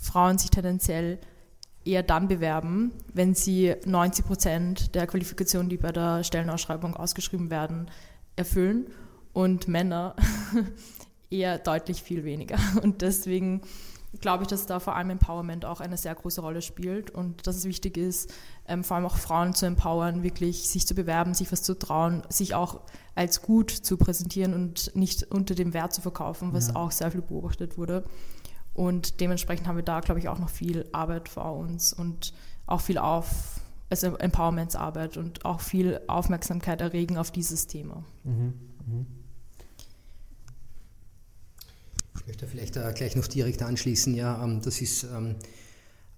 Frauen 0.00 0.38
sich 0.38 0.50
tendenziell 0.50 1.18
eher 1.84 2.02
dann 2.02 2.28
bewerben, 2.28 2.92
wenn 3.12 3.34
sie 3.34 3.74
90 3.84 4.24
Prozent 4.24 4.94
der 4.94 5.06
Qualifikationen, 5.06 5.68
die 5.68 5.76
bei 5.76 5.92
der 5.92 6.24
Stellenausschreibung 6.24 6.96
ausgeschrieben 6.96 7.50
werden, 7.50 7.90
erfüllen 8.36 8.86
und 9.32 9.68
Männer 9.68 10.14
eher 11.30 11.58
deutlich 11.58 12.02
viel 12.02 12.24
weniger. 12.24 12.58
Und 12.82 13.02
deswegen 13.02 13.62
glaube 14.20 14.44
ich, 14.44 14.48
dass 14.48 14.66
da 14.66 14.78
vor 14.78 14.94
allem 14.94 15.10
Empowerment 15.10 15.64
auch 15.64 15.80
eine 15.80 15.96
sehr 15.96 16.14
große 16.14 16.40
Rolle 16.40 16.62
spielt 16.62 17.10
und 17.10 17.46
dass 17.46 17.56
es 17.56 17.64
wichtig 17.64 17.96
ist, 17.96 18.32
ähm, 18.66 18.84
vor 18.84 18.96
allem 18.96 19.06
auch 19.06 19.16
Frauen 19.16 19.54
zu 19.54 19.66
empowern, 19.66 20.22
wirklich 20.22 20.68
sich 20.68 20.86
zu 20.86 20.94
bewerben, 20.94 21.34
sich 21.34 21.50
was 21.50 21.62
zu 21.62 21.78
trauen, 21.78 22.22
sich 22.28 22.54
auch 22.54 22.80
als 23.14 23.42
gut 23.42 23.70
zu 23.70 23.96
präsentieren 23.96 24.54
und 24.54 24.94
nicht 24.94 25.24
unter 25.24 25.54
dem 25.54 25.72
Wert 25.72 25.94
zu 25.94 26.02
verkaufen, 26.02 26.52
was 26.52 26.68
ja. 26.68 26.76
auch 26.76 26.90
sehr 26.90 27.10
viel 27.10 27.22
beobachtet 27.22 27.78
wurde. 27.78 28.04
Und 28.74 29.20
dementsprechend 29.20 29.66
haben 29.66 29.76
wir 29.76 29.82
da, 29.82 30.00
glaube 30.00 30.20
ich, 30.20 30.28
auch 30.28 30.38
noch 30.38 30.48
viel 30.50 30.86
Arbeit 30.92 31.28
vor 31.28 31.56
uns 31.56 31.92
und 31.92 32.32
auch 32.66 32.80
viel 32.80 32.98
auf, 32.98 33.60
also 33.90 34.16
Empowermentsarbeit 34.16 35.16
und 35.16 35.44
auch 35.44 35.60
viel 35.60 36.00
Aufmerksamkeit 36.06 36.80
erregen 36.80 37.18
auf 37.18 37.30
dieses 37.30 37.66
Thema. 37.66 38.04
Mhm. 38.24 38.54
Mhm. 38.86 39.06
Ich 42.22 42.28
möchte 42.28 42.46
vielleicht 42.46 42.76
äh, 42.76 42.92
gleich 42.94 43.16
noch 43.16 43.26
direkt 43.26 43.62
anschließen. 43.62 44.14
Ja, 44.14 44.42
ähm, 44.44 44.60
das 44.62 44.80
ist 44.80 45.02
ähm, 45.04 45.34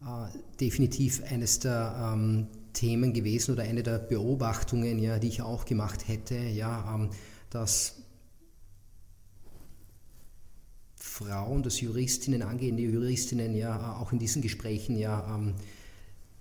äh, 0.03 0.39
definitiv 0.61 1.23
eines 1.25 1.61
der 1.61 2.13
ähm, 2.15 2.49
Themen 2.75 3.15
gewesen 3.15 3.53
oder 3.53 3.63
eine 3.63 3.83
der 3.83 3.99
Beobachtungen, 3.99 4.99
ja, 4.99 5.19
die 5.19 5.29
ich 5.29 5.41
auch 5.41 5.65
gemacht 5.65 6.07
hätte, 6.07 6.37
ja, 6.37 7.09
dass 7.49 8.03
Frauen, 10.97 11.63
dass 11.63 11.81
Juristinnen, 11.81 12.43
angehende 12.43 12.83
Juristinnen 12.83 13.55
ja 13.55 13.97
auch 13.97 14.13
in 14.13 14.19
diesen 14.19 14.43
Gesprächen 14.43 14.99
ja 14.99 15.37
ähm, 15.37 15.55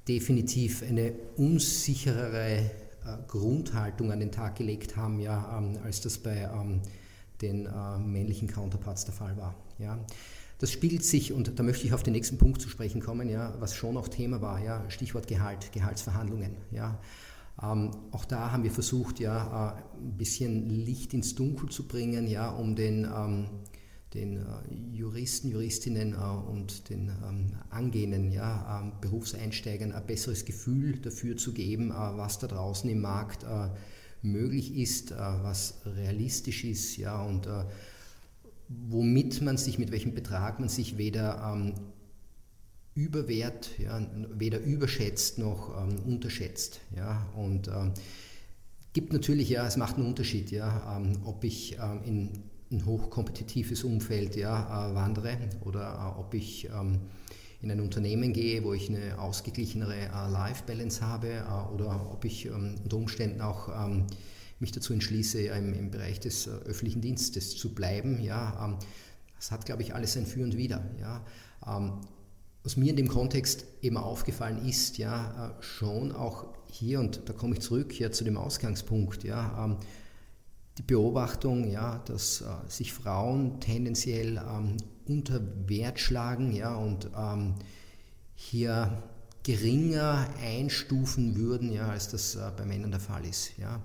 definitiv 0.08 0.82
eine 0.82 1.14
unsicherere 1.38 2.58
äh, 2.58 2.70
Grundhaltung 3.28 4.12
an 4.12 4.20
den 4.20 4.32
Tag 4.32 4.56
gelegt 4.56 4.98
haben, 4.98 5.20
ja, 5.20 5.58
ähm, 5.60 5.78
als 5.84 6.02
das 6.02 6.18
bei 6.18 6.50
ähm, 6.52 6.82
den 7.42 7.66
äh, 7.66 7.98
männlichen 8.00 8.48
Counterparts 8.48 9.06
der 9.06 9.14
Fall 9.14 9.38
war. 9.38 9.56
Ja. 9.80 10.00
Das 10.60 10.72
spiegelt 10.72 11.04
sich, 11.04 11.34
und 11.34 11.60
da 11.60 11.64
möchte 11.64 11.86
ich 11.86 11.94
auf 11.94 12.04
den 12.04 12.14
nächsten 12.14 12.38
Punkt 12.38 12.62
zu 12.62 12.70
sprechen 12.70 13.02
kommen, 13.02 13.28
ja, 13.30 13.54
was 13.60 13.76
schon 13.76 13.98
auch 13.98 14.08
Thema 14.08 14.42
war, 14.42 14.64
ja, 14.64 14.90
Stichwort 14.90 15.28
Gehalt, 15.28 15.72
Gehaltsverhandlungen. 15.72 16.56
Ja. 16.72 17.00
Ähm, 17.62 17.92
auch 18.12 18.26
da 18.26 18.52
haben 18.52 18.64
wir 18.64 18.72
versucht, 18.72 19.20
ja, 19.20 19.76
äh, 19.78 20.00
ein 20.00 20.18
bisschen 20.18 20.70
Licht 20.70 21.14
ins 21.14 21.36
Dunkel 21.36 21.70
zu 21.70 21.88
bringen, 21.88 22.28
ja, 22.28 22.50
um 22.50 22.76
den 22.76 23.06
ähm, 23.06 23.48
den 24.14 24.38
äh, 24.38 24.42
Juristen, 24.94 25.50
Juristinnen 25.50 26.14
äh, 26.14 26.18
und 26.18 26.90
den 26.90 27.10
ähm, 27.10 27.52
angehenden 27.70 28.32
ja, 28.32 28.82
ähm, 28.82 28.94
Berufseinsteigern 29.02 29.92
ein 29.92 30.06
besseres 30.06 30.46
Gefühl 30.46 31.00
dafür 31.00 31.36
zu 31.38 31.54
geben, 31.54 31.92
äh, 31.92 31.94
was 31.94 32.40
da 32.40 32.48
draußen 32.48 32.90
im 32.90 33.02
Markt 33.02 33.46
möglich 34.24 34.76
ist, 34.76 35.12
was 35.12 35.82
realistisch 35.86 36.64
ist 36.64 36.98
ja, 36.98 37.22
und 37.22 37.48
womit 38.70 39.42
man 39.42 39.58
sich, 39.58 39.78
mit 39.78 39.92
welchem 39.92 40.14
Betrag 40.14 40.60
man 40.60 40.70
sich 40.70 40.98
weder 40.98 41.54
ähm, 41.54 41.74
überwert, 42.96 43.72
ja, 43.80 44.02
weder 44.34 44.60
überschätzt 44.60 45.38
noch 45.40 45.76
ähm, 45.78 46.00
unterschätzt. 46.06 46.80
Ja, 46.96 47.28
und 47.36 47.68
ähm, 47.68 47.94
gibt 48.94 49.14
natürlich, 49.14 49.50
ja, 49.50 49.68
es 49.68 49.78
macht 49.78 49.98
einen 49.98 50.08
Unterschied, 50.08 50.52
ja, 50.52 51.02
ob 51.26 51.44
ich 51.44 51.78
in 52.06 52.30
ein 52.74 52.86
hochkompetitives 52.86 53.84
Umfeld 53.84 54.36
ja, 54.36 54.92
äh, 54.92 54.96
wandere 54.96 55.38
oder 55.62 56.16
äh, 56.16 56.20
ob 56.20 56.34
ich 56.34 56.70
in 57.64 57.72
ein 57.72 57.80
Unternehmen 57.80 58.34
gehe, 58.34 58.64
wo 58.64 58.74
ich 58.74 58.90
eine 58.90 59.18
ausgeglichenere 59.18 59.96
äh, 59.96 60.32
Life-Balance 60.32 61.02
habe 61.02 61.30
äh, 61.30 61.74
oder 61.74 62.12
ob 62.12 62.26
ich 62.26 62.46
ähm, 62.46 62.76
unter 62.84 62.98
Umständen 62.98 63.42
auch 63.42 63.70
ähm, 63.70 64.06
mich 64.60 64.74
dazu 64.74 64.94
entschließe, 64.94 65.42
im, 65.44 65.74
im, 65.74 65.90
Bereich 65.90 66.20
des 66.20 66.48
äh, 66.48 66.52
öffentlichen 66.52 67.02
Dienstes 67.02 67.56
zu 67.56 67.74
bleiben. 67.74 68.22
Ja, 68.22 68.66
ähm, 68.66 68.78
das 69.38 69.52
hat, 69.52 69.66
glaube 69.66 69.82
ich, 69.82 69.96
alles 69.96 70.18
ein 70.18 70.26
Für 70.26 70.44
und 70.44 70.58
Wider. 70.58 70.84
Ja. 71.00 71.26
Ähm, 71.66 72.02
was 72.64 72.76
mir 72.76 72.90
in 72.90 72.98
dem 72.98 73.08
Kontext 73.08 73.66
eben 73.82 73.98
aufgefallen 73.98 74.66
ist, 74.66 74.98
ja, 74.98 75.56
äh, 75.60 75.64
schon 75.64 76.12
auch 76.12 76.48
hier, 76.70 77.00
und 77.00 77.22
da 77.26 77.34
komme 77.34 77.54
ich 77.54 77.62
zurück 77.62 77.98
ja, 77.98 78.12
zu 78.12 78.26
dem 78.26 78.36
Ausgangspunkt, 78.38 79.24
ja, 79.24 79.66
ähm, 79.66 79.78
die 80.78 80.84
Beobachtung, 80.84 81.70
ja, 81.70 82.00
dass 82.06 82.42
äh, 82.42 82.46
sich 82.68 82.94
Frauen 82.94 83.60
tendenziell 83.60 84.38
ähm, 84.38 84.78
unter 85.08 85.42
Wert 85.68 86.00
schlagen 86.00 86.54
ja, 86.54 86.76
und 86.76 87.10
ähm, 87.16 87.56
hier 88.36 89.04
geringer 89.44 90.28
einstufen 90.42 91.36
würden, 91.36 91.72
ja, 91.72 91.90
als 91.90 92.10
das 92.10 92.36
äh, 92.36 92.52
bei 92.56 92.66
Männern 92.66 92.92
der 92.92 93.00
Fall 93.00 93.26
ist. 93.26 93.58
Ja. 93.58 93.82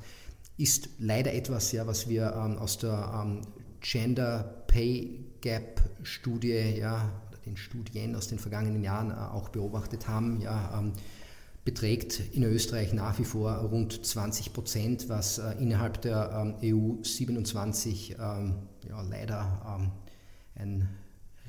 Ist 0.57 0.88
leider 0.98 1.35
etwas, 1.35 1.72
ja, 1.72 1.87
was 1.87 2.09
wir 2.09 2.33
ähm, 2.35 2.59
aus 2.59 2.79
der 2.79 3.22
ähm, 3.22 3.42
Gender 3.81 4.64
Pay 4.66 5.24
Gap 5.40 5.83
Studie, 6.03 6.77
ja, 6.79 7.12
den 7.44 7.57
Studien 7.57 8.16
aus 8.16 8.29
den 8.29 8.38
vergangenen 8.38 8.83
Jahren 8.83 9.11
äh, 9.11 9.14
auch 9.14 9.48
beobachtet 9.51 10.09
haben. 10.09 10.40
Ja, 10.40 10.79
ähm, 10.79 10.92
beträgt 11.68 12.35
in 12.35 12.44
Österreich 12.44 12.94
nach 12.94 13.18
wie 13.18 13.26
vor 13.26 13.52
rund 13.57 14.07
20 14.07 14.54
Prozent, 14.54 15.11
was 15.11 15.37
äh, 15.37 15.52
innerhalb 15.61 16.00
der 16.00 16.54
ähm, 16.62 16.74
EU 16.74 17.02
27 17.02 18.16
ähm, 18.18 18.54
ja, 18.88 19.02
leider 19.02 19.78
ähm, 19.78 19.90
ein 20.54 20.88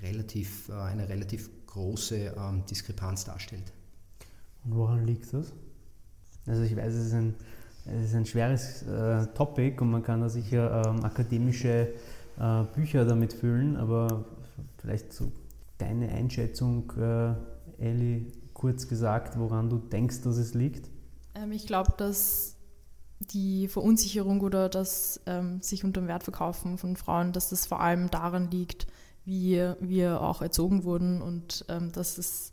relativ, 0.01 0.67
äh, 0.67 0.73
eine 0.73 1.07
relativ 1.07 1.49
große 1.67 2.33
Diskrepanz 2.69 3.23
darstellt. 3.23 3.71
Und 4.65 4.75
woran 4.75 5.05
liegt 5.07 5.31
das? 5.31 5.53
Also 6.45 6.63
ich 6.63 6.75
weiß, 6.75 6.93
es 6.93 7.05
ist 7.05 7.13
ein, 7.13 7.35
es 7.85 8.07
ist 8.07 8.15
ein 8.15 8.25
schweres 8.25 8.81
äh, 8.81 9.25
Topic 9.35 9.81
und 9.81 9.89
man 9.89 10.03
kann 10.03 10.19
da 10.19 10.27
sicher 10.27 10.83
ähm, 10.85 11.05
akademische 11.05 11.93
äh, 12.37 12.63
Bücher 12.75 13.05
damit 13.05 13.31
füllen, 13.31 13.77
aber 13.77 14.25
vielleicht 14.79 15.13
so 15.13 15.31
deine 15.77 16.09
Einschätzung, 16.09 16.91
äh, 16.97 17.35
Elli, 17.81 18.33
kurz 18.59 18.89
gesagt, 18.89 19.39
woran 19.39 19.69
du 19.69 19.77
denkst, 19.77 20.21
dass 20.21 20.35
es 20.35 20.53
liegt? 20.53 20.91
Ähm, 21.33 21.53
ich 21.53 21.65
glaube, 21.65 21.93
dass 21.95 22.57
die 23.19 23.69
Verunsicherung 23.69 24.41
oder 24.41 24.67
das 24.67 25.21
ähm, 25.25 25.61
sich 25.61 25.85
unter 25.85 26.01
dem 26.01 26.07
Wert 26.07 26.23
verkaufen 26.23 26.77
von 26.77 26.97
Frauen, 26.97 27.31
dass 27.31 27.49
das 27.49 27.65
vor 27.65 27.79
allem 27.79 28.09
daran 28.11 28.51
liegt, 28.51 28.87
wie 29.23 29.63
wir 29.79 30.21
auch 30.21 30.41
erzogen 30.41 30.83
wurden 30.83 31.21
und 31.21 31.65
ähm, 31.69 31.93
dass 31.93 32.17
es, 32.17 32.51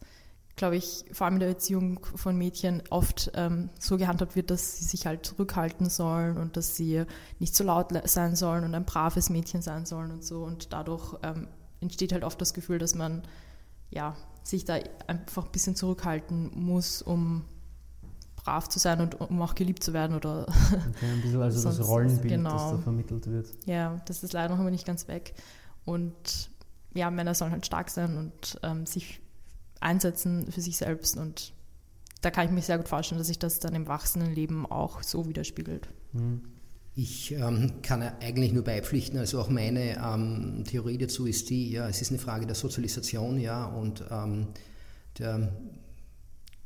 glaube 0.54 0.76
ich, 0.76 1.04
vor 1.10 1.24
allem 1.24 1.34
in 1.34 1.40
der 1.40 1.48
Erziehung 1.48 2.04
von 2.14 2.36
Mädchen 2.36 2.84
oft 2.90 3.32
ähm, 3.34 3.70
so 3.78 3.96
gehandhabt 3.96 4.36
wird, 4.36 4.50
dass 4.50 4.78
sie 4.78 4.84
sich 4.84 5.06
halt 5.06 5.26
zurückhalten 5.26 5.90
sollen 5.90 6.36
und 6.36 6.56
dass 6.56 6.76
sie 6.76 7.04
nicht 7.40 7.56
so 7.56 7.64
laut 7.64 7.88
sein 8.04 8.36
sollen 8.36 8.62
und 8.62 8.76
ein 8.76 8.84
braves 8.84 9.28
Mädchen 9.28 9.60
sein 9.60 9.86
sollen 9.86 10.12
und 10.12 10.24
so 10.24 10.44
und 10.44 10.72
dadurch 10.72 11.16
ähm, 11.24 11.48
entsteht 11.80 12.12
halt 12.12 12.22
oft 12.22 12.40
das 12.40 12.54
Gefühl, 12.54 12.78
dass 12.78 12.94
man 12.94 13.22
ja 13.90 14.16
sich 14.46 14.64
da 14.64 14.78
einfach 15.06 15.46
ein 15.46 15.52
bisschen 15.52 15.74
zurückhalten 15.74 16.50
muss, 16.54 17.02
um 17.02 17.44
brav 18.36 18.68
zu 18.68 18.78
sein 18.78 19.00
und 19.00 19.20
um 19.20 19.42
auch 19.42 19.56
geliebt 19.56 19.82
zu 19.82 19.92
werden 19.92 20.16
oder 20.16 20.46
okay, 20.48 21.06
ein 21.10 21.20
bisschen 21.20 21.42
also 21.42 21.68
das 21.68 21.86
Rollenbild, 21.86 22.28
genau. 22.28 22.52
das 22.52 22.70
da 22.70 22.78
vermittelt 22.78 23.26
wird. 23.26 23.48
Ja, 23.66 24.00
das 24.06 24.22
ist 24.22 24.32
leider 24.32 24.54
noch 24.54 24.60
immer 24.60 24.70
nicht 24.70 24.86
ganz 24.86 25.08
weg. 25.08 25.34
Und 25.84 26.50
ja, 26.94 27.10
Männer 27.10 27.34
sollen 27.34 27.50
halt 27.50 27.66
stark 27.66 27.90
sein 27.90 28.16
und 28.16 28.58
ähm, 28.62 28.86
sich 28.86 29.20
einsetzen 29.80 30.50
für 30.50 30.60
sich 30.60 30.76
selbst 30.76 31.16
und 31.16 31.52
da 32.22 32.30
kann 32.30 32.46
ich 32.46 32.52
mir 32.52 32.62
sehr 32.62 32.78
gut 32.78 32.88
vorstellen, 32.88 33.18
dass 33.18 33.26
sich 33.26 33.38
das 33.38 33.58
dann 33.58 33.74
im 33.74 33.88
wachsenden 33.88 34.32
Leben 34.32 34.64
auch 34.64 35.02
so 35.02 35.28
widerspiegelt. 35.28 35.88
Mhm. 36.12 36.42
Ich 36.98 37.32
ähm, 37.32 37.82
kann 37.82 38.00
eigentlich 38.00 38.54
nur 38.54 38.64
beipflichten, 38.64 39.18
also 39.18 39.38
auch 39.38 39.50
meine 39.50 40.02
ähm, 40.02 40.64
Theorie 40.66 40.96
dazu 40.96 41.26
ist 41.26 41.50
die, 41.50 41.70
ja, 41.72 41.86
es 41.90 42.00
ist 42.00 42.08
eine 42.08 42.18
Frage 42.18 42.46
der 42.46 42.54
Sozialisation, 42.54 43.38
ja, 43.38 43.66
und 43.66 44.02
ähm, 44.10 44.46
der 45.18 45.52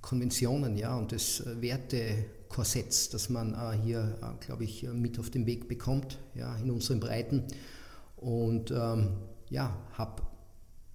Konventionen, 0.01 0.77
ja, 0.77 0.97
und 0.97 1.11
des 1.11 1.43
Wertekorsetts, 1.61 3.11
das 3.11 3.29
man 3.29 3.55
äh, 3.55 3.77
hier, 3.83 4.19
äh, 4.23 4.45
glaube 4.45 4.63
ich, 4.63 4.85
mit 4.85 5.19
auf 5.19 5.31
den 5.31 5.47
Weg 5.47 5.67
bekommt, 5.67 6.21
ja, 6.37 6.55
in 6.59 6.71
unseren 6.71 7.01
Breiten. 7.01 7.43
Und 8.15 8.71
ähm, 8.71 9.15
ja, 9.49 9.77
habe 9.95 10.23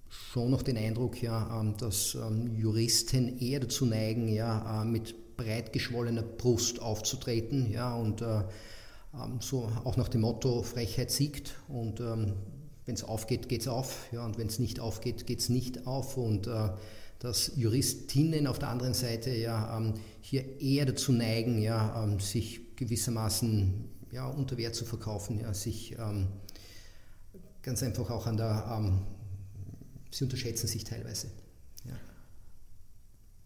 schon 0.08 0.50
noch 0.50 0.62
den 0.62 0.78
Eindruck, 0.78 1.20
ja, 1.20 1.60
ähm, 1.60 1.76
dass 1.76 2.14
ähm, 2.14 2.56
Juristen 2.56 3.38
eher 3.38 3.60
dazu 3.60 3.84
neigen, 3.84 4.28
ja, 4.28 4.80
äh, 4.80 4.86
mit 4.86 5.36
breit 5.36 5.74
geschwollener 5.74 6.22
Brust 6.22 6.80
aufzutreten, 6.80 7.70
ja, 7.70 7.94
und 7.94 8.22
äh, 8.22 8.44
so 9.40 9.70
auch 9.84 9.96
nach 9.96 10.08
dem 10.08 10.22
Motto 10.22 10.62
Frechheit 10.62 11.10
siegt 11.10 11.54
und 11.68 12.00
ähm, 12.00 12.34
wenn 12.84 12.94
es 12.94 13.04
aufgeht, 13.04 13.48
geht 13.48 13.62
es 13.62 13.68
auf 13.68 14.06
ja, 14.12 14.24
und 14.24 14.38
wenn 14.38 14.46
es 14.46 14.58
nicht 14.58 14.80
aufgeht, 14.80 15.26
geht 15.26 15.40
es 15.40 15.48
nicht 15.48 15.86
auf 15.86 16.16
und 16.16 16.46
äh, 16.46 16.70
dass 17.18 17.52
Juristinnen 17.56 18.46
auf 18.46 18.58
der 18.58 18.68
anderen 18.68 18.94
Seite 18.94 19.30
ja 19.30 19.76
ähm, 19.76 19.94
hier 20.20 20.60
eher 20.60 20.86
dazu 20.86 21.12
neigen, 21.12 21.60
ja, 21.60 22.04
ähm, 22.04 22.20
sich 22.20 22.76
gewissermaßen 22.76 23.84
ja, 24.12 24.26
unter 24.28 24.56
Wert 24.56 24.74
zu 24.74 24.84
verkaufen, 24.84 25.40
ja, 25.40 25.52
sich 25.54 25.96
ähm, 25.98 26.28
ganz 27.62 27.82
einfach 27.82 28.10
auch 28.10 28.26
an 28.26 28.36
der, 28.36 28.64
ähm, 28.78 29.02
sie 30.10 30.24
unterschätzen 30.24 30.66
sich 30.66 30.84
teilweise. 30.84 31.28
Ja. 31.84 31.96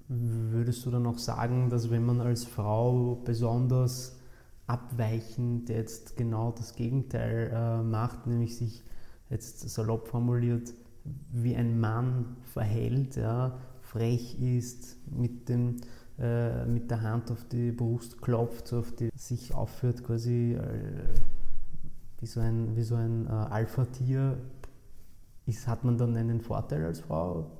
Würdest 0.09 0.85
du 0.85 0.91
dann 0.91 1.07
auch 1.07 1.19
sagen, 1.19 1.71
dass 1.71 1.91
wenn 1.91 2.05
man 2.05 2.21
als 2.21 2.45
Frau 2.45 3.23
besonders 3.25 4.17
abweichend 4.71 5.69
jetzt 5.69 6.17
genau 6.17 6.53
das 6.53 6.77
Gegenteil 6.77 7.51
äh, 7.53 7.83
macht, 7.83 8.29
nämlich 8.29 8.57
sich 8.57 8.85
jetzt 9.29 9.69
salopp 9.69 10.07
formuliert 10.07 10.73
wie 11.33 11.57
ein 11.57 11.81
Mann 11.81 12.37
verhält, 12.43 13.17
ja, 13.17 13.59
frech 13.81 14.41
ist, 14.41 14.97
mit, 15.11 15.49
dem, 15.49 15.81
äh, 16.19 16.65
mit 16.67 16.91
der 16.91 17.03
Hand 17.03 17.33
auf 17.33 17.45
die 17.49 17.73
Brust 17.73 18.23
klopft, 18.23 18.73
auf 18.73 18.93
die, 18.93 19.11
sich 19.17 19.55
aufführt 19.55 20.05
quasi 20.05 20.53
äh, 20.53 21.09
wie 22.21 22.27
so 22.27 22.41
ein, 22.41 22.77
wie 22.77 22.83
so 22.83 22.95
ein 22.95 23.27
äh, 23.27 23.31
Alpha-Tier, 23.31 24.39
hat 25.67 25.83
man 25.83 25.99
dann 25.99 26.17
einen 26.17 26.41
Vorteil 26.41 26.85
als 26.85 27.01
Frau? 27.01 27.51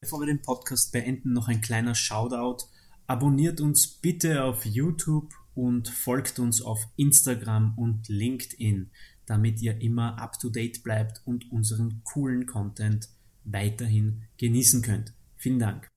Bevor 0.00 0.20
wir 0.20 0.26
den 0.26 0.40
Podcast 0.40 0.90
beenden, 0.90 1.34
noch 1.34 1.48
ein 1.48 1.60
kleiner 1.60 1.94
Shoutout 1.94 2.64
Abonniert 3.10 3.62
uns 3.62 3.88
bitte 3.88 4.44
auf 4.44 4.66
YouTube 4.66 5.32
und 5.54 5.88
folgt 5.88 6.38
uns 6.38 6.60
auf 6.60 6.78
Instagram 6.96 7.72
und 7.78 8.06
LinkedIn, 8.06 8.90
damit 9.24 9.62
ihr 9.62 9.80
immer 9.80 10.18
up-to-date 10.18 10.82
bleibt 10.82 11.22
und 11.24 11.50
unseren 11.50 12.02
coolen 12.04 12.44
Content 12.44 13.08
weiterhin 13.44 14.24
genießen 14.36 14.82
könnt. 14.82 15.14
Vielen 15.36 15.58
Dank. 15.58 15.88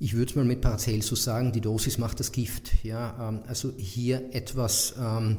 Ich 0.00 0.14
würde 0.14 0.30
es 0.30 0.34
mal 0.34 0.44
mit 0.44 0.62
Paracelsus 0.62 1.22
sagen, 1.22 1.52
die 1.52 1.60
Dosis 1.60 1.98
macht 1.98 2.18
das 2.18 2.32
Gift. 2.32 2.82
Ja, 2.82 3.28
ähm, 3.28 3.44
also 3.46 3.72
hier 3.76 4.34
etwas 4.34 4.96
ähm, 4.98 5.38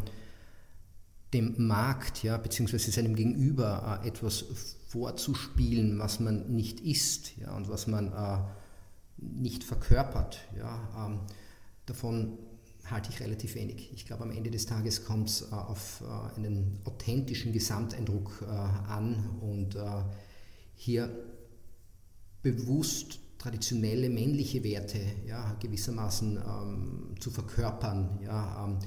dem 1.34 1.68
Markt, 1.68 2.24
ja, 2.24 2.38
beziehungsweise 2.38 2.92
seinem 2.92 3.14
Gegenüber 3.14 4.00
äh, 4.02 4.08
etwas 4.08 4.78
vorzuspielen, 4.88 6.00
was 6.00 6.22
man 6.22 6.50
nicht 6.54 6.80
ist 6.80 7.36
ja, 7.36 7.54
und 7.54 7.68
was 7.68 7.88
man 7.88 8.14
äh, 8.14 8.38
nicht 9.18 9.64
verkörpert. 9.64 10.40
Ja, 10.58 11.08
ähm, 11.08 11.20
davon 11.86 12.38
halte 12.90 13.10
ich 13.12 13.20
relativ 13.20 13.56
wenig. 13.56 13.92
Ich 13.94 14.06
glaube, 14.06 14.24
am 14.24 14.32
Ende 14.32 14.52
des 14.52 14.66
Tages 14.66 15.06
kommt 15.06 15.30
es 15.30 15.42
äh, 15.42 15.56
auf 15.56 16.02
äh, 16.02 16.36
einen 16.36 16.80
authentischen 16.86 17.52
Gesamteindruck 17.52 18.44
äh, 18.44 18.52
an 18.52 19.38
und 19.42 19.76
äh, 19.76 20.04
hier 20.76 21.10
bewusst 22.42 23.20
traditionelle 23.40 24.10
männliche 24.10 24.64
Werte 24.64 25.00
ja, 25.28 25.54
gewissermaßen 25.60 26.38
ähm, 26.38 27.16
zu 27.20 27.32
verkörpern, 27.32 28.20
ja, 28.24 28.66
ähm, 28.66 28.80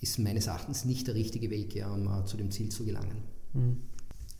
ist 0.00 0.18
meines 0.18 0.46
Erachtens 0.46 0.84
nicht 0.84 1.06
der 1.06 1.14
richtige 1.14 1.50
Weg, 1.50 1.74
ja, 1.74 1.92
um 1.92 2.06
äh, 2.06 2.24
zu 2.24 2.36
dem 2.36 2.50
Ziel 2.50 2.70
zu 2.70 2.84
gelangen. 2.84 3.22
Hm. 3.52 3.82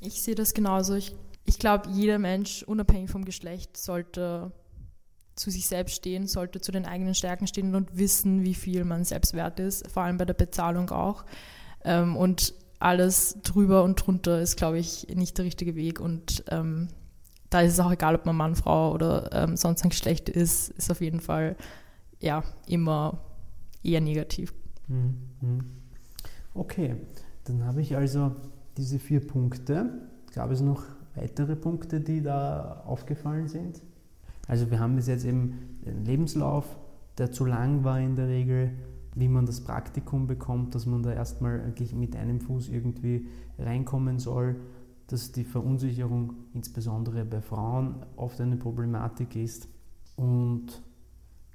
Ich 0.00 0.22
sehe 0.22 0.34
das 0.34 0.54
genauso. 0.54 0.94
Ich, 0.94 1.14
ich 1.44 1.58
glaube, 1.58 1.88
jeder 1.90 2.18
Mensch, 2.18 2.62
unabhängig 2.64 3.10
vom 3.10 3.24
Geschlecht, 3.24 3.76
sollte 3.76 4.52
zu 5.34 5.50
sich 5.50 5.66
selbst 5.66 5.96
stehen, 5.96 6.26
sollte 6.26 6.60
zu 6.60 6.72
den 6.72 6.84
eigenen 6.84 7.14
Stärken 7.14 7.46
stehen 7.46 7.74
und 7.74 7.96
wissen, 7.96 8.42
wie 8.42 8.54
viel 8.54 8.84
man 8.84 9.04
selbst 9.04 9.34
wert 9.34 9.60
ist, 9.60 9.88
vor 9.88 10.02
allem 10.02 10.18
bei 10.18 10.24
der 10.24 10.34
Bezahlung 10.34 10.90
auch. 10.90 11.24
Ähm, 11.84 12.16
und 12.16 12.54
alles 12.78 13.38
drüber 13.42 13.84
und 13.84 14.04
drunter 14.04 14.40
ist, 14.40 14.56
glaube 14.56 14.78
ich, 14.78 15.06
nicht 15.14 15.38
der 15.38 15.44
richtige 15.44 15.76
Weg. 15.76 16.00
Und 16.00 16.44
ähm, 16.48 16.88
da 17.48 17.60
ist 17.60 17.72
es 17.72 17.80
auch 17.80 17.92
egal, 17.92 18.14
ob 18.14 18.26
man 18.26 18.36
Mann, 18.36 18.56
Frau 18.56 18.92
oder 18.92 19.30
ähm, 19.32 19.56
sonst 19.56 19.84
ein 19.84 19.90
Geschlecht 19.90 20.28
ist, 20.28 20.70
ist 20.70 20.90
auf 20.90 21.00
jeden 21.00 21.20
Fall 21.20 21.56
ja 22.20 22.42
immer 22.66 23.20
eher 23.82 24.00
negativ. 24.00 24.52
Mhm, 24.88 25.14
mhm. 25.40 25.60
Okay, 26.54 26.96
dann 27.44 27.64
habe 27.64 27.80
ich 27.80 27.96
also 27.96 28.34
diese 28.76 28.98
vier 28.98 29.26
Punkte. 29.26 29.90
Gab 30.34 30.50
es 30.50 30.60
noch 30.60 30.82
weitere 31.14 31.56
Punkte, 31.56 32.00
die 32.00 32.22
da 32.22 32.82
aufgefallen 32.86 33.48
sind? 33.48 33.80
Also 34.52 34.70
wir 34.70 34.80
haben 34.80 34.96
bis 34.96 35.06
jetzt 35.06 35.24
eben 35.24 35.78
einen 35.86 36.04
Lebenslauf, 36.04 36.76
der 37.16 37.32
zu 37.32 37.46
lang 37.46 37.84
war 37.84 37.98
in 37.98 38.16
der 38.16 38.28
Regel, 38.28 38.70
wie 39.14 39.26
man 39.26 39.46
das 39.46 39.64
Praktikum 39.64 40.26
bekommt, 40.26 40.74
dass 40.74 40.84
man 40.84 41.02
da 41.02 41.10
erstmal 41.10 41.62
eigentlich 41.62 41.94
mit 41.94 42.14
einem 42.16 42.38
Fuß 42.38 42.68
irgendwie 42.68 43.28
reinkommen 43.58 44.18
soll, 44.18 44.56
dass 45.06 45.32
die 45.32 45.44
Verunsicherung 45.44 46.34
insbesondere 46.52 47.24
bei 47.24 47.40
Frauen 47.40 48.04
oft 48.16 48.42
eine 48.42 48.56
Problematik 48.56 49.36
ist 49.36 49.68
und 50.16 50.82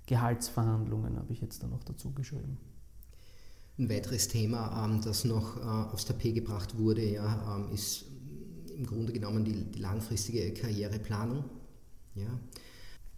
Gehaltsverhandlungen 0.07 1.17
habe 1.17 1.31
ich 1.33 1.39
jetzt 1.39 1.61
da 1.61 1.67
noch 1.67 1.83
dazu 1.83 2.13
geschrieben. 2.13 2.57
Ein 3.77 3.91
weiteres 3.91 4.27
Thema, 4.27 4.83
ähm, 4.83 5.01
das 5.03 5.23
noch 5.23 5.57
äh, 5.57 5.59
aufs 5.93 6.05
Tapet 6.05 6.33
gebracht 6.33 6.79
wurde, 6.79 7.03
ähm, 7.03 7.69
ist 7.71 8.05
im 8.75 8.87
Grunde 8.87 9.13
genommen 9.13 9.45
die, 9.45 9.79
langfristige 9.79 10.51
Karriereplanung. 10.55 11.43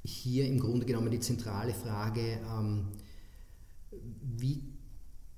Hier 0.09 0.47
im 0.47 0.59
Grunde 0.59 0.85
genommen 0.85 1.11
die 1.11 1.19
zentrale 1.19 1.73
Frage, 1.73 2.39
ähm, 2.57 2.87
wie 4.21 4.63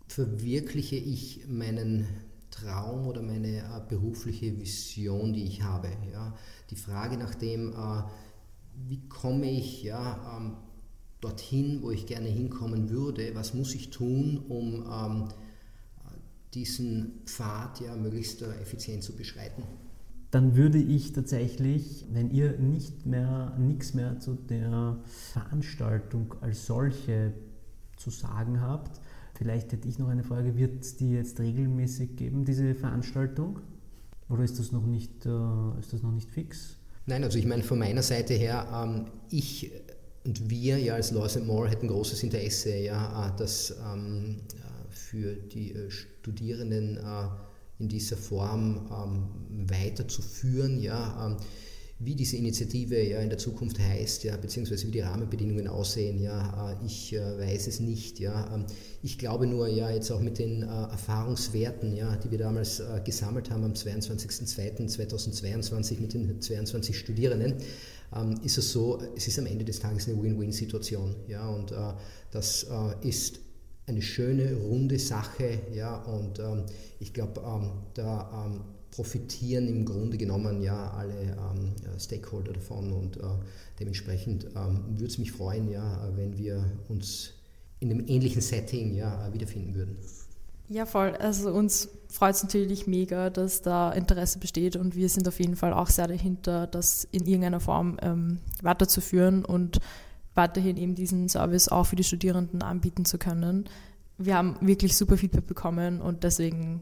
verwirkliche 0.07 0.95
ich 0.95 1.47
meinen 1.47 2.07
Traum 2.49 3.07
oder 3.07 3.21
meine 3.21 3.59
äh, 3.59 3.81
berufliche 3.87 4.57
Vision, 4.59 5.33
die 5.33 5.43
ich 5.43 5.61
habe. 5.61 5.89
Ja? 6.11 6.35
Die 6.69 6.75
Frage 6.75 7.17
nach 7.17 7.35
dem, 7.35 7.71
äh, 7.71 8.03
wie 8.87 9.07
komme 9.07 9.49
ich 9.49 9.83
ja, 9.83 10.37
ähm, 10.37 10.57
dorthin, 11.21 11.81
wo 11.81 11.91
ich 11.91 12.07
gerne 12.07 12.27
hinkommen 12.27 12.89
würde, 12.89 13.35
was 13.35 13.53
muss 13.53 13.75
ich 13.75 13.89
tun, 13.89 14.43
um 14.49 14.85
ähm, 14.91 15.27
diesen 16.53 17.21
Pfad 17.25 17.79
ja 17.79 17.95
möglichst 17.95 18.41
äh, 18.41 18.53
effizient 18.59 19.03
zu 19.03 19.15
beschreiten 19.15 19.63
dann 20.31 20.55
würde 20.55 20.77
ich 20.77 21.11
tatsächlich, 21.11 22.05
wenn 22.11 22.31
ihr 22.31 22.57
nicht 22.57 23.05
mehr, 23.05 23.53
nichts 23.59 23.93
mehr 23.93 24.19
zu 24.19 24.35
der 24.35 24.97
Veranstaltung 25.33 26.35
als 26.39 26.65
solche 26.65 27.33
zu 27.97 28.09
sagen 28.09 28.61
habt, 28.61 29.01
vielleicht 29.35 29.73
hätte 29.73 29.89
ich 29.89 29.99
noch 29.99 30.07
eine 30.07 30.23
Frage, 30.23 30.57
wird 30.57 30.99
die 31.01 31.11
jetzt 31.11 31.39
regelmäßig 31.39 32.15
geben, 32.15 32.45
diese 32.45 32.73
Veranstaltung? 32.73 33.59
Oder 34.29 34.43
ist 34.43 34.57
das 34.57 34.71
noch 34.71 34.85
nicht, 34.85 35.25
äh, 35.25 35.79
ist 35.79 35.91
das 35.91 36.01
noch 36.01 36.13
nicht 36.13 36.31
fix? 36.31 36.77
Nein, 37.05 37.25
also 37.25 37.37
ich 37.37 37.45
meine 37.45 37.63
von 37.63 37.79
meiner 37.79 38.01
Seite 38.01 38.33
her, 38.33 38.67
ähm, 38.73 39.07
ich 39.29 39.71
und 40.23 40.49
wir 40.49 40.77
ja 40.77 40.93
als 40.93 41.11
Laws 41.11 41.35
and 41.35 41.47
More 41.47 41.67
hätten 41.67 41.87
großes 41.87 42.23
Interesse, 42.23 42.77
ja, 42.77 43.27
äh, 43.27 43.37
dass 43.37 43.75
ähm, 43.85 44.37
äh, 44.53 44.93
für 44.93 45.33
die 45.33 45.75
Studierenden 45.89 46.99
in 47.81 47.89
dieser 47.89 48.15
Form 48.15 48.89
ähm, 48.91 49.27
weiterzuführen, 49.67 50.79
ja, 50.79 51.27
ähm, 51.27 51.35
wie 52.03 52.15
diese 52.15 52.35
Initiative 52.35 52.99
ja 52.99 53.19
in 53.19 53.29
der 53.29 53.37
Zukunft 53.37 53.77
heißt, 53.77 54.23
ja, 54.23 54.35
beziehungsweise 54.35 54.87
wie 54.87 54.91
die 54.91 55.01
Rahmenbedingungen 55.01 55.67
aussehen, 55.67 56.19
ja, 56.19 56.71
äh, 56.71 56.75
ich 56.85 57.13
äh, 57.13 57.19
weiß 57.19 57.67
es 57.67 57.79
nicht, 57.79 58.19
ja. 58.19 58.51
Ähm, 58.53 58.65
ich 59.03 59.19
glaube 59.19 59.45
nur, 59.45 59.67
ja, 59.67 59.91
jetzt 59.91 60.09
auch 60.11 60.19
mit 60.19 60.39
den 60.39 60.63
äh, 60.63 60.65
Erfahrungswerten, 60.65 61.95
ja, 61.95 62.15
die 62.15 62.31
wir 62.31 62.39
damals 62.39 62.79
äh, 62.79 63.01
gesammelt 63.03 63.51
haben 63.51 63.63
am 63.63 63.73
22.02.2022 63.73 65.99
mit 65.99 66.15
den 66.15 66.41
22 66.41 66.97
Studierenden, 66.97 67.57
ähm, 68.15 68.39
ist 68.43 68.57
es 68.57 68.71
so, 68.71 68.99
es 69.15 69.27
ist 69.27 69.37
am 69.37 69.45
Ende 69.45 69.65
des 69.65 69.79
Tages 69.79 70.07
eine 70.07 70.19
Win-Win-Situation, 70.21 71.15
ja, 71.27 71.47
und 71.47 71.71
äh, 71.71 71.75
das 72.31 72.63
äh, 72.63 72.95
ist 73.07 73.41
eine 73.91 74.01
schöne, 74.01 74.55
runde 74.55 74.99
Sache. 74.99 75.59
Ja, 75.73 75.97
und 76.03 76.39
ähm, 76.39 76.63
ich 76.99 77.13
glaube, 77.13 77.41
ähm, 77.45 77.71
da 77.93 78.45
ähm, 78.45 78.61
profitieren 78.91 79.67
im 79.67 79.85
Grunde 79.85 80.17
genommen 80.17 80.61
ja 80.61 80.91
alle 80.91 81.13
ähm, 81.13 81.73
Stakeholder 81.99 82.53
davon 82.53 82.91
und 82.91 83.17
äh, 83.17 83.21
dementsprechend 83.79 84.47
ähm, 84.55 84.83
würde 84.89 85.05
es 85.05 85.17
mich 85.17 85.31
freuen, 85.31 85.69
ja, 85.69 86.09
wenn 86.15 86.37
wir 86.37 86.65
uns 86.89 87.33
in 87.79 87.89
einem 87.89 88.05
ähnlichen 88.07 88.41
Setting 88.41 88.93
ja, 88.95 89.31
wiederfinden 89.33 89.73
würden. 89.75 89.97
Ja, 90.69 90.85
voll. 90.85 91.15
Also 91.17 91.51
uns 91.51 91.89
freut 92.07 92.35
es 92.35 92.43
natürlich 92.43 92.87
mega, 92.87 93.29
dass 93.29 93.61
da 93.61 93.91
Interesse 93.91 94.39
besteht 94.39 94.75
und 94.77 94.95
wir 94.95 95.09
sind 95.09 95.27
auf 95.27 95.39
jeden 95.39 95.55
Fall 95.55 95.73
auch 95.73 95.89
sehr 95.89 96.07
dahinter, 96.07 96.67
das 96.67 97.05
in 97.11 97.25
irgendeiner 97.25 97.59
Form 97.59 97.97
ähm, 98.01 98.39
weiterzuführen 98.61 99.43
und 99.43 99.79
weiterhin 100.41 100.77
eben 100.77 100.95
diesen 100.95 101.29
Service 101.29 101.69
auch 101.69 101.85
für 101.85 101.95
die 101.95 102.03
Studierenden 102.03 102.63
anbieten 102.63 103.05
zu 103.05 103.19
können. 103.19 103.65
Wir 104.17 104.35
haben 104.35 104.57
wirklich 104.59 104.97
super 104.97 105.15
Feedback 105.17 105.45
bekommen 105.45 106.01
und 106.01 106.23
deswegen 106.23 106.81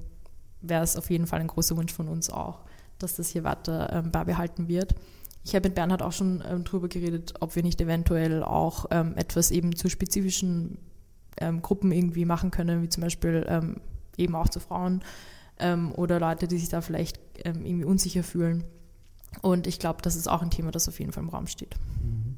wäre 0.62 0.84
es 0.84 0.96
auf 0.96 1.10
jeden 1.10 1.28
Fall 1.28 1.42
ein 1.42 1.48
großer 1.48 1.76
Wunsch 1.76 1.94
von 1.94 2.08
uns 2.08 2.30
auch, 2.30 2.62
dass 3.00 3.16
das 3.16 3.30
hier 3.30 3.44
weiter 3.44 3.92
ähm, 3.94 4.12
beibehalten 4.12 4.70
wird. 4.70 4.96
Ich 5.44 5.56
habe 5.56 5.68
mit 5.68 5.76
Bernhard 5.76 6.02
auch 6.02 6.12
schon 6.14 6.42
ähm, 6.50 6.64
darüber 6.64 6.88
geredet, 6.88 7.34
ob 7.40 7.56
wir 7.56 7.64
nicht 7.64 7.82
eventuell 7.82 8.44
auch 8.44 8.86
ähm, 8.92 9.14
etwas 9.18 9.52
eben 9.52 9.76
zu 9.76 9.90
spezifischen 9.90 10.78
ähm, 11.38 11.62
Gruppen 11.62 11.92
irgendwie 11.92 12.26
machen 12.26 12.52
können, 12.52 12.82
wie 12.82 12.90
zum 12.90 13.04
Beispiel 13.04 13.46
ähm, 13.50 13.82
eben 14.18 14.36
auch 14.36 14.50
zu 14.50 14.60
Frauen 14.62 15.02
ähm, 15.60 15.92
oder 15.96 16.20
Leute, 16.20 16.48
die 16.48 16.58
sich 16.58 16.70
da 16.70 16.82
vielleicht 16.82 17.20
irgendwie 17.44 17.86
unsicher 17.86 18.24
fühlen. 18.24 18.64
Und 19.42 19.68
ich 19.68 19.80
glaube, 19.80 20.02
das 20.02 20.16
ist 20.16 20.30
auch 20.30 20.42
ein 20.42 20.50
Thema, 20.50 20.72
das 20.72 20.88
auf 20.88 21.00
jeden 21.00 21.12
Fall 21.12 21.24
im 21.24 21.30
Raum 21.30 21.48
steht. 21.48 21.76
Mhm. 22.02 22.29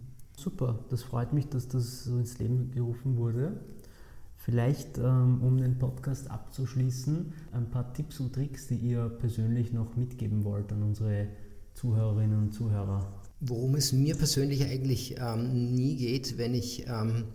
Super, 0.42 0.80
das 0.90 1.04
freut 1.04 1.34
mich, 1.34 1.50
dass 1.50 1.68
das 1.68 2.06
so 2.06 2.18
ins 2.18 2.40
Leben 2.40 2.72
gerufen 2.72 3.16
wurde. 3.16 3.60
Vielleicht, 4.38 4.98
ähm, 4.98 5.40
um 5.44 5.60
den 5.60 5.78
Podcast 5.78 6.32
abzuschließen, 6.32 7.32
ein 7.52 7.70
paar 7.70 7.94
Tipps 7.94 8.20
und 8.20 8.34
Tricks, 8.34 8.66
die 8.66 8.78
ihr 8.78 9.08
persönlich 9.08 9.72
noch 9.72 9.96
mitgeben 9.96 10.44
wollt 10.44 10.72
an 10.74 10.82
unsere 10.82 11.28
Zuhörerinnen 11.76 12.40
und 12.40 12.54
Zuhörer. 12.54 13.08
Worum 13.40 13.76
es 13.76 13.94
mir 13.94 14.16
persönlich 14.16 14.64
eigentlich 14.64 15.16
ähm, 15.20 15.76
nie 15.76 15.96
geht, 15.96 16.40
wenn 16.40 16.56
ich 16.56 16.88
ähm, 16.88 17.26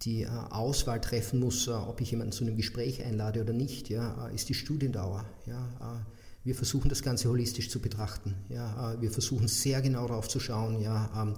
die 0.00 0.22
äh, 0.22 0.28
Auswahl 0.28 1.02
treffen 1.02 1.38
muss, 1.38 1.68
äh, 1.68 1.72
ob 1.72 2.00
ich 2.00 2.12
jemanden 2.12 2.32
zu 2.32 2.44
einem 2.44 2.56
Gespräch 2.56 3.04
einlade 3.04 3.42
oder 3.42 3.52
nicht, 3.52 3.90
ja, 3.90 4.28
äh, 4.28 4.34
ist 4.34 4.48
die 4.48 4.54
Studiendauer. 4.54 5.26
Ja, 5.46 5.68
äh, 5.82 6.00
wir 6.44 6.54
versuchen 6.54 6.88
das 6.88 7.02
Ganze 7.02 7.28
holistisch 7.28 7.68
zu 7.68 7.80
betrachten. 7.80 8.36
Ja, 8.48 8.94
äh, 8.94 9.02
wir 9.02 9.10
versuchen 9.10 9.48
sehr 9.48 9.82
genau 9.82 10.08
darauf 10.08 10.28
zu 10.28 10.40
schauen, 10.40 10.80
ja, 10.80 11.10
ähm, 11.14 11.34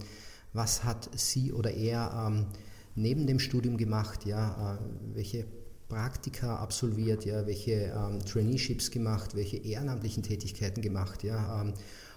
was 0.56 0.84
hat 0.84 1.10
sie 1.14 1.52
oder 1.52 1.70
er 1.70 2.26
ähm, 2.26 2.46
neben 2.94 3.26
dem 3.26 3.38
Studium 3.38 3.76
gemacht, 3.76 4.24
ja, 4.24 4.74
äh, 4.74 5.14
welche 5.14 5.46
Praktika 5.88 6.56
absolviert, 6.56 7.24
ja, 7.24 7.46
welche 7.46 7.94
ähm, 7.94 8.18
Traineeships 8.24 8.90
gemacht, 8.90 9.36
welche 9.36 9.58
ehrenamtlichen 9.58 10.22
Tätigkeiten 10.22 10.82
gemacht, 10.82 11.22
ja, 11.22 11.62
ähm, 11.62 11.74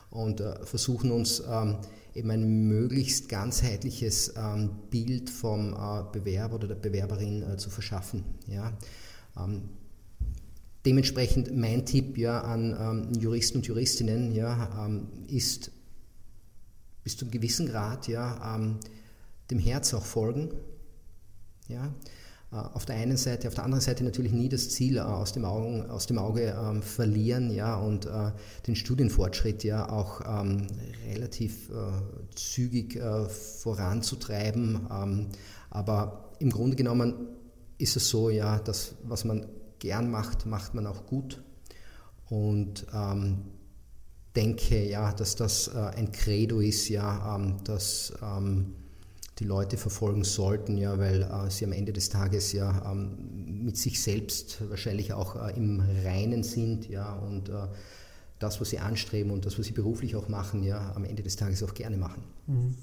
und 0.10 0.42
äh, 0.42 0.66
versuchen 0.66 1.12
uns 1.12 1.44
ähm, 1.48 1.76
eben 2.16 2.32
ein 2.32 2.68
möglichst 2.68 3.30
ganzheitliches 3.30 4.34
ähm, 4.36 4.72
Bild 4.90 5.30
vom 5.30 5.74
äh, 5.74 6.04
Bewerber 6.12 6.56
oder 6.56 6.70
der 6.70 6.76
Bewerberin 6.76 7.44
äh, 7.44 7.58
zu 7.58 7.70
verschaffen. 7.70 8.24
Ja. 8.48 8.76
Ähm, 9.38 9.70
dementsprechend 10.84 11.56
mein 11.56 11.86
Tipp 11.86 12.18
ja, 12.18 12.42
an 12.42 12.76
ähm, 12.80 13.22
Juristen 13.22 13.60
und 13.60 13.68
Juristinnen 13.68 14.32
ja, 14.32 14.90
ist 15.28 15.72
bis 17.10 17.18
zu 17.18 17.28
gewissen 17.28 17.66
Grad 17.66 18.08
ja, 18.08 18.60
dem 19.50 19.58
Herz 19.58 19.96
auch 19.96 20.06
folgen. 20.06 20.52
Ja? 21.68 21.92
Äh, 22.52 22.56
auf 22.56 22.86
der 22.86 22.98
einen 22.98 23.18
Seite, 23.18 23.48
auf 23.48 23.56
der 23.56 23.64
anderen 23.64 23.82
Seite 23.82 24.04
natürlich 24.04 24.32
nie 24.32 24.48
das 24.48 24.70
Ziel 24.70 24.98
äh, 24.98 25.02
aus 25.02 25.34
dem, 25.34 25.44
Augen, 25.44 25.90
aus 25.90 26.06
dem 26.06 26.20
Auge 26.20 26.56
ähm, 26.56 26.84
verlieren 26.84 27.52
ja, 27.52 27.76
und 27.78 28.06
äh, 28.06 28.32
den 28.68 28.76
Studienfortschritt 28.76 29.64
ja 29.64 29.90
auch 29.90 30.22
ähm, 30.22 30.68
relativ 31.08 31.72
äh, 31.72 32.36
zügig 32.36 32.96
äh, 32.96 33.26
voranzutreiben. 33.28 34.88
Ähm, 34.92 35.28
aber 35.72 36.30
im 36.38 36.52
Grunde 36.52 36.76
genommen 36.76 37.16
ist 37.80 37.96
es 37.96 38.08
so, 38.10 38.30
ja, 38.30 38.60
dass 38.60 38.94
was 39.04 39.26
man 39.26 39.48
gern 39.80 40.12
macht, 40.12 40.46
macht 40.46 40.76
man 40.76 40.86
auch 40.86 41.08
gut. 41.08 41.42
Und 42.30 42.86
ähm, 42.94 43.46
denke 44.36 44.88
ja, 44.88 45.12
dass 45.14 45.36
das 45.36 45.70
äh, 45.70 45.78
ein 45.78 46.12
Credo 46.12 46.60
ist, 46.60 46.90
ja, 46.90 47.36
ähm, 47.36 47.58
dass 47.64 48.14
ähm, 48.22 48.76
die 49.40 49.46
Leute 49.46 49.78
verfolgen 49.78 50.24
sollten, 50.24 50.78
ja, 50.78 50.98
weil 51.00 51.24
äh, 51.24 51.50
sie 51.50 51.66
am 51.66 51.72
Ende 51.72 51.94
des 51.94 52.10
Tages 52.10 52.52
ja 52.52 52.92
ähm, 52.92 53.64
mit 53.64 53.78
sich 53.78 54.02
selbst 54.02 54.70
wahrscheinlich 54.70 55.14
auch 55.14 55.36
äh, 55.36 55.56
im 55.56 55.82
Reinen 56.04 56.44
sind, 56.44 56.90
ja, 56.90 57.14
und 57.14 57.50
äh, 57.50 57.68
das, 58.40 58.62
was 58.62 58.70
sie 58.70 58.80
anstreben 58.80 59.32
und 59.32 59.46
das, 59.46 59.58
was 59.60 59.66
sie 59.66 59.74
beruflich 59.74 60.16
auch 60.16 60.28
machen, 60.30 60.64
ja, 60.64 60.94
am 60.96 61.06
Ende 61.06 61.24
des 61.24 61.36
Tages 61.36 61.64
auch 61.64 61.74
gerne 61.74 61.98
machen. 61.98 62.24
Mhm. 62.48 62.76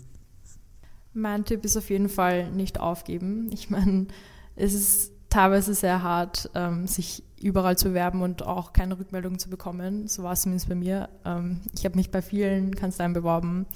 Mein 1.13 1.45
Tipp 1.47 1.65
ist 1.65 1.77
auf 1.79 1.89
jeden 1.89 2.11
Fall 2.11 2.51
nicht 2.51 2.79
aufgeben. 2.79 3.51
Ich 3.51 3.71
meine, 3.71 4.07
es 4.55 4.75
ist 4.75 5.13
teilweise 5.31 5.75
sehr 5.75 6.03
hart, 6.03 6.51
ähm, 6.55 6.87
sich 6.87 7.23
überall 7.41 7.76
zu 7.76 7.95
werben 7.95 8.22
und 8.22 8.43
auch 8.45 8.72
keine 8.72 8.99
Rückmeldung 8.99 9.39
zu 9.39 9.51
bekommen. 9.51 10.09
So 10.09 10.22
war 10.22 10.32
es 10.32 10.43
zumindest 10.43 10.68
bei 10.68 10.74
mir. 10.74 11.09
Ähm, 11.24 11.61
ich 11.74 11.84
habe 11.84 11.97
mich 11.97 12.11
bei 12.11 12.22
vielen 12.22 12.74
Kanzleien 12.74 13.12
beworben 13.12 13.66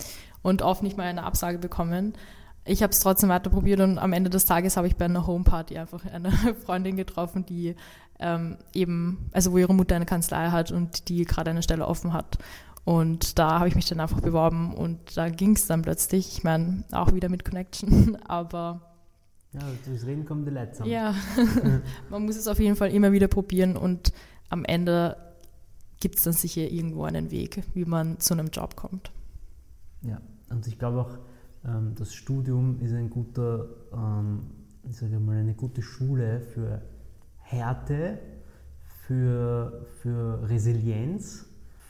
und 0.42 0.62
oft 0.62 0.82
nicht 0.82 0.96
mal 0.96 1.04
eine 1.04 1.24
Absage 1.24 1.58
bekommen 1.58 2.14
ich 2.64 2.82
habe 2.82 2.92
es 2.92 3.00
trotzdem 3.00 3.28
weiter 3.28 3.50
probiert 3.50 3.80
und 3.80 3.98
am 3.98 4.12
Ende 4.12 4.30
des 4.30 4.44
Tages 4.44 4.76
habe 4.76 4.86
ich 4.86 4.96
bei 4.96 5.06
einer 5.06 5.26
Homeparty 5.26 5.78
einfach 5.78 6.04
eine 6.06 6.30
Freundin 6.64 6.96
getroffen, 6.96 7.46
die 7.46 7.74
ähm, 8.18 8.58
eben, 8.74 9.30
also 9.32 9.52
wo 9.52 9.58
ihre 9.58 9.74
Mutter 9.74 9.96
eine 9.96 10.06
Kanzlei 10.06 10.50
hat 10.50 10.70
und 10.70 11.08
die 11.08 11.24
gerade 11.24 11.50
eine 11.50 11.62
Stelle 11.62 11.86
offen 11.86 12.12
hat. 12.12 12.38
Und 12.84 13.38
da 13.38 13.58
habe 13.58 13.68
ich 13.68 13.74
mich 13.74 13.86
dann 13.86 14.00
einfach 14.00 14.20
beworben 14.20 14.74
und 14.74 15.16
da 15.16 15.28
ging 15.28 15.56
es 15.56 15.66
dann 15.66 15.82
plötzlich. 15.82 16.28
Ich 16.36 16.44
meine, 16.44 16.84
auch 16.92 17.12
wieder 17.12 17.28
mit 17.28 17.44
Connection, 17.44 18.16
aber. 18.26 18.89
Ja, 19.52 19.60
durchs 19.84 20.06
Reden 20.06 20.24
kommt 20.24 20.46
die 20.46 20.52
Letzte. 20.52 20.88
Ja, 20.88 21.14
man 22.10 22.24
muss 22.24 22.36
es 22.36 22.46
auf 22.46 22.60
jeden 22.60 22.76
Fall 22.76 22.92
immer 22.92 23.10
wieder 23.10 23.26
probieren 23.26 23.76
und 23.76 24.12
am 24.48 24.64
Ende 24.64 25.16
gibt 25.98 26.16
es 26.16 26.22
dann 26.22 26.32
sicher 26.32 26.62
irgendwo 26.62 27.04
einen 27.04 27.30
Weg, 27.30 27.62
wie 27.74 27.84
man 27.84 28.20
zu 28.20 28.34
einem 28.34 28.48
Job 28.48 28.76
kommt. 28.76 29.10
Ja, 30.02 30.20
und 30.50 30.66
ich 30.66 30.78
glaube 30.78 31.00
auch, 31.00 31.18
ähm, 31.64 31.94
das 31.96 32.14
Studium 32.14 32.80
ist 32.80 32.92
ein 32.92 33.10
guter, 33.10 33.66
ähm, 33.92 34.40
ich 34.88 34.96
sage 34.96 35.18
mal, 35.18 35.36
eine 35.36 35.54
gute 35.54 35.82
Schule 35.82 36.40
für 36.40 36.80
Härte, 37.38 38.18
für, 39.06 39.86
für 40.00 40.48
Resilienz, 40.48 41.46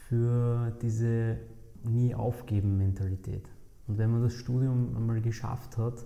für 0.08 0.72
diese 0.82 1.36
nie 1.84 2.14
aufgeben 2.14 2.78
Mentalität. 2.78 3.44
Und 3.86 3.98
wenn 3.98 4.10
man 4.10 4.22
das 4.22 4.32
Studium 4.32 4.96
einmal 4.96 5.20
geschafft 5.20 5.76
hat, 5.76 6.04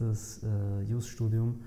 das 0.00 0.42
äh, 0.42 0.82
Just-Studium, 0.82 1.60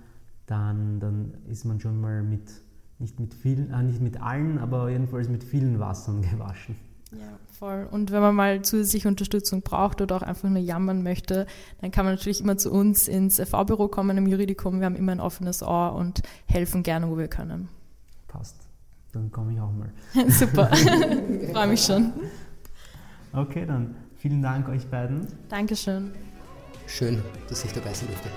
dann, 0.45 0.99
dann 0.99 1.33
ist 1.49 1.65
man 1.65 1.79
schon 1.79 1.99
mal 1.99 2.23
mit, 2.23 2.51
nicht 2.99 3.19
mit 3.19 3.33
vielen, 3.33 3.71
äh, 3.71 3.83
nicht 3.83 4.01
mit 4.01 4.21
allen, 4.21 4.57
aber 4.57 4.89
jedenfalls 4.89 5.29
mit 5.29 5.43
vielen 5.43 5.79
Wassern 5.79 6.21
gewaschen. 6.31 6.75
Ja, 7.11 7.37
voll. 7.49 7.87
Und 7.91 8.11
wenn 8.11 8.21
man 8.21 8.33
mal 8.33 8.61
zusätzliche 8.61 9.07
Unterstützung 9.07 9.63
braucht 9.63 9.99
oder 9.99 10.15
auch 10.15 10.21
einfach 10.21 10.47
nur 10.47 10.59
jammern 10.59 11.03
möchte, 11.03 11.45
dann 11.81 11.91
kann 11.91 12.05
man 12.05 12.15
natürlich 12.15 12.39
immer 12.39 12.57
zu 12.57 12.71
uns 12.71 13.09
ins 13.09 13.39
FV-Büro 13.39 13.89
kommen 13.89 14.17
im 14.17 14.27
Juridikum. 14.27 14.79
Wir 14.79 14.85
haben 14.85 14.95
immer 14.95 15.11
ein 15.11 15.19
offenes 15.19 15.61
Ohr 15.61 15.93
und 15.93 16.21
helfen 16.45 16.83
gerne, 16.83 17.09
wo 17.09 17.17
wir 17.17 17.27
können. 17.27 17.67
Passt. 18.29 18.55
Dann 19.11 19.29
komme 19.29 19.53
ich 19.53 19.59
auch 19.59 19.73
mal. 19.73 19.91
Super. 20.29 20.67
Freue 21.51 21.67
mich 21.67 21.83
schon. 21.83 22.13
Okay, 23.33 23.65
dann 23.65 23.95
vielen 24.15 24.41
Dank 24.41 24.69
euch 24.69 24.87
beiden. 24.87 25.27
Dankeschön. 25.49 26.11
Schön, 26.93 27.23
dass 27.47 27.63
ich 27.63 27.71
dabei 27.71 27.93
sein 27.93 28.07
durfte. 28.07 28.29